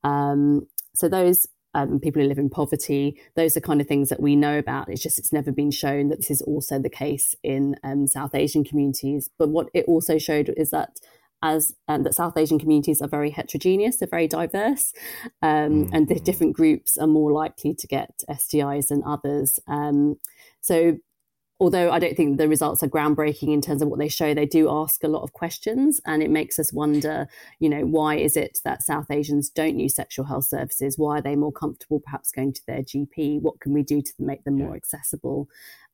Um, 0.03 0.67
so 0.95 1.09
those 1.09 1.47
um, 1.79 2.01
people 2.01 2.21
who 2.21 2.29
live 2.29 2.39
in 2.39 2.51
poverty. 2.51 3.21
Those 3.35 3.57
are 3.57 3.61
kind 3.61 3.81
of 3.81 3.87
things 3.87 4.09
that 4.09 4.21
we 4.21 4.37
know 4.37 4.59
about. 4.59 4.89
It's 4.89 5.03
just 5.03 5.19
it's 5.19 5.33
never 5.33 5.53
been 5.53 5.71
shown 5.71 6.09
that 6.09 6.19
this 6.19 6.31
is 6.31 6.43
also 6.43 6.79
the 6.79 6.91
case 6.91 7.35
in 7.43 7.77
um, 7.85 8.07
South 8.07 8.35
Asian 8.35 8.65
communities. 8.65 9.31
But 9.39 9.51
what 9.51 9.69
it 9.75 9.85
also 9.87 10.19
showed 10.19 10.53
is 10.57 10.71
that 10.71 10.99
as 11.41 11.73
um, 11.87 12.03
that 12.03 12.15
South 12.15 12.37
Asian 12.37 12.59
communities 12.59 13.01
are 13.01 13.09
very 13.09 13.31
heterogeneous, 13.31 13.97
they're 13.97 14.09
very 14.09 14.27
diverse, 14.27 14.93
um, 15.41 15.51
mm-hmm. 15.51 15.95
and 15.95 16.09
the 16.09 16.19
different 16.19 16.55
groups 16.55 16.99
are 16.99 17.07
more 17.07 17.31
likely 17.31 17.75
to 17.75 17.87
get 17.87 18.23
STIs 18.29 18.89
than 18.89 19.05
others. 19.05 19.61
Um, 19.69 20.17
so 20.61 20.99
although 21.61 21.91
I 21.91 21.99
don't 21.99 22.17
think 22.17 22.39
the 22.39 22.49
results 22.49 22.83
are 22.83 22.89
groundbreaking 22.89 23.53
in 23.53 23.61
terms 23.61 23.83
of 23.83 23.89
what 23.89 23.99
they 23.99 24.09
show, 24.09 24.33
they 24.33 24.47
do 24.47 24.71
ask 24.71 25.03
a 25.03 25.09
lot 25.09 25.23
of 25.23 25.33
questions, 25.33 26.01
and 26.07 26.23
it 26.23 26.31
makes 26.31 26.59
us 26.59 26.73
wonder, 26.73 27.27
you 27.59 27.69
know, 27.69 27.83
why 27.83 28.17
is 28.17 28.37
it 28.37 28.59
that 28.65 28.83
South 28.83 29.11
Asians 29.11 29.51
don't 29.51 29.79
use 29.79 29.95
sexual 29.95 30.27
health 30.27 30.45
services? 30.45 30.99
Why 30.99 31.19
are 31.19 31.23
they 31.23 31.37
more 31.37 31.53
comfortable 31.53 32.01
perhaps 32.01 32.31
going 32.31 32.53
to 32.53 32.67
their 32.67 32.83
GP? 32.83 33.41
What 33.41 33.61
can 33.61 33.73
we 33.73 33.83
do 33.83 34.01
to 34.01 34.13
make 34.19 34.45
them 34.45 34.59
more 34.59 34.77
accessible? 34.77 35.49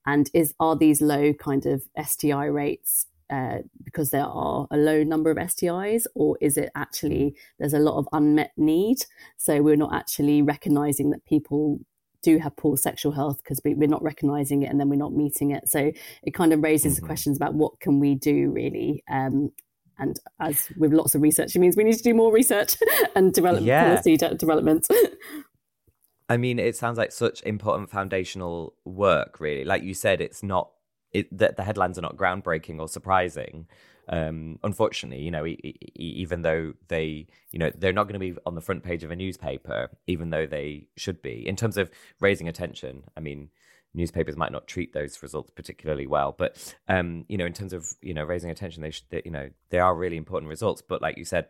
And 0.07 0.31
is 0.35 0.55
are 0.61 0.77
these 0.77 1.01
low 1.01 1.33
kind 1.33 1.65
of 1.65 1.83
STI 2.03 2.45
rates 2.45 3.07
uh, 3.31 3.59
because 3.83 4.11
there 4.11 4.27
are 4.27 4.67
a 4.71 4.77
low 4.77 5.03
number 5.03 5.31
of 5.31 5.39
STIs, 5.39 6.05
or 6.15 6.37
is 6.43 6.59
it 6.59 6.71
actually 6.75 7.35
there's 7.59 7.73
a 7.73 7.79
lot 7.79 7.99
of 7.99 8.07
unmet 8.13 8.53
need? 8.59 8.99
So 9.39 9.63
we're 9.63 9.77
not 9.77 9.95
actually 9.95 10.43
recognizing 10.43 11.11
that 11.11 11.25
people 11.25 11.81
do 12.25 12.39
have 12.39 12.57
poor 12.57 12.77
sexual 12.77 13.13
health 13.13 13.39
because 13.43 13.61
we, 13.65 13.73
are 13.73 13.89
not 13.89 14.03
recognizing 14.03 14.63
it 14.63 14.71
and 14.71 14.81
then 14.81 14.89
we're 14.89 14.97
not 14.97 15.13
meeting 15.13 15.51
it. 15.51 15.69
So 15.69 15.93
it 16.23 16.33
kind 16.33 16.53
of 16.53 16.63
raises 16.63 16.97
mm-hmm. 16.97 17.07
questions 17.07 17.37
about 17.37 17.55
what 17.55 17.79
can 17.81 18.01
we 18.01 18.15
do 18.15 18.51
really. 18.51 19.05
Um, 19.11 19.51
and 19.99 20.19
as 20.41 20.69
with 20.77 20.93
lots 20.93 21.15
of 21.15 21.23
research, 21.23 21.55
it 21.55 21.61
means 21.61 21.77
we 21.77 21.85
need 21.85 21.97
to 21.97 22.03
do 22.03 22.15
more 22.15 22.33
research 22.33 22.77
and 23.15 23.33
develop 23.33 23.63
yeah. 23.63 23.91
policy 23.91 24.17
de- 24.17 24.35
development. 24.35 24.89
I 26.29 26.37
mean, 26.37 26.59
it 26.59 26.75
sounds 26.75 26.99
like 26.99 27.13
such 27.13 27.43
important 27.43 27.91
foundational 27.91 28.75
work, 28.85 29.41
really. 29.41 29.65
Like 29.65 29.83
you 29.83 29.95
said, 29.95 30.21
it's 30.21 30.43
not 30.43 30.71
it, 31.13 31.37
the, 31.37 31.55
the 31.57 31.63
headlines 31.63 31.97
are 31.99 32.03
not 32.03 32.17
groundbreaking 32.17 32.81
or 32.81 32.89
surprising. 32.89 33.67
Um, 34.09 34.59
unfortunately, 34.63 35.25
you 35.25 35.31
know, 35.31 35.47
e- 35.47 35.59
e- 35.63 35.81
even 35.97 36.43
though 36.43 36.75
they, 36.89 37.27
you 37.51 37.59
know, 37.59 37.71
they're 37.77 37.93
not 37.93 38.05
going 38.05 38.21
to 38.21 38.35
be 38.35 38.39
on 38.45 38.55
the 38.55 38.61
front 38.61 38.83
page 38.83 39.03
of 39.05 39.11
a 39.11 39.17
newspaper, 39.17 39.91
even 40.07 40.31
though 40.31 40.47
they 40.47 40.89
should 40.97 41.23
be 41.23 41.47
in 41.47 41.57
terms 41.57 41.77
of 41.77 41.91
raising 42.21 42.49
attention. 42.49 43.05
I 43.17 43.21
mean, 43.21 43.51
newspapers 43.95 44.37
might 44.37 44.53
not 44.53 44.67
treat 44.67 44.93
those 44.93 45.23
results 45.23 45.51
particularly 45.51 46.07
well, 46.07 46.35
but 46.37 46.75
um, 46.89 47.25
you 47.29 47.39
know, 47.39 47.47
in 47.47 47.53
terms 47.53 47.73
of 47.73 47.87
you 48.03 48.15
know 48.15 48.25
raising 48.25 48.51
attention, 48.51 48.83
they 48.83 48.91
should, 48.91 49.07
they, 49.11 49.23
you 49.25 49.31
know, 49.31 49.51
they 49.71 49.79
are 49.79 49.95
really 49.95 50.17
important 50.17 50.51
results. 50.51 50.83
But 50.83 51.01
like 51.01 51.17
you 51.17 51.25
said, 51.25 51.47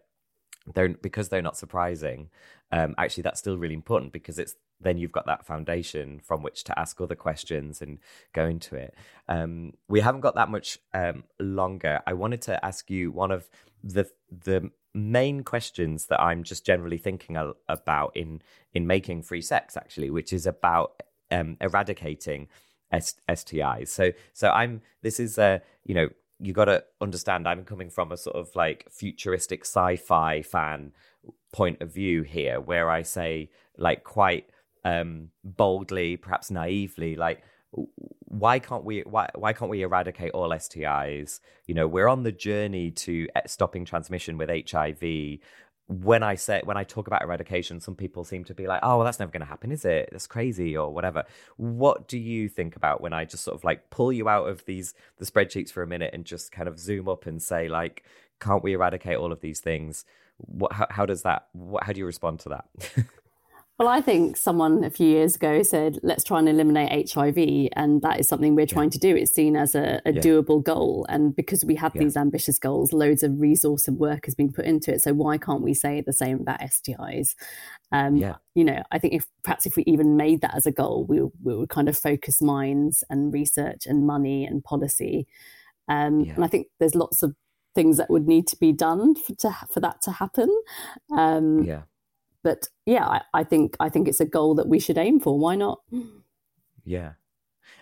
they're 0.74 0.88
because 0.88 1.28
they're 1.28 1.42
not 1.42 1.56
surprising. 1.56 2.30
Um, 2.70 2.94
actually, 2.98 3.22
that's 3.22 3.40
still 3.40 3.58
really 3.58 3.74
important 3.74 4.12
because 4.12 4.38
it's 4.38 4.54
then 4.80 4.98
you've 4.98 5.12
got 5.12 5.26
that 5.26 5.46
foundation 5.46 6.20
from 6.20 6.42
which 6.42 6.64
to 6.64 6.78
ask 6.78 7.00
other 7.00 7.14
questions 7.14 7.80
and 7.80 7.98
go 8.32 8.46
into 8.46 8.76
it. 8.76 8.94
Um, 9.28 9.72
we 9.88 10.00
haven't 10.00 10.20
got 10.20 10.34
that 10.34 10.50
much 10.50 10.78
um, 10.92 11.24
longer. 11.38 12.00
I 12.06 12.12
wanted 12.12 12.42
to 12.42 12.64
ask 12.64 12.90
you 12.90 13.10
one 13.10 13.30
of 13.30 13.48
the 13.82 14.08
the 14.30 14.70
main 14.94 15.42
questions 15.42 16.06
that 16.06 16.20
I'm 16.20 16.44
just 16.44 16.64
generally 16.64 16.98
thinking 16.98 17.36
about 17.68 18.16
in 18.16 18.42
in 18.72 18.86
making 18.86 19.22
free 19.22 19.42
sex, 19.42 19.76
actually, 19.76 20.10
which 20.10 20.32
is 20.32 20.46
about 20.46 21.02
um, 21.30 21.56
eradicating 21.60 22.48
S- 22.92 23.16
STIs. 23.28 23.88
So 23.88 24.12
so 24.32 24.50
I'm 24.50 24.82
this 25.02 25.18
is 25.18 25.38
a 25.38 25.62
you 25.84 25.94
know 25.94 26.08
you 26.40 26.52
got 26.52 26.66
to 26.66 26.84
understand 27.00 27.46
I'm 27.46 27.64
coming 27.64 27.90
from 27.90 28.12
a 28.12 28.16
sort 28.16 28.36
of 28.36 28.54
like 28.54 28.86
futuristic 28.90 29.62
sci-fi 29.62 30.42
fan 30.42 30.92
point 31.52 31.80
of 31.80 31.92
view 31.92 32.22
here, 32.22 32.60
where 32.60 32.90
I 32.90 33.02
say 33.02 33.50
like 33.76 34.04
quite 34.04 34.48
um, 34.84 35.30
boldly, 35.42 36.16
perhaps 36.16 36.50
naively, 36.50 37.16
like 37.16 37.42
why 38.26 38.58
can't 38.58 38.84
we 38.84 39.00
why 39.02 39.28
why 39.34 39.52
can't 39.52 39.70
we 39.70 39.82
eradicate 39.82 40.32
all 40.32 40.50
STIs? 40.50 41.40
You 41.66 41.74
know, 41.74 41.86
we're 41.86 42.08
on 42.08 42.22
the 42.22 42.32
journey 42.32 42.90
to 42.92 43.28
eh, 43.34 43.42
stopping 43.46 43.84
transmission 43.84 44.38
with 44.38 44.50
HIV. 44.50 45.38
When 45.86 46.22
I 46.22 46.34
say 46.36 46.62
when 46.64 46.76
I 46.76 46.84
talk 46.84 47.06
about 47.06 47.22
eradication, 47.22 47.80
some 47.80 47.94
people 47.94 48.24
seem 48.24 48.44
to 48.44 48.54
be 48.54 48.66
like, 48.66 48.80
"Oh, 48.82 48.96
well, 48.96 49.04
that's 49.04 49.18
never 49.18 49.30
going 49.30 49.42
to 49.42 49.46
happen, 49.46 49.70
is 49.70 49.84
it? 49.84 50.08
That's 50.12 50.26
crazy, 50.26 50.76
or 50.76 50.92
whatever." 50.92 51.24
What 51.56 52.08
do 52.08 52.18
you 52.18 52.48
think 52.48 52.76
about 52.76 53.00
when 53.00 53.12
I 53.12 53.24
just 53.24 53.44
sort 53.44 53.54
of 53.56 53.64
like 53.64 53.90
pull 53.90 54.12
you 54.12 54.28
out 54.28 54.48
of 54.48 54.64
these 54.64 54.94
the 55.18 55.26
spreadsheets 55.26 55.70
for 55.70 55.82
a 55.82 55.86
minute 55.86 56.14
and 56.14 56.24
just 56.24 56.52
kind 56.52 56.68
of 56.68 56.78
zoom 56.78 57.08
up 57.08 57.26
and 57.26 57.42
say, 57.42 57.68
like, 57.68 58.04
can't 58.40 58.62
we 58.62 58.72
eradicate 58.74 59.18
all 59.18 59.32
of 59.32 59.40
these 59.40 59.60
things? 59.60 60.04
What 60.38 60.72
how, 60.72 60.86
how 60.90 61.06
does 61.06 61.22
that? 61.22 61.48
What, 61.52 61.84
how 61.84 61.92
do 61.92 61.98
you 61.98 62.06
respond 62.06 62.40
to 62.40 62.48
that? 62.50 62.66
Well, 63.76 63.88
I 63.88 64.00
think 64.00 64.36
someone 64.36 64.84
a 64.84 64.90
few 64.90 65.08
years 65.08 65.34
ago 65.34 65.64
said, 65.64 65.98
let's 66.04 66.22
try 66.22 66.38
and 66.38 66.48
eliminate 66.48 67.10
HIV. 67.10 67.70
And 67.72 68.02
that 68.02 68.20
is 68.20 68.28
something 68.28 68.54
we're 68.54 68.66
trying 68.66 68.86
yeah. 68.86 68.90
to 68.90 68.98
do. 68.98 69.16
It's 69.16 69.34
seen 69.34 69.56
as 69.56 69.74
a, 69.74 70.00
a 70.06 70.12
yeah. 70.12 70.20
doable 70.20 70.62
goal. 70.62 71.04
And 71.08 71.34
because 71.34 71.64
we 71.64 71.74
have 71.74 71.92
yeah. 71.96 72.02
these 72.02 72.16
ambitious 72.16 72.56
goals, 72.60 72.92
loads 72.92 73.24
of 73.24 73.40
resource 73.40 73.88
and 73.88 73.98
work 73.98 74.26
has 74.26 74.36
been 74.36 74.52
put 74.52 74.64
into 74.64 74.94
it. 74.94 75.02
So 75.02 75.12
why 75.12 75.38
can't 75.38 75.62
we 75.62 75.74
say 75.74 76.00
the 76.00 76.12
same 76.12 76.40
about 76.40 76.60
STIs? 76.60 77.34
Um, 77.90 78.14
yeah. 78.14 78.36
You 78.54 78.62
know, 78.62 78.80
I 78.92 79.00
think 79.00 79.14
if 79.14 79.26
perhaps 79.42 79.66
if 79.66 79.74
we 79.74 79.82
even 79.88 80.16
made 80.16 80.40
that 80.42 80.54
as 80.54 80.66
a 80.66 80.72
goal, 80.72 81.04
we, 81.08 81.20
we 81.42 81.56
would 81.56 81.68
kind 81.68 81.88
of 81.88 81.98
focus 81.98 82.40
minds 82.40 83.02
and 83.10 83.32
research 83.32 83.86
and 83.86 84.06
money 84.06 84.44
and 84.44 84.62
policy. 84.62 85.26
Um, 85.88 86.20
And 86.36 86.44
I 86.44 86.48
think 86.48 86.68
there's 86.78 86.94
lots 86.94 87.24
of 87.24 87.34
things 87.74 87.96
that 87.96 88.08
would 88.08 88.28
need 88.28 88.46
to 88.46 88.56
be 88.56 88.72
done 88.72 89.16
for, 89.16 89.34
to, 89.34 89.56
for 89.72 89.80
that 89.80 90.00
to 90.02 90.12
happen. 90.12 90.48
Um, 91.10 91.64
yeah 91.64 91.82
but 92.44 92.68
yeah, 92.86 93.06
I, 93.06 93.22
I 93.32 93.42
think 93.42 93.76
I 93.80 93.88
think 93.88 94.06
it's 94.06 94.20
a 94.20 94.24
goal 94.26 94.54
that 94.54 94.68
we 94.68 94.78
should 94.78 94.98
aim 94.98 95.18
for. 95.18 95.36
Why 95.36 95.56
not? 95.56 95.80
Yeah. 96.84 97.14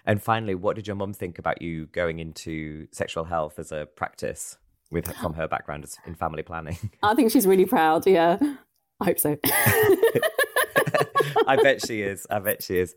And 0.07 0.23
finally, 0.23 0.55
what 0.55 0.77
did 0.77 0.87
your 0.87 0.97
mum 0.97 1.13
think 1.13 1.39
about 1.39 1.61
you 1.61 1.87
going 1.87 2.21
into 2.21 2.87
sexual 2.93 3.25
health 3.25 3.59
as 3.59 3.73
a 3.73 3.87
practice 3.97 4.57
with 4.91 5.13
from 5.17 5.35
her 5.35 5.49
background 5.49 5.87
in 6.07 6.15
family 6.15 6.43
planning? 6.43 6.79
I 7.03 7.15
think 7.15 7.33
she's 7.33 7.47
really 7.47 7.67
proud. 7.67 8.07
Yeah, 8.07 8.39
I 9.01 9.05
hope 9.05 9.19
so. 9.19 9.37
I 11.47 11.57
bet 11.61 11.85
she 11.85 12.03
is. 12.03 12.27
I 12.31 12.39
bet 12.39 12.63
she 12.63 12.79
is. 12.79 12.95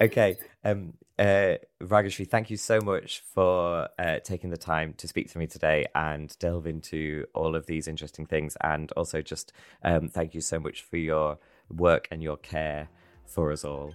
Okay. 0.00 0.36
Um, 0.64 0.94
uh, 1.18 1.56
Rageshri, 1.82 2.28
thank 2.28 2.50
you 2.50 2.56
so 2.56 2.80
much 2.80 3.22
for 3.34 3.88
uh, 3.98 4.18
taking 4.22 4.50
the 4.50 4.56
time 4.56 4.94
to 4.98 5.08
speak 5.08 5.30
to 5.32 5.38
me 5.38 5.46
today 5.46 5.86
and 5.94 6.36
delve 6.38 6.66
into 6.66 7.26
all 7.34 7.56
of 7.56 7.66
these 7.66 7.88
interesting 7.88 8.26
things. 8.26 8.56
And 8.62 8.92
also, 8.92 9.20
just 9.20 9.52
um, 9.82 10.08
thank 10.08 10.34
you 10.34 10.40
so 10.40 10.60
much 10.60 10.82
for 10.82 10.96
your 10.96 11.38
work 11.70 12.08
and 12.10 12.22
your 12.22 12.36
care 12.36 12.88
for 13.26 13.50
us 13.52 13.64
all. 13.64 13.94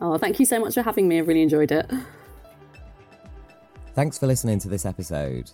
Oh, 0.00 0.16
thank 0.18 0.38
you 0.38 0.46
so 0.46 0.60
much 0.60 0.74
for 0.74 0.82
having 0.82 1.08
me. 1.08 1.18
I 1.18 1.20
really 1.20 1.42
enjoyed 1.42 1.72
it. 1.72 1.90
Thanks 3.94 4.16
for 4.16 4.26
listening 4.26 4.58
to 4.60 4.68
this 4.68 4.86
episode. 4.86 5.50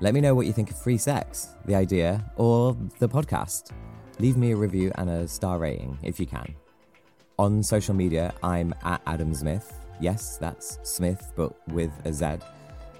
Let 0.00 0.14
me 0.14 0.20
know 0.20 0.34
what 0.34 0.46
you 0.46 0.52
think 0.52 0.70
of 0.70 0.78
free 0.78 0.98
sex, 0.98 1.54
the 1.66 1.74
idea, 1.74 2.24
or 2.36 2.76
the 2.98 3.08
podcast. 3.08 3.70
Leave 4.18 4.36
me 4.36 4.52
a 4.52 4.56
review 4.56 4.90
and 4.96 5.10
a 5.10 5.28
star 5.28 5.58
rating 5.58 5.98
if 6.02 6.18
you 6.18 6.26
can. 6.26 6.54
On 7.38 7.62
social 7.62 7.94
media, 7.94 8.32
I'm 8.42 8.74
at 8.84 9.02
Adam 9.06 9.32
Zmith. 9.32 9.83
Yes, 10.00 10.36
that's 10.36 10.78
Smith, 10.82 11.32
but 11.36 11.52
with 11.68 11.92
a 12.04 12.12
Z 12.12 12.38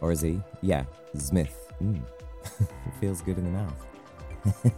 or 0.00 0.12
a 0.12 0.16
Z. 0.16 0.40
Yeah, 0.62 0.84
Smith. 1.16 1.72
Mm. 1.82 2.00
it 2.60 2.68
feels 3.00 3.20
good 3.22 3.38
in 3.38 3.44
the 3.44 3.50
mouth. 3.50 4.72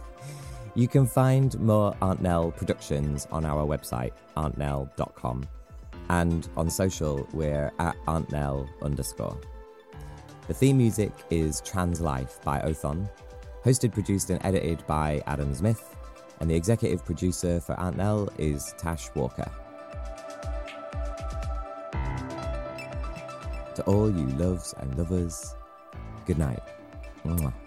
you 0.75 0.87
can 0.87 1.05
find 1.05 1.59
more 1.59 1.95
Aunt 2.01 2.21
Nell 2.21 2.51
productions 2.51 3.27
on 3.31 3.45
our 3.45 3.65
website, 3.65 4.13
auntnell.com. 4.35 5.45
And 6.09 6.47
on 6.55 6.69
social, 6.69 7.27
we're 7.33 7.71
at 7.79 7.97
auntnell 8.07 8.67
underscore. 8.81 9.39
The 10.47 10.53
theme 10.53 10.77
music 10.77 11.11
is 11.29 11.61
Translife 11.61 12.41
by 12.43 12.59
Othon, 12.61 13.09
hosted, 13.65 13.91
produced, 13.91 14.29
and 14.29 14.43
edited 14.45 14.85
by 14.87 15.21
Adam 15.27 15.53
Zmith 15.53 15.83
and 16.39 16.49
the 16.49 16.55
executive 16.55 17.03
producer 17.03 17.59
for 17.59 17.79
Aunt 17.79 17.97
Nell 17.97 18.29
is 18.37 18.73
Tash 18.77 19.09
Walker. 19.15 19.49
All 23.87 24.11
you 24.11 24.27
loves 24.35 24.75
and 24.77 24.97
lovers, 24.97 25.55
good 26.25 26.37
night. 26.37 26.61
Mwah. 27.25 27.66